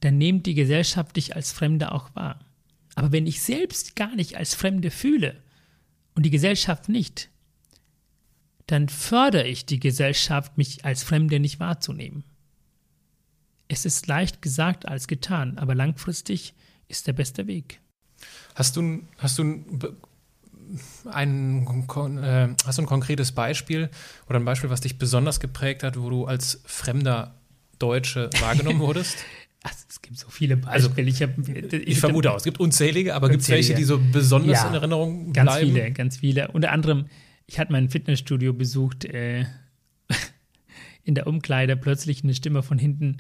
dann 0.01 0.19
nimmt 0.19 0.47
die 0.47 0.55
Gesellschaft 0.55 1.17
dich 1.17 1.35
als 1.35 1.53
Fremde 1.53 1.93
auch 1.93 2.15
wahr. 2.15 2.41
Aber 2.95 3.13
wenn 3.13 3.27
ich 3.27 3.41
selbst 3.41 3.97
gar 3.97 4.15
nicht 4.15 4.37
als 4.37 4.55
Fremde 4.55 4.91
fühle 4.91 5.43
und 6.15 6.25
die 6.25 6.31
Gesellschaft 6.31 6.89
nicht, 6.89 7.31
dann 8.67 8.89
fördere 8.89 9.47
ich 9.47 9.67
die 9.67 9.81
Gesellschaft, 9.81 10.57
mich 10.57 10.85
als 10.85 11.03
Fremde 11.03 11.41
nicht 11.41 11.61
wahrzunehmen. 11.61 12.25
Es 13.69 13.85
ist 13.85 14.07
leicht 14.07 14.43
gesagt 14.43 14.87
als 14.87 15.07
getan, 15.07 15.59
aber 15.59 15.75
langfristig 15.75 16.55
ist 16.89 17.07
der 17.07 17.15
beste 17.15 17.47
Weg. 17.47 17.81
Hast 18.55 18.77
du, 18.77 19.03
hast 19.19 19.39
du 19.39 19.43
ein, 21.05 21.57
äh, 22.23 22.49
hast 22.65 22.79
du 22.79 22.83
ein 22.83 22.87
konkretes 22.87 23.33
Beispiel 23.33 23.91
oder 24.29 24.39
ein 24.39 24.45
Beispiel, 24.45 24.71
was 24.71 24.83
dich 24.83 24.99
besonders 24.99 25.41
geprägt 25.41 25.83
hat, 25.83 25.99
wo 25.99 26.11
du 26.11 26.27
als 26.27 26.61
fremder 26.65 27.35
Deutsche 27.79 28.31
wahrgenommen 28.41 28.81
wurdest? 28.81 29.17
Also, 29.65 29.79
es 29.89 30.03
gibt 30.03 30.19
so 30.19 30.29
viele 30.29 30.61
also, 30.67 30.89
Beispiele. 30.89 31.09
Also, 31.09 31.25
ich, 31.25 31.57
hab, 31.69 31.73
ich, 31.73 31.89
ich 31.89 32.01
vermute 32.01 32.33
auch, 32.33 32.37
es 32.37 32.45
gibt 32.45 32.59
unzählige, 32.59 33.15
aber 33.15 33.29
gibt 33.29 33.43
es 33.43 33.49
welche, 33.49 33.75
die 33.75 33.85
so 33.85 33.99
besonders 33.99 34.63
ja, 34.63 34.69
in 34.69 34.75
Erinnerung 34.75 35.33
bleiben? 35.33 35.47
Ganz 35.47 35.59
viele, 35.59 35.93
ganz 35.93 36.17
viele. 36.17 36.49
Unter 36.49 36.73
anderem, 36.73 37.07
ich 37.47 37.59
hatte 37.59 37.73
mein 37.73 37.91
Fitnessstudio 37.91 38.53
besucht, 38.53 39.05
äh, 39.05 39.47
in 41.05 41.15
der 41.15 41.27
Umkleide 41.27 41.77
plötzlich 41.77 42.23
eine 42.23 42.35
Stimme 42.35 42.63
von 42.63 42.79
hinten, 42.79 43.19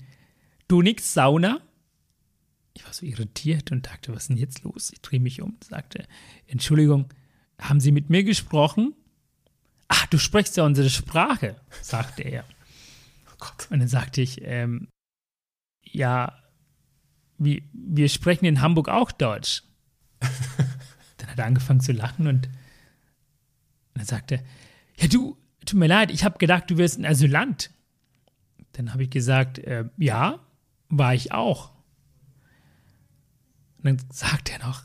du 0.69 0.83
nix 0.83 1.15
Sauna? 1.15 1.61
Ich 2.75 2.85
war 2.85 2.93
so 2.93 3.05
irritiert 3.05 3.71
und 3.71 3.87
dachte, 3.87 4.13
was 4.13 4.23
ist 4.23 4.29
denn 4.31 4.37
jetzt 4.39 4.63
los? 4.63 4.91
Ich 4.93 5.03
drehe 5.03 5.21
mich 5.21 5.43
um, 5.43 5.57
sagte, 5.63 6.07
Entschuldigung, 6.47 7.13
haben 7.61 7.81
Sie 7.81 7.93
mit 7.93 8.09
mir 8.09 8.25
gesprochen? 8.25 8.95
Ach, 9.89 10.07
du 10.07 10.19
sprichst 10.19 10.57
ja 10.57 10.65
unsere 10.65 10.91
Sprache, 10.91 11.57
sagte 11.81 12.23
er. 12.23 12.45
Oh 13.45 13.65
und 13.71 13.81
dann 13.81 13.89
sagte 13.89 14.21
ich, 14.21 14.41
ähm, 14.43 14.87
ja, 15.83 16.41
wir, 17.39 17.61
wir 17.73 18.09
sprechen 18.09 18.45
in 18.45 18.61
Hamburg 18.61 18.89
auch 18.89 19.11
Deutsch. 19.11 19.65
dann 21.19 21.29
hat 21.29 21.39
er 21.41 21.47
angefangen 21.47 21.81
zu 21.81 21.91
lachen 21.91 22.29
und, 22.29 22.49
und 22.49 22.53
dann 23.95 24.07
sagte 24.07 24.37
er, 24.37 24.43
ja 24.97 25.09
du, 25.09 25.37
tut 25.65 25.79
mir 25.79 25.87
leid, 25.87 26.11
ich 26.11 26.25
habe 26.25 26.39
gedacht, 26.39 26.71
du 26.71 26.79
wirst 26.79 26.99
ein 26.99 27.07
Asylant. 27.07 27.71
Dann 28.73 28.93
habe 28.93 29.05
ich 29.05 29.11
gesagt, 29.11 29.59
äh, 29.59 29.85
ja, 29.99 30.41
war 30.89 31.15
ich 31.15 31.33
auch. 31.33 31.73
Und 33.79 33.85
dann 33.85 33.99
sagt 34.11 34.51
er 34.51 34.67
noch, 34.67 34.83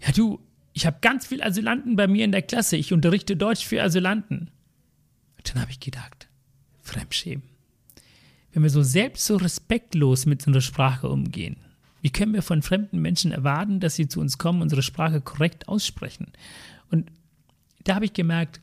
ja 0.00 0.12
du, 0.12 0.40
ich 0.72 0.86
habe 0.86 0.98
ganz 1.00 1.26
viele 1.26 1.44
Asylanten 1.44 1.96
bei 1.96 2.06
mir 2.06 2.24
in 2.24 2.32
der 2.32 2.42
Klasse, 2.42 2.76
ich 2.76 2.92
unterrichte 2.92 3.36
Deutsch 3.36 3.66
für 3.66 3.82
Asylanten. 3.82 4.50
Und 5.36 5.50
dann 5.50 5.60
habe 5.62 5.70
ich 5.70 5.80
gedacht, 5.80 6.28
Fremdschämen. 6.80 7.44
Wenn 8.52 8.62
wir 8.62 8.70
so 8.70 8.82
selbst 8.82 9.26
so 9.26 9.36
respektlos 9.36 10.26
mit 10.26 10.46
unserer 10.46 10.62
Sprache 10.62 11.08
umgehen, 11.08 11.56
wie 12.02 12.10
können 12.10 12.32
wir 12.32 12.42
von 12.42 12.62
fremden 12.62 13.00
Menschen 13.00 13.30
erwarten, 13.30 13.78
dass 13.80 13.94
sie 13.94 14.08
zu 14.08 14.20
uns 14.20 14.38
kommen, 14.38 14.62
unsere 14.62 14.82
Sprache 14.82 15.20
korrekt 15.20 15.68
aussprechen? 15.68 16.32
Und 16.90 17.12
da 17.84 17.94
habe 17.94 18.04
ich 18.04 18.12
gemerkt, 18.12 18.60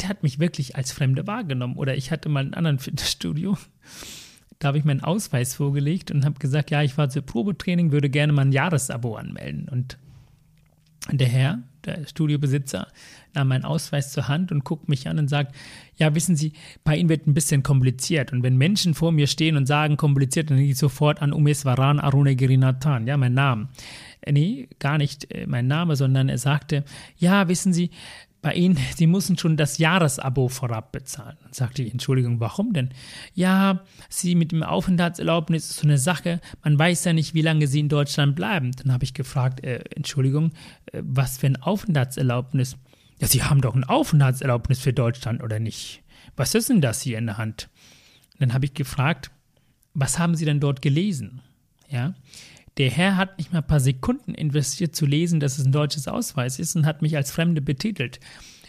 der 0.00 0.08
hat 0.08 0.22
mich 0.22 0.38
wirklich 0.38 0.76
als 0.76 0.92
Fremde 0.92 1.26
wahrgenommen. 1.26 1.76
Oder 1.76 1.96
ich 1.96 2.10
hatte 2.10 2.28
mal 2.28 2.40
einen 2.40 2.54
anderen 2.54 2.78
Fitnessstudio 2.78 3.56
da 4.62 4.68
habe 4.68 4.78
ich 4.78 4.84
meinen 4.84 5.02
Ausweis 5.02 5.56
vorgelegt 5.56 6.12
und 6.12 6.24
habe 6.24 6.38
gesagt, 6.38 6.70
ja, 6.70 6.82
ich 6.82 6.96
war 6.96 7.08
zur 7.08 7.22
Probetraining, 7.22 7.90
würde 7.90 8.08
gerne 8.08 8.32
mal 8.32 8.42
ein 8.42 8.52
Jahresabo 8.52 9.16
anmelden. 9.16 9.68
Und 9.68 9.98
der 11.10 11.26
Herr, 11.26 11.58
der 11.84 12.06
Studiobesitzer, 12.06 12.86
nahm 13.34 13.48
meinen 13.48 13.64
Ausweis 13.64 14.12
zur 14.12 14.28
Hand 14.28 14.52
und 14.52 14.62
guckt 14.62 14.88
mich 14.88 15.08
an 15.08 15.18
und 15.18 15.26
sagt, 15.26 15.52
ja, 15.96 16.14
wissen 16.14 16.36
Sie, 16.36 16.52
bei 16.84 16.96
Ihnen 16.96 17.08
wird 17.08 17.26
ein 17.26 17.34
bisschen 17.34 17.64
kompliziert. 17.64 18.32
Und 18.32 18.44
wenn 18.44 18.56
Menschen 18.56 18.94
vor 18.94 19.10
mir 19.10 19.26
stehen 19.26 19.56
und 19.56 19.66
sagen 19.66 19.96
kompliziert, 19.96 20.48
dann 20.48 20.58
denke 20.58 20.70
ich 20.70 20.78
sofort 20.78 21.22
an 21.22 21.32
Umeswaran 21.32 21.98
Arunegirinathan, 21.98 23.08
ja, 23.08 23.16
mein 23.16 23.34
Name. 23.34 23.68
Äh, 24.20 24.30
nee, 24.30 24.68
gar 24.78 24.96
nicht 24.96 25.28
äh, 25.34 25.48
mein 25.48 25.66
Name, 25.66 25.96
sondern 25.96 26.28
er 26.28 26.38
sagte, 26.38 26.84
ja, 27.18 27.48
wissen 27.48 27.72
Sie, 27.72 27.90
bei 28.42 28.54
Ihnen, 28.54 28.76
Sie 28.94 29.06
müssen 29.06 29.38
schon 29.38 29.56
das 29.56 29.78
Jahresabo 29.78 30.48
vorab 30.48 30.92
bezahlen. 30.92 31.36
Dann 31.42 31.52
sagte 31.52 31.82
ich, 31.82 31.92
Entschuldigung, 31.92 32.40
warum 32.40 32.72
denn? 32.72 32.90
Ja, 33.34 33.84
Sie 34.08 34.34
mit 34.34 34.52
dem 34.52 34.62
Aufenthaltserlaubnis 34.62 35.70
ist 35.70 35.78
so 35.78 35.86
eine 35.86 35.98
Sache, 35.98 36.40
man 36.62 36.78
weiß 36.78 37.04
ja 37.04 37.12
nicht, 37.12 37.34
wie 37.34 37.42
lange 37.42 37.66
Sie 37.66 37.80
in 37.80 37.88
Deutschland 37.88 38.36
bleiben. 38.36 38.72
Dann 38.72 38.92
habe 38.92 39.04
ich 39.04 39.14
gefragt, 39.14 39.64
äh, 39.64 39.84
Entschuldigung, 39.94 40.50
äh, 40.92 41.02
was 41.04 41.38
für 41.38 41.46
ein 41.46 41.62
Aufenthaltserlaubnis? 41.62 42.76
Ja, 43.18 43.28
Sie 43.28 43.42
haben 43.42 43.60
doch 43.60 43.74
eine 43.74 43.88
Aufenthaltserlaubnis 43.88 44.80
für 44.80 44.92
Deutschland, 44.92 45.42
oder 45.42 45.58
nicht? 45.58 46.02
Was 46.36 46.54
ist 46.54 46.68
denn 46.68 46.80
das 46.80 47.00
hier 47.00 47.18
in 47.18 47.26
der 47.26 47.38
Hand? 47.38 47.68
dann 48.42 48.54
habe 48.54 48.64
ich 48.64 48.74
gefragt, 48.74 49.30
was 49.94 50.18
haben 50.18 50.34
Sie 50.34 50.44
denn 50.44 50.58
dort 50.58 50.82
gelesen? 50.82 51.42
Ja. 51.88 52.14
Der 52.78 52.90
Herr 52.90 53.16
hat 53.16 53.38
nicht 53.38 53.52
mal 53.52 53.58
ein 53.58 53.66
paar 53.66 53.80
Sekunden 53.80 54.34
investiert 54.34 54.96
zu 54.96 55.04
lesen, 55.04 55.40
dass 55.40 55.58
es 55.58 55.66
ein 55.66 55.72
deutsches 55.72 56.08
Ausweis 56.08 56.58
ist 56.58 56.74
und 56.74 56.86
hat 56.86 57.02
mich 57.02 57.16
als 57.16 57.30
Fremde 57.30 57.60
betitelt. 57.60 58.18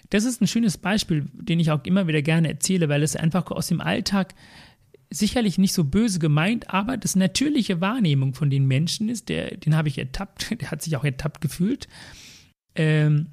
Das 0.09 0.25
ist 0.25 0.41
ein 0.41 0.47
schönes 0.47 0.77
Beispiel, 0.77 1.25
den 1.33 1.59
ich 1.59 1.71
auch 1.71 1.83
immer 1.85 2.07
wieder 2.07 2.21
gerne 2.21 2.49
erzähle, 2.49 2.89
weil 2.89 3.01
es 3.01 3.15
einfach 3.15 3.49
aus 3.49 3.67
dem 3.67 3.81
Alltag 3.81 4.35
sicherlich 5.09 5.57
nicht 5.57 5.73
so 5.73 5.83
böse 5.83 6.19
gemeint, 6.19 6.69
aber 6.69 6.97
das 6.97 7.15
natürliche 7.15 7.81
Wahrnehmung 7.81 8.33
von 8.33 8.49
den 8.49 8.65
Menschen 8.65 9.09
ist, 9.09 9.29
der, 9.29 9.55
den 9.57 9.75
habe 9.75 9.87
ich 9.87 9.97
ertappt, 9.97 10.51
der 10.61 10.71
hat 10.71 10.81
sich 10.81 10.97
auch 10.97 11.03
ertappt 11.03 11.39
gefühlt. 11.41 11.87
Ähm, 12.75 13.27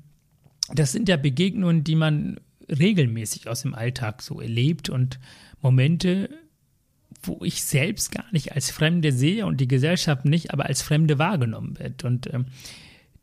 das 0.73 0.93
sind 0.93 1.09
ja 1.09 1.17
Begegnungen, 1.17 1.83
die 1.83 1.97
man 1.97 2.39
regelmäßig 2.69 3.49
aus 3.49 3.63
dem 3.63 3.75
Alltag 3.75 4.23
so 4.23 4.41
erlebt 4.41 4.89
und 4.89 5.19
Momente, 5.61 6.31
wo 7.23 7.45
ich 7.45 7.63
selbst 7.63 8.13
gar 8.13 8.25
nicht 8.33 8.53
als 8.53 8.71
Fremde 8.71 9.13
sehe 9.13 9.47
und 9.47 9.61
die 9.61 9.69
Gesellschaft 9.69 10.25
nicht, 10.25 10.53
aber 10.53 10.67
als 10.67 10.83
Fremde 10.83 11.19
wahrgenommen 11.19 11.79
wird. 11.79 12.05
Und 12.05 12.33
ähm, 12.33 12.47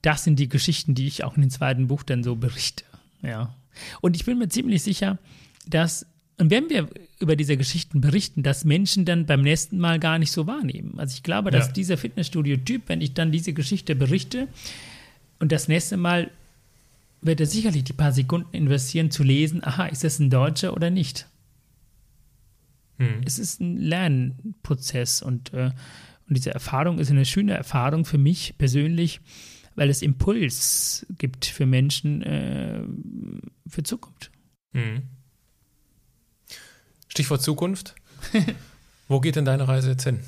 das 0.02 0.24
sind 0.24 0.38
die 0.38 0.50
Geschichten, 0.50 0.96
die 0.96 1.08
ich 1.08 1.24
auch 1.24 1.36
in 1.36 1.42
dem 1.42 1.50
zweiten 1.50 1.88
Buch 1.88 2.04
dann 2.04 2.24
so 2.24 2.36
berichte. 2.36 2.84
Ja. 3.22 3.56
Und 4.02 4.16
ich 4.16 4.26
bin 4.26 4.38
mir 4.38 4.50
ziemlich 4.50 4.84
sicher, 4.84 5.18
dass, 5.68 6.06
und 6.38 6.52
wenn 6.52 6.70
wir 6.70 6.88
über 7.20 7.36
diese 7.36 7.58
Geschichten 7.58 8.02
berichten, 8.02 8.44
dass 8.44 8.66
Menschen 8.66 9.06
dann 9.06 9.26
beim 9.26 9.42
nächsten 9.42 9.80
Mal 9.80 10.00
gar 10.00 10.20
nicht 10.20 10.32
so 10.32 10.46
wahrnehmen. 10.46 10.96
Also 10.98 11.16
ich 11.16 11.24
glaube, 11.24 11.50
dass 11.50 11.68
ja. 11.68 11.74
dieser 11.74 11.98
Fitnessstudio-Typ, 11.98 12.84
wenn 12.88 13.02
ich 13.02 13.14
dann 13.14 13.32
diese 13.32 13.54
Geschichte 13.54 13.96
berichte 13.96 14.48
und 15.40 15.52
das 15.52 15.68
nächste 15.68 15.98
Mal 15.98 16.30
wird 17.22 17.40
er 17.40 17.48
sicherlich 17.48 17.84
die 17.84 17.94
paar 17.94 18.12
Sekunden 18.12 18.56
investieren 18.56 19.10
zu 19.10 19.24
lesen, 19.24 19.64
aha, 19.64 19.88
ist 19.88 20.04
das 20.04 20.20
ein 20.20 20.30
Deutscher 20.30 20.74
oder 20.74 20.92
nicht? 20.92 21.28
Hm. 22.98 23.22
Es 23.26 23.40
ist 23.40 23.62
ein 23.62 23.78
Lernprozess 23.78 25.22
und, 25.22 25.54
äh, 25.54 25.72
und 26.28 26.38
diese 26.38 26.54
Erfahrung 26.54 27.00
ist 27.00 27.12
eine 27.12 27.26
schöne 27.26 27.54
Erfahrung 27.54 28.06
für 28.06 28.18
mich 28.18 28.58
persönlich, 28.58 29.22
weil 29.76 29.90
es 29.90 30.02
Impuls 30.02 31.06
gibt 31.18 31.46
für 31.46 31.66
Menschen 31.66 32.22
äh, 32.24 32.82
für 33.68 33.84
Zukunft. 33.84 34.32
Hm. 34.74 35.04
Stichwort 37.08 37.42
Zukunft. 37.42 37.96
Wo 39.08 39.20
geht 39.20 39.36
denn 39.36 39.46
deine 39.46 39.68
Reise 39.68 39.92
jetzt 39.92 40.04
hin? 40.04 40.20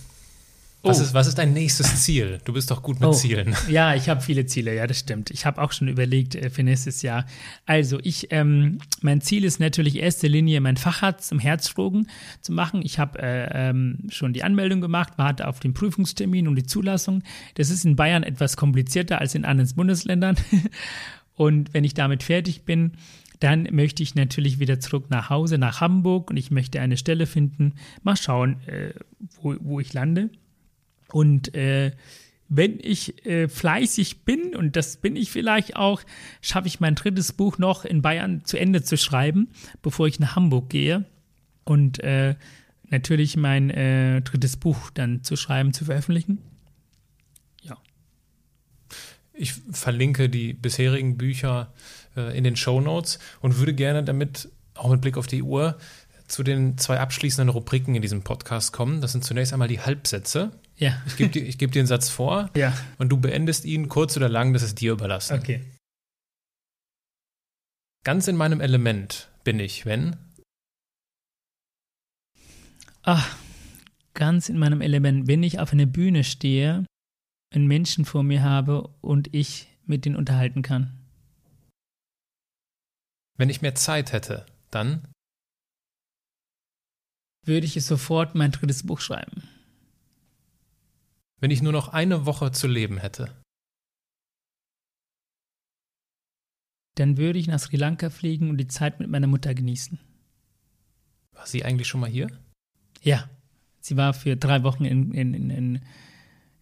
Was, 0.81 0.99
oh. 0.99 1.03
ist, 1.03 1.13
was 1.13 1.27
ist 1.27 1.37
dein 1.37 1.51
nächstes 1.51 2.03
Ziel? 2.03 2.39
Du 2.45 2.53
bist 2.53 2.71
doch 2.71 2.81
gut 2.81 2.99
mit 2.99 3.09
oh. 3.09 3.11
Zielen. 3.11 3.55
Ja, 3.69 3.95
ich 3.95 4.07
habe 4.07 4.21
viele 4.21 4.45
Ziele, 4.45 4.73
ja, 4.73 4.87
das 4.87 4.99
stimmt. 4.99 5.29
Ich 5.29 5.45
habe 5.45 5.61
auch 5.61 5.73
schon 5.73 5.89
überlegt 5.89 6.35
äh, 6.35 6.49
für 6.49 6.63
nächstes 6.63 7.01
Jahr. 7.01 7.25
Also, 7.65 7.99
ich, 8.01 8.31
ähm, 8.31 8.79
mein 9.01 9.19
Ziel 9.19 9.43
ist 9.43 9.59
natürlich 9.59 9.95
in 9.95 10.03
erster 10.03 10.29
Linie, 10.29 10.61
mein 10.61 10.77
Facharzt 10.77 11.27
zum 11.27 11.39
Herzchirurgen 11.39 12.09
zu 12.41 12.53
machen. 12.53 12.81
Ich 12.83 12.97
habe 12.97 13.19
äh, 13.19 13.69
ähm, 13.69 14.07
schon 14.09 14.31
die 14.31 14.43
Anmeldung 14.43 14.79
gemacht, 14.79 15.13
warte 15.17 15.47
auf 15.47 15.59
den 15.59 15.73
Prüfungstermin 15.73 16.47
und 16.47 16.55
die 16.55 16.65
Zulassung. 16.65 17.23
Das 17.55 17.69
ist 17.69 17.83
in 17.83 17.97
Bayern 17.97 18.23
etwas 18.23 18.55
komplizierter 18.55 19.19
als 19.19 19.35
in 19.35 19.43
anderen 19.43 19.75
Bundesländern. 19.75 20.37
und 21.35 21.73
wenn 21.73 21.83
ich 21.83 21.93
damit 21.93 22.23
fertig 22.23 22.63
bin, 22.63 22.93
dann 23.41 23.67
möchte 23.71 24.01
ich 24.01 24.15
natürlich 24.15 24.59
wieder 24.59 24.79
zurück 24.79 25.09
nach 25.09 25.29
Hause, 25.29 25.57
nach 25.57 25.81
Hamburg 25.81 26.29
und 26.29 26.37
ich 26.37 26.51
möchte 26.51 26.79
eine 26.79 26.97
Stelle 26.97 27.25
finden. 27.25 27.73
Mal 28.03 28.15
schauen, 28.15 28.61
äh, 28.67 28.93
wo, 29.41 29.55
wo 29.59 29.79
ich 29.79 29.93
lande. 29.93 30.29
Und 31.11 31.53
äh, 31.55 31.91
wenn 32.49 32.79
ich 32.81 33.25
äh, 33.25 33.47
fleißig 33.47 34.25
bin, 34.25 34.55
und 34.55 34.75
das 34.75 34.97
bin 34.97 35.15
ich 35.15 35.31
vielleicht 35.31 35.75
auch, 35.75 36.01
schaffe 36.41 36.67
ich 36.67 36.79
mein 36.79 36.95
drittes 36.95 37.31
Buch 37.31 37.59
noch 37.59 37.85
in 37.85 38.01
Bayern 38.01 38.43
zu 38.43 38.57
Ende 38.57 38.81
zu 38.81 38.97
schreiben, 38.97 39.49
bevor 39.81 40.07
ich 40.07 40.19
nach 40.19 40.35
Hamburg 40.35 40.69
gehe. 40.69 41.05
Und 41.63 41.99
äh, 42.03 42.35
natürlich 42.89 43.37
mein 43.37 43.69
äh, 43.69 44.21
drittes 44.21 44.57
Buch 44.57 44.89
dann 44.91 45.23
zu 45.23 45.35
schreiben, 45.35 45.73
zu 45.73 45.85
veröffentlichen. 45.85 46.39
Ja. 47.61 47.77
Ich 49.33 49.53
verlinke 49.71 50.27
die 50.27 50.53
bisherigen 50.53 51.17
Bücher 51.17 51.71
äh, 52.17 52.35
in 52.35 52.43
den 52.43 52.55
Show 52.55 52.81
Notes 52.81 53.19
und 53.41 53.57
würde 53.59 53.75
gerne 53.75 54.03
damit, 54.03 54.49
auch 54.73 54.89
mit 54.89 55.01
Blick 55.01 55.17
auf 55.17 55.27
die 55.27 55.43
Uhr, 55.43 55.77
zu 56.27 56.41
den 56.43 56.77
zwei 56.77 56.99
abschließenden 56.99 57.49
Rubriken 57.49 57.95
in 57.95 58.01
diesem 58.01 58.23
Podcast 58.23 58.73
kommen. 58.73 59.01
Das 59.01 59.11
sind 59.11 59.23
zunächst 59.23 59.53
einmal 59.53 59.67
die 59.67 59.81
Halbsätze. 59.81 60.51
Ja. 60.79 61.01
Ich 61.05 61.17
gebe 61.17 61.29
dir, 61.29 61.43
geb 61.43 61.73
dir 61.73 61.79
einen 61.79 61.87
Satz 61.87 62.09
vor 62.09 62.49
ja. 62.55 62.73
und 62.97 63.09
du 63.09 63.17
beendest 63.17 63.65
ihn 63.65 63.89
kurz 63.89 64.15
oder 64.15 64.29
lang, 64.29 64.53
das 64.53 64.63
ist 64.63 64.79
dir 64.79 64.93
überlassen. 64.93 65.37
Okay. 65.37 65.61
Ganz 68.05 68.29
in 68.29 68.37
meinem 68.37 68.61
Element 68.61 69.29
bin 69.43 69.59
ich, 69.59 69.85
wenn? 69.85 70.15
Ach, 73.03 73.37
ganz 74.13 74.47
in 74.47 74.57
meinem 74.57 74.79
Element, 74.79 75.27
wenn 75.27 75.43
ich 75.43 75.59
auf 75.59 75.73
einer 75.73 75.85
Bühne 75.85 76.23
stehe, 76.23 76.85
einen 77.53 77.67
Menschen 77.67 78.05
vor 78.05 78.23
mir 78.23 78.41
habe 78.41 78.87
und 79.01 79.33
ich 79.33 79.67
mit 79.85 80.05
denen 80.05 80.15
unterhalten 80.15 80.61
kann. 80.61 80.95
Wenn 83.37 83.49
ich 83.49 83.61
mehr 83.61 83.75
Zeit 83.75 84.13
hätte, 84.13 84.45
dann? 84.71 85.05
Würde 87.45 87.65
ich 87.65 87.73
sofort 87.83 88.35
mein 88.35 88.51
drittes 88.51 88.85
Buch 88.85 89.01
schreiben 89.01 89.43
wenn 91.39 91.51
ich 91.51 91.61
nur 91.61 91.71
noch 91.71 91.89
eine 91.89 92.25
Woche 92.25 92.51
zu 92.51 92.67
leben 92.67 92.97
hätte? 92.97 93.35
Dann 96.95 97.17
würde 97.17 97.39
ich 97.39 97.47
nach 97.47 97.59
Sri 97.59 97.77
Lanka 97.77 98.09
fliegen 98.09 98.49
und 98.49 98.57
die 98.57 98.67
Zeit 98.67 98.99
mit 98.99 99.09
meiner 99.09 99.27
Mutter 99.27 99.53
genießen. 99.53 99.99
War 101.33 101.47
sie 101.47 101.63
eigentlich 101.63 101.87
schon 101.87 102.01
mal 102.01 102.09
hier? 102.09 102.27
Ja, 103.01 103.29
sie 103.79 103.95
war 103.95 104.13
für 104.13 104.35
drei 104.35 104.63
Wochen 104.63 104.83
in, 104.83 105.13
in, 105.13 105.33
in, 105.33 105.81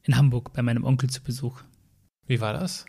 in 0.03 0.15
Hamburg 0.15 0.53
bei 0.53 0.61
meinem 0.61 0.83
Onkel 0.83 1.09
zu 1.09 1.23
Besuch. 1.23 1.63
Wie 2.27 2.39
war 2.39 2.53
das? 2.53 2.85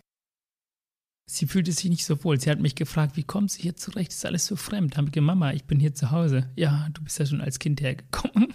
Sie 1.31 1.47
fühlte 1.47 1.73
sich 1.73 1.89
nicht 1.91 2.05
so 2.05 2.23
wohl. 2.25 2.41
Sie 2.41 2.51
hat 2.51 2.59
mich 2.59 2.75
gefragt, 2.75 3.17
wie 3.17 3.23
kommt 3.23 3.51
sie 3.51 3.63
hier 3.63 3.77
zurecht? 3.77 4.13
Ist 4.13 4.27
alles 4.27 4.47
so 4.47 4.57
fremd. 4.57 4.97
Habe 4.97 5.09
ich 5.09 5.13
gesagt, 5.13 5.27
Mama, 5.27 5.53
ich 5.53 5.65
bin 5.65 5.79
hier 5.79 5.95
zu 5.95 6.11
Hause. 6.11 6.51
Ja, 6.57 6.89
du 6.93 7.03
bist 7.03 7.19
ja 7.19 7.27
schon 7.27 7.41
als 7.41 7.59
Kind 7.59 7.81
hergekommen. 7.81 8.55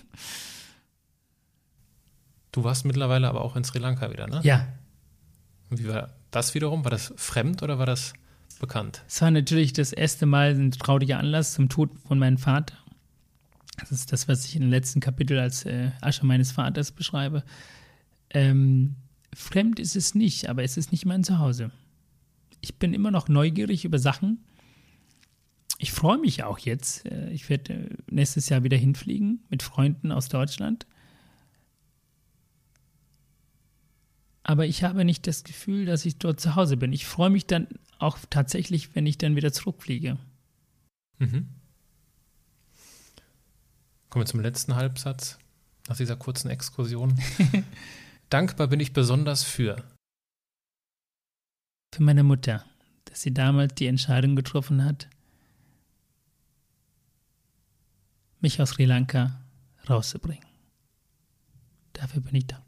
Du 2.54 2.64
warst 2.64 2.86
mittlerweile 2.86 3.28
aber 3.28 3.42
auch 3.42 3.56
in 3.56 3.64
Sri 3.64 3.80
Lanka 3.80 4.12
wieder, 4.12 4.28
ne? 4.28 4.40
Ja. 4.44 4.68
Wie 5.70 5.88
war 5.88 6.12
das 6.32 6.54
wiederum? 6.54 6.86
War 6.86 6.92
das 6.92 7.12
fremd 7.18 7.64
oder 7.64 7.80
war 7.80 7.88
das 7.88 8.14
bekannt? 8.60 9.02
Es 9.08 9.22
war 9.22 9.32
natürlich 9.32 9.74
das 9.74 9.92
erste 9.92 10.28
Mal 10.28 10.52
ein 10.52 10.72
trauriger 10.72 11.18
Anlass 11.18 11.54
zum 11.54 11.68
Tod 11.68 11.90
von 12.08 12.20
meinem 12.20 12.38
Vater. 12.38 12.76
Das 13.80 13.92
ist 13.92 14.14
das, 14.14 14.28
was 14.28 14.46
ich 14.46 14.56
im 14.56 14.70
letzten 14.70 15.00
Kapitel 15.00 15.40
als 15.40 15.66
äh, 15.66 15.90
Asche 16.00 16.28
meines 16.28 16.52
Vaters 16.52 16.92
beschreibe. 16.92 17.44
Ähm, 18.30 18.96
fremd 19.34 19.80
ist 19.80 19.96
es 19.96 20.14
nicht, 20.14 20.48
aber 20.48 20.64
es 20.64 20.78
ist 20.78 20.92
nicht 20.92 21.08
mein 21.08 21.24
Zuhause. 21.24 21.72
Ich 22.62 22.76
bin 22.76 22.94
immer 22.94 23.10
noch 23.10 23.30
neugierig 23.30 23.84
über 23.84 23.98
Sachen. 23.98 24.44
Ich 25.80 25.92
freue 25.92 26.20
mich 26.20 26.44
auch 26.44 26.60
jetzt. 26.60 27.08
Äh, 27.08 27.32
ich 27.32 27.50
werde 27.50 27.74
äh, 27.74 27.90
nächstes 28.12 28.48
Jahr 28.50 28.64
wieder 28.64 28.78
hinfliegen 28.78 29.44
mit 29.50 29.64
Freunden 29.64 30.12
aus 30.12 30.30
Deutschland. 30.30 30.86
Aber 34.44 34.66
ich 34.66 34.84
habe 34.84 35.06
nicht 35.06 35.26
das 35.26 35.44
Gefühl, 35.44 35.86
dass 35.86 36.06
ich 36.06 36.18
dort 36.18 36.40
zu 36.40 36.56
Hause 36.56 36.78
bin. 36.78 36.92
Ich 36.92 37.06
freue 37.06 37.30
mich 37.30 37.48
dann 37.48 37.68
auch 37.98 38.18
tatsächlich, 38.30 38.94
wenn 38.96 39.08
ich 39.08 39.18
dann 39.18 39.38
wieder 39.38 39.54
zurückfliege. 39.54 40.18
Mhm. 41.20 41.48
Kommen 44.10 44.26
wir 44.26 44.30
zum 44.30 44.42
letzten 44.42 44.76
Halbsatz 44.76 45.40
nach 45.88 45.98
dieser 45.98 46.18
kurzen 46.18 46.50
Exkursion. 46.50 47.18
Dankbar 48.30 48.68
bin 48.68 48.80
ich 48.80 48.94
besonders 48.94 49.44
für. 49.44 49.84
Für 51.94 52.04
meine 52.04 52.24
Mutter, 52.24 52.66
dass 53.06 53.22
sie 53.22 53.34
damals 53.34 53.76
die 53.76 53.88
Entscheidung 53.88 54.36
getroffen 54.36 54.84
hat, 54.84 55.08
mich 58.42 58.62
aus 58.62 58.72
Sri 58.72 58.86
Lanka 58.86 59.40
rauszubringen. 59.90 60.46
Dafür 61.94 62.22
bin 62.22 62.36
ich 62.36 62.48
dankbar. 62.48 62.63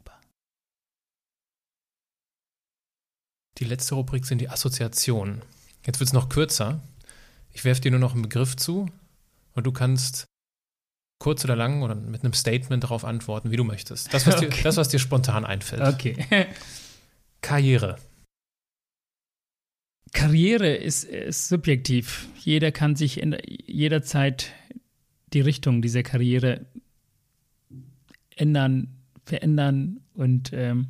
Die 3.58 3.64
letzte 3.64 3.94
Rubrik 3.94 4.26
sind 4.26 4.40
die 4.40 4.48
Assoziationen. 4.48 5.42
Jetzt 5.84 6.00
wird 6.00 6.08
es 6.08 6.12
noch 6.12 6.28
kürzer. 6.28 6.80
Ich 7.52 7.64
werfe 7.64 7.80
dir 7.80 7.90
nur 7.90 8.00
noch 8.00 8.12
einen 8.12 8.22
Begriff 8.22 8.56
zu 8.56 8.90
und 9.54 9.64
du 9.64 9.72
kannst 9.72 10.26
kurz 11.18 11.44
oder 11.44 11.56
lang 11.56 11.82
oder 11.82 11.94
mit 11.94 12.22
einem 12.22 12.34
Statement 12.34 12.84
darauf 12.84 13.04
antworten, 13.04 13.50
wie 13.50 13.56
du 13.56 13.64
möchtest. 13.64 14.12
Das, 14.12 14.26
was, 14.26 14.36
okay. 14.36 14.50
dir, 14.50 14.62
das, 14.62 14.76
was 14.76 14.88
dir 14.88 14.98
spontan 14.98 15.44
einfällt. 15.44 15.82
Okay. 15.82 16.26
Karriere. 17.40 17.96
Karriere 20.12 20.74
ist, 20.74 21.04
ist 21.04 21.48
subjektiv. 21.48 22.28
Jeder 22.38 22.72
kann 22.72 22.96
sich 22.96 23.20
in 23.20 23.36
jederzeit 23.46 24.52
die 25.32 25.40
Richtung 25.40 25.82
dieser 25.82 26.02
Karriere 26.02 26.66
ändern, 28.34 28.88
verändern 29.24 30.00
und 30.14 30.50
ähm, 30.52 30.88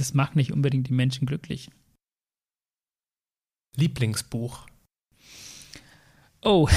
das 0.00 0.14
macht 0.14 0.34
nicht 0.36 0.52
unbedingt 0.52 0.88
die 0.88 0.94
Menschen 0.94 1.26
glücklich. 1.26 1.70
Lieblingsbuch? 3.76 4.66
Oh. 6.42 6.68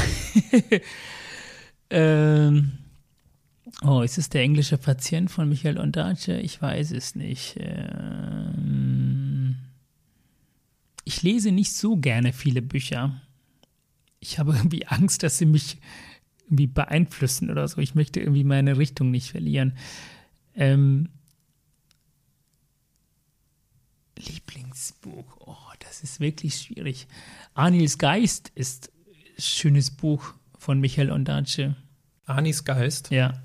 ähm. 1.90 2.74
Oh, 3.82 4.02
ist 4.02 4.18
es 4.18 4.30
der 4.30 4.42
englische 4.42 4.78
Patient 4.78 5.32
von 5.32 5.50
Michael 5.50 5.80
Ondaatje? 5.80 6.40
Ich 6.42 6.62
weiß 6.62 6.92
es 6.92 7.16
nicht. 7.16 7.56
Ähm. 7.60 9.56
Ich 11.06 11.22
lese 11.24 11.52
nicht 11.52 11.74
so 11.74 11.98
gerne 11.98 12.34
viele 12.34 12.62
Bücher. 12.62 13.22
Ich 14.20 14.40
habe 14.40 14.54
irgendwie 14.56 14.86
Angst, 14.88 15.24
dass 15.24 15.38
sie 15.38 15.46
mich 15.46 15.78
irgendwie 16.46 16.68
beeinflussen 16.68 17.50
oder 17.50 17.68
so. 17.68 17.82
Ich 17.82 17.96
möchte 17.96 18.20
irgendwie 18.20 18.44
meine 18.44 18.78
Richtung 18.78 19.12
nicht 19.12 19.32
verlieren. 19.32 19.78
Ähm, 20.56 21.10
Lieblingsbuch, 24.26 25.38
oh, 25.40 25.56
das 25.80 26.04
ist 26.04 26.20
wirklich 26.20 26.56
schwierig. 26.56 27.08
Anils 27.54 27.98
Geist 27.98 28.52
ist 28.56 28.92
ein 29.38 29.42
schönes 29.42 29.92
Buch 29.92 30.34
von 30.58 30.80
Michael 30.80 31.12
Ondaatje. 31.12 31.76
Anis 32.26 32.64
Geist? 32.64 33.12
Ja. 33.12 33.44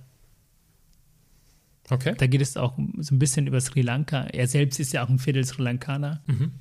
Okay. 1.91 2.15
Da 2.17 2.27
geht 2.27 2.43
es 2.43 2.57
auch 2.57 2.77
so 2.99 3.15
ein 3.15 3.19
bisschen 3.19 3.47
über 3.47 3.61
Sri 3.61 3.81
Lanka. 3.81 4.25
Er 4.25 4.47
selbst 4.47 4.79
ist 4.79 4.93
ja 4.93 5.05
auch 5.05 5.09
ein 5.09 5.19
Viertel 5.19 5.45
Sri 5.45 5.63
Lankaner. 5.63 6.23
Mhm. 6.27 6.53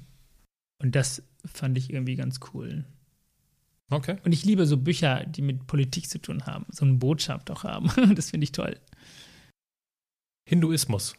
Und 0.80 0.96
das 0.96 1.22
fand 1.46 1.78
ich 1.78 1.92
irgendwie 1.92 2.16
ganz 2.16 2.40
cool. 2.54 2.86
Okay. 3.90 4.18
Und 4.24 4.32
ich 4.32 4.44
liebe 4.44 4.66
so 4.66 4.78
Bücher, 4.78 5.26
die 5.26 5.42
mit 5.42 5.68
Politik 5.68 6.10
zu 6.10 6.20
tun 6.20 6.46
haben, 6.46 6.66
so 6.70 6.86
eine 6.86 6.96
Botschaft 6.96 7.52
auch 7.52 7.64
haben. 7.64 7.90
Das 8.16 8.32
finde 8.32 8.46
ich 8.46 8.52
toll. 8.52 8.78
Hinduismus. 10.48 11.16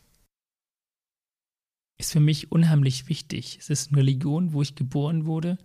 Ist 1.99 2.13
für 2.13 2.21
mich 2.21 2.53
unheimlich 2.53 3.09
wichtig. 3.09 3.59
Es 3.61 3.71
ist 3.71 3.91
eine 3.91 3.99
Religion, 3.99 4.53
wo 4.53 4.63
ich 4.63 4.77
geboren 4.77 5.27
wurde, 5.27 5.59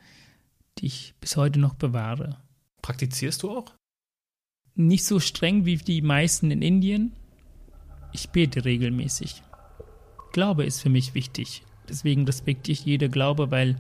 die 0.80 0.88
ich 0.88 1.14
bis 1.20 1.38
heute 1.38 1.60
noch 1.60 1.76
bewahre. 1.76 2.42
Praktizierst 2.82 3.44
du 3.44 3.52
auch? 3.52 3.72
Nicht 4.74 5.06
so 5.06 5.20
streng 5.20 5.66
wie 5.66 5.78
die 5.78 6.02
meisten 6.02 6.50
in 6.50 6.64
Indien. 6.64 7.14
Ich 8.14 8.30
bete 8.30 8.66
regelmäßig. 8.66 9.44
Glaube 10.32 10.66
ist 10.66 10.82
für 10.82 10.90
mich 10.90 11.14
wichtig. 11.14 11.64
Deswegen 11.88 12.26
respektiere 12.26 12.74
ich 12.74 12.86
jede 12.86 13.10
Glaube, 13.10 13.52
weil 13.52 13.76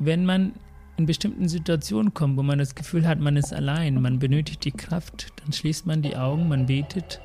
wenn 0.00 0.24
man 0.24 0.54
in 0.96 1.06
bestimmten 1.06 1.48
Situationen 1.48 2.14
kommt, 2.14 2.36
wo 2.36 2.42
man 2.42 2.58
das 2.58 2.74
Gefühl 2.74 3.06
hat, 3.06 3.20
man 3.20 3.36
ist 3.36 3.52
allein, 3.52 4.02
man 4.02 4.18
benötigt 4.18 4.64
die 4.64 4.72
Kraft, 4.72 5.28
dann 5.36 5.52
schließt 5.52 5.86
man 5.86 6.02
die 6.02 6.16
Augen, 6.16 6.48
man 6.48 6.66
betet 6.66 7.20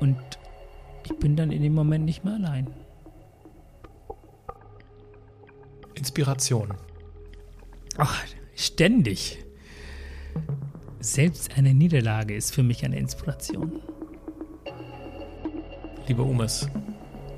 und 0.00 0.18
ich 1.04 1.16
bin 1.16 1.36
dann 1.36 1.50
in 1.50 1.62
dem 1.62 1.74
Moment 1.74 2.04
nicht 2.04 2.24
mehr 2.24 2.34
allein. 2.34 2.68
Inspiration. 5.94 6.74
Ach, 7.98 8.24
ständig. 8.54 9.38
Selbst 11.00 11.56
eine 11.56 11.74
Niederlage 11.74 12.34
ist 12.34 12.54
für 12.54 12.62
mich 12.62 12.84
eine 12.84 12.98
Inspiration. 12.98 13.80
Lieber 16.06 16.24
Umes, 16.24 16.68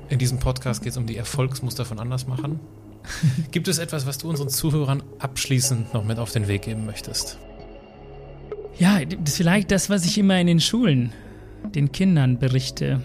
in 0.09 0.19
diesem 0.19 0.39
Podcast 0.39 0.81
geht 0.81 0.91
es 0.91 0.97
um 0.97 1.05
die 1.05 1.17
Erfolgsmuster 1.17 1.85
von 1.85 1.99
Andersmachern. 1.99 2.59
Gibt 3.51 3.67
es 3.67 3.77
etwas, 3.77 4.05
was 4.05 4.17
du 4.17 4.29
unseren 4.29 4.49
Zuhörern 4.49 5.03
abschließend 5.19 5.93
noch 5.93 6.03
mit 6.03 6.19
auf 6.19 6.31
den 6.31 6.47
Weg 6.47 6.63
geben 6.63 6.85
möchtest? 6.85 7.37
Ja, 8.77 9.03
das 9.05 9.31
ist 9.31 9.37
vielleicht 9.37 9.71
das, 9.71 9.89
was 9.89 10.05
ich 10.05 10.17
immer 10.17 10.39
in 10.39 10.47
den 10.47 10.59
Schulen 10.59 11.13
den 11.75 11.91
Kindern 11.91 12.39
berichte. 12.39 13.01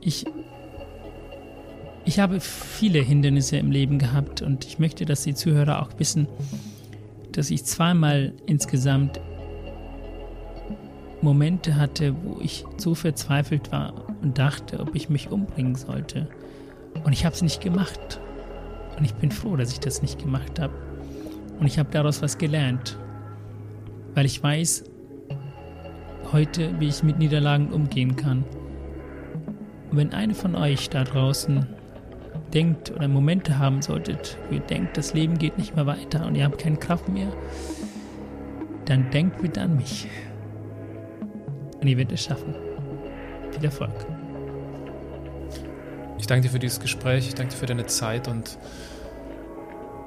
Ich, 0.00 0.24
ich 2.04 2.18
habe 2.18 2.40
viele 2.40 3.00
Hindernisse 3.00 3.56
im 3.58 3.70
Leben 3.70 3.98
gehabt 3.98 4.42
und 4.42 4.64
ich 4.64 4.78
möchte, 4.78 5.04
dass 5.04 5.22
die 5.22 5.34
Zuhörer 5.34 5.82
auch 5.82 5.98
wissen, 5.98 6.26
dass 7.32 7.50
ich 7.50 7.64
zweimal 7.64 8.32
insgesamt 8.46 9.20
Momente 11.22 11.76
hatte, 11.76 12.14
wo 12.24 12.40
ich 12.40 12.64
so 12.78 12.94
verzweifelt 12.94 13.72
war 13.72 13.92
und 14.22 14.38
dachte, 14.38 14.80
ob 14.80 14.94
ich 14.94 15.10
mich 15.10 15.30
umbringen 15.30 15.74
sollte. 15.74 16.28
Und 17.04 17.12
ich 17.12 17.24
habe 17.24 17.34
es 17.34 17.42
nicht 17.42 17.60
gemacht. 17.60 18.20
Und 18.96 19.04
ich 19.04 19.14
bin 19.14 19.30
froh, 19.30 19.56
dass 19.56 19.72
ich 19.72 19.80
das 19.80 20.02
nicht 20.02 20.18
gemacht 20.18 20.58
habe. 20.58 20.74
Und 21.58 21.66
ich 21.66 21.78
habe 21.78 21.90
daraus 21.90 22.22
was 22.22 22.38
gelernt. 22.38 22.98
Weil 24.14 24.26
ich 24.26 24.42
weiß 24.42 24.84
heute, 26.32 26.78
wie 26.80 26.88
ich 26.88 27.02
mit 27.02 27.18
Niederlagen 27.18 27.70
umgehen 27.70 28.16
kann. 28.16 28.44
Und 29.90 29.96
wenn 29.96 30.12
eine 30.12 30.34
von 30.34 30.54
euch 30.54 30.88
da 30.88 31.04
draußen 31.04 31.66
denkt 32.54 32.90
oder 32.90 33.08
Momente 33.08 33.58
haben 33.58 33.82
solltet, 33.82 34.36
wo 34.48 34.54
ihr 34.54 34.60
denkt, 34.60 34.96
das 34.96 35.14
Leben 35.14 35.38
geht 35.38 35.58
nicht 35.58 35.74
mehr 35.76 35.86
weiter 35.86 36.26
und 36.26 36.34
ihr 36.34 36.44
habt 36.44 36.58
keine 36.58 36.76
Kraft 36.76 37.08
mehr, 37.08 37.32
dann 38.84 39.10
denkt 39.10 39.40
bitte 39.40 39.60
an 39.62 39.76
mich. 39.76 40.08
Und 41.80 41.86
ihr 41.86 41.96
werdet 41.96 42.12
es 42.12 42.24
schaffen. 42.24 42.54
Viel 43.52 43.64
Erfolg. 43.64 43.94
Ich 46.18 46.26
danke 46.26 46.42
dir 46.42 46.50
für 46.50 46.58
dieses 46.58 46.80
Gespräch, 46.80 47.28
ich 47.28 47.34
danke 47.34 47.52
dir 47.52 47.58
für 47.58 47.66
deine 47.66 47.86
Zeit 47.86 48.28
und 48.28 48.58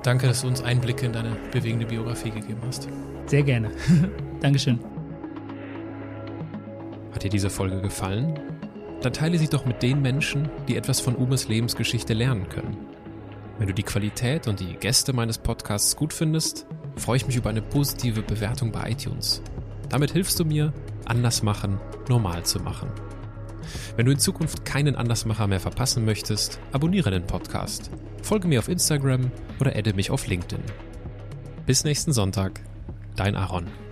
danke, 0.03 0.27
dass 0.27 0.41
du 0.41 0.47
uns 0.47 0.61
Einblicke 0.61 1.05
in 1.05 1.13
deine 1.13 1.35
bewegende 1.51 1.85
Biografie 1.85 2.29
gegeben 2.29 2.61
hast. 2.65 2.87
Sehr 3.25 3.43
gerne. 3.43 3.71
Dankeschön. 4.41 4.79
Hat 7.13 7.23
dir 7.23 7.29
diese 7.29 7.49
Folge 7.49 7.81
gefallen? 7.81 8.39
Dann 9.03 9.11
teile 9.11 9.37
sie 9.37 9.49
doch 9.49 9.65
mit 9.65 9.83
den 9.83 10.01
Menschen, 10.01 10.49
die 10.69 10.77
etwas 10.77 11.01
von 11.01 11.15
Umes 11.15 11.49
Lebensgeschichte 11.49 12.13
lernen 12.13 12.47
können. 12.47 12.77
Wenn 13.59 13.67
du 13.67 13.73
die 13.73 13.83
Qualität 13.83 14.47
und 14.47 14.61
die 14.61 14.75
Gäste 14.75 15.11
meines 15.11 15.37
Podcasts 15.37 15.97
gut 15.97 16.13
findest, 16.13 16.65
freue 16.95 17.17
ich 17.17 17.27
mich 17.27 17.35
über 17.35 17.49
eine 17.49 17.61
positive 17.61 18.21
Bewertung 18.21 18.71
bei 18.71 18.91
iTunes. 18.91 19.41
Damit 19.89 20.11
hilfst 20.11 20.39
du 20.39 20.45
mir, 20.45 20.71
anders 21.03 21.43
machen, 21.43 21.81
normal 22.07 22.45
zu 22.45 22.59
machen. 22.59 22.89
Wenn 23.97 24.05
du 24.05 24.13
in 24.13 24.19
Zukunft 24.19 24.63
keinen 24.63 24.95
Andersmacher 24.95 25.47
mehr 25.47 25.59
verpassen 25.59 26.05
möchtest, 26.05 26.61
abonniere 26.71 27.11
den 27.11 27.27
Podcast, 27.27 27.91
folge 28.21 28.47
mir 28.47 28.59
auf 28.59 28.69
Instagram 28.69 29.31
oder 29.59 29.75
adde 29.75 29.93
mich 29.93 30.11
auf 30.11 30.27
LinkedIn. 30.27 30.63
Bis 31.65 31.83
nächsten 31.83 32.13
Sonntag, 32.13 32.61
dein 33.17 33.35
Aaron. 33.35 33.82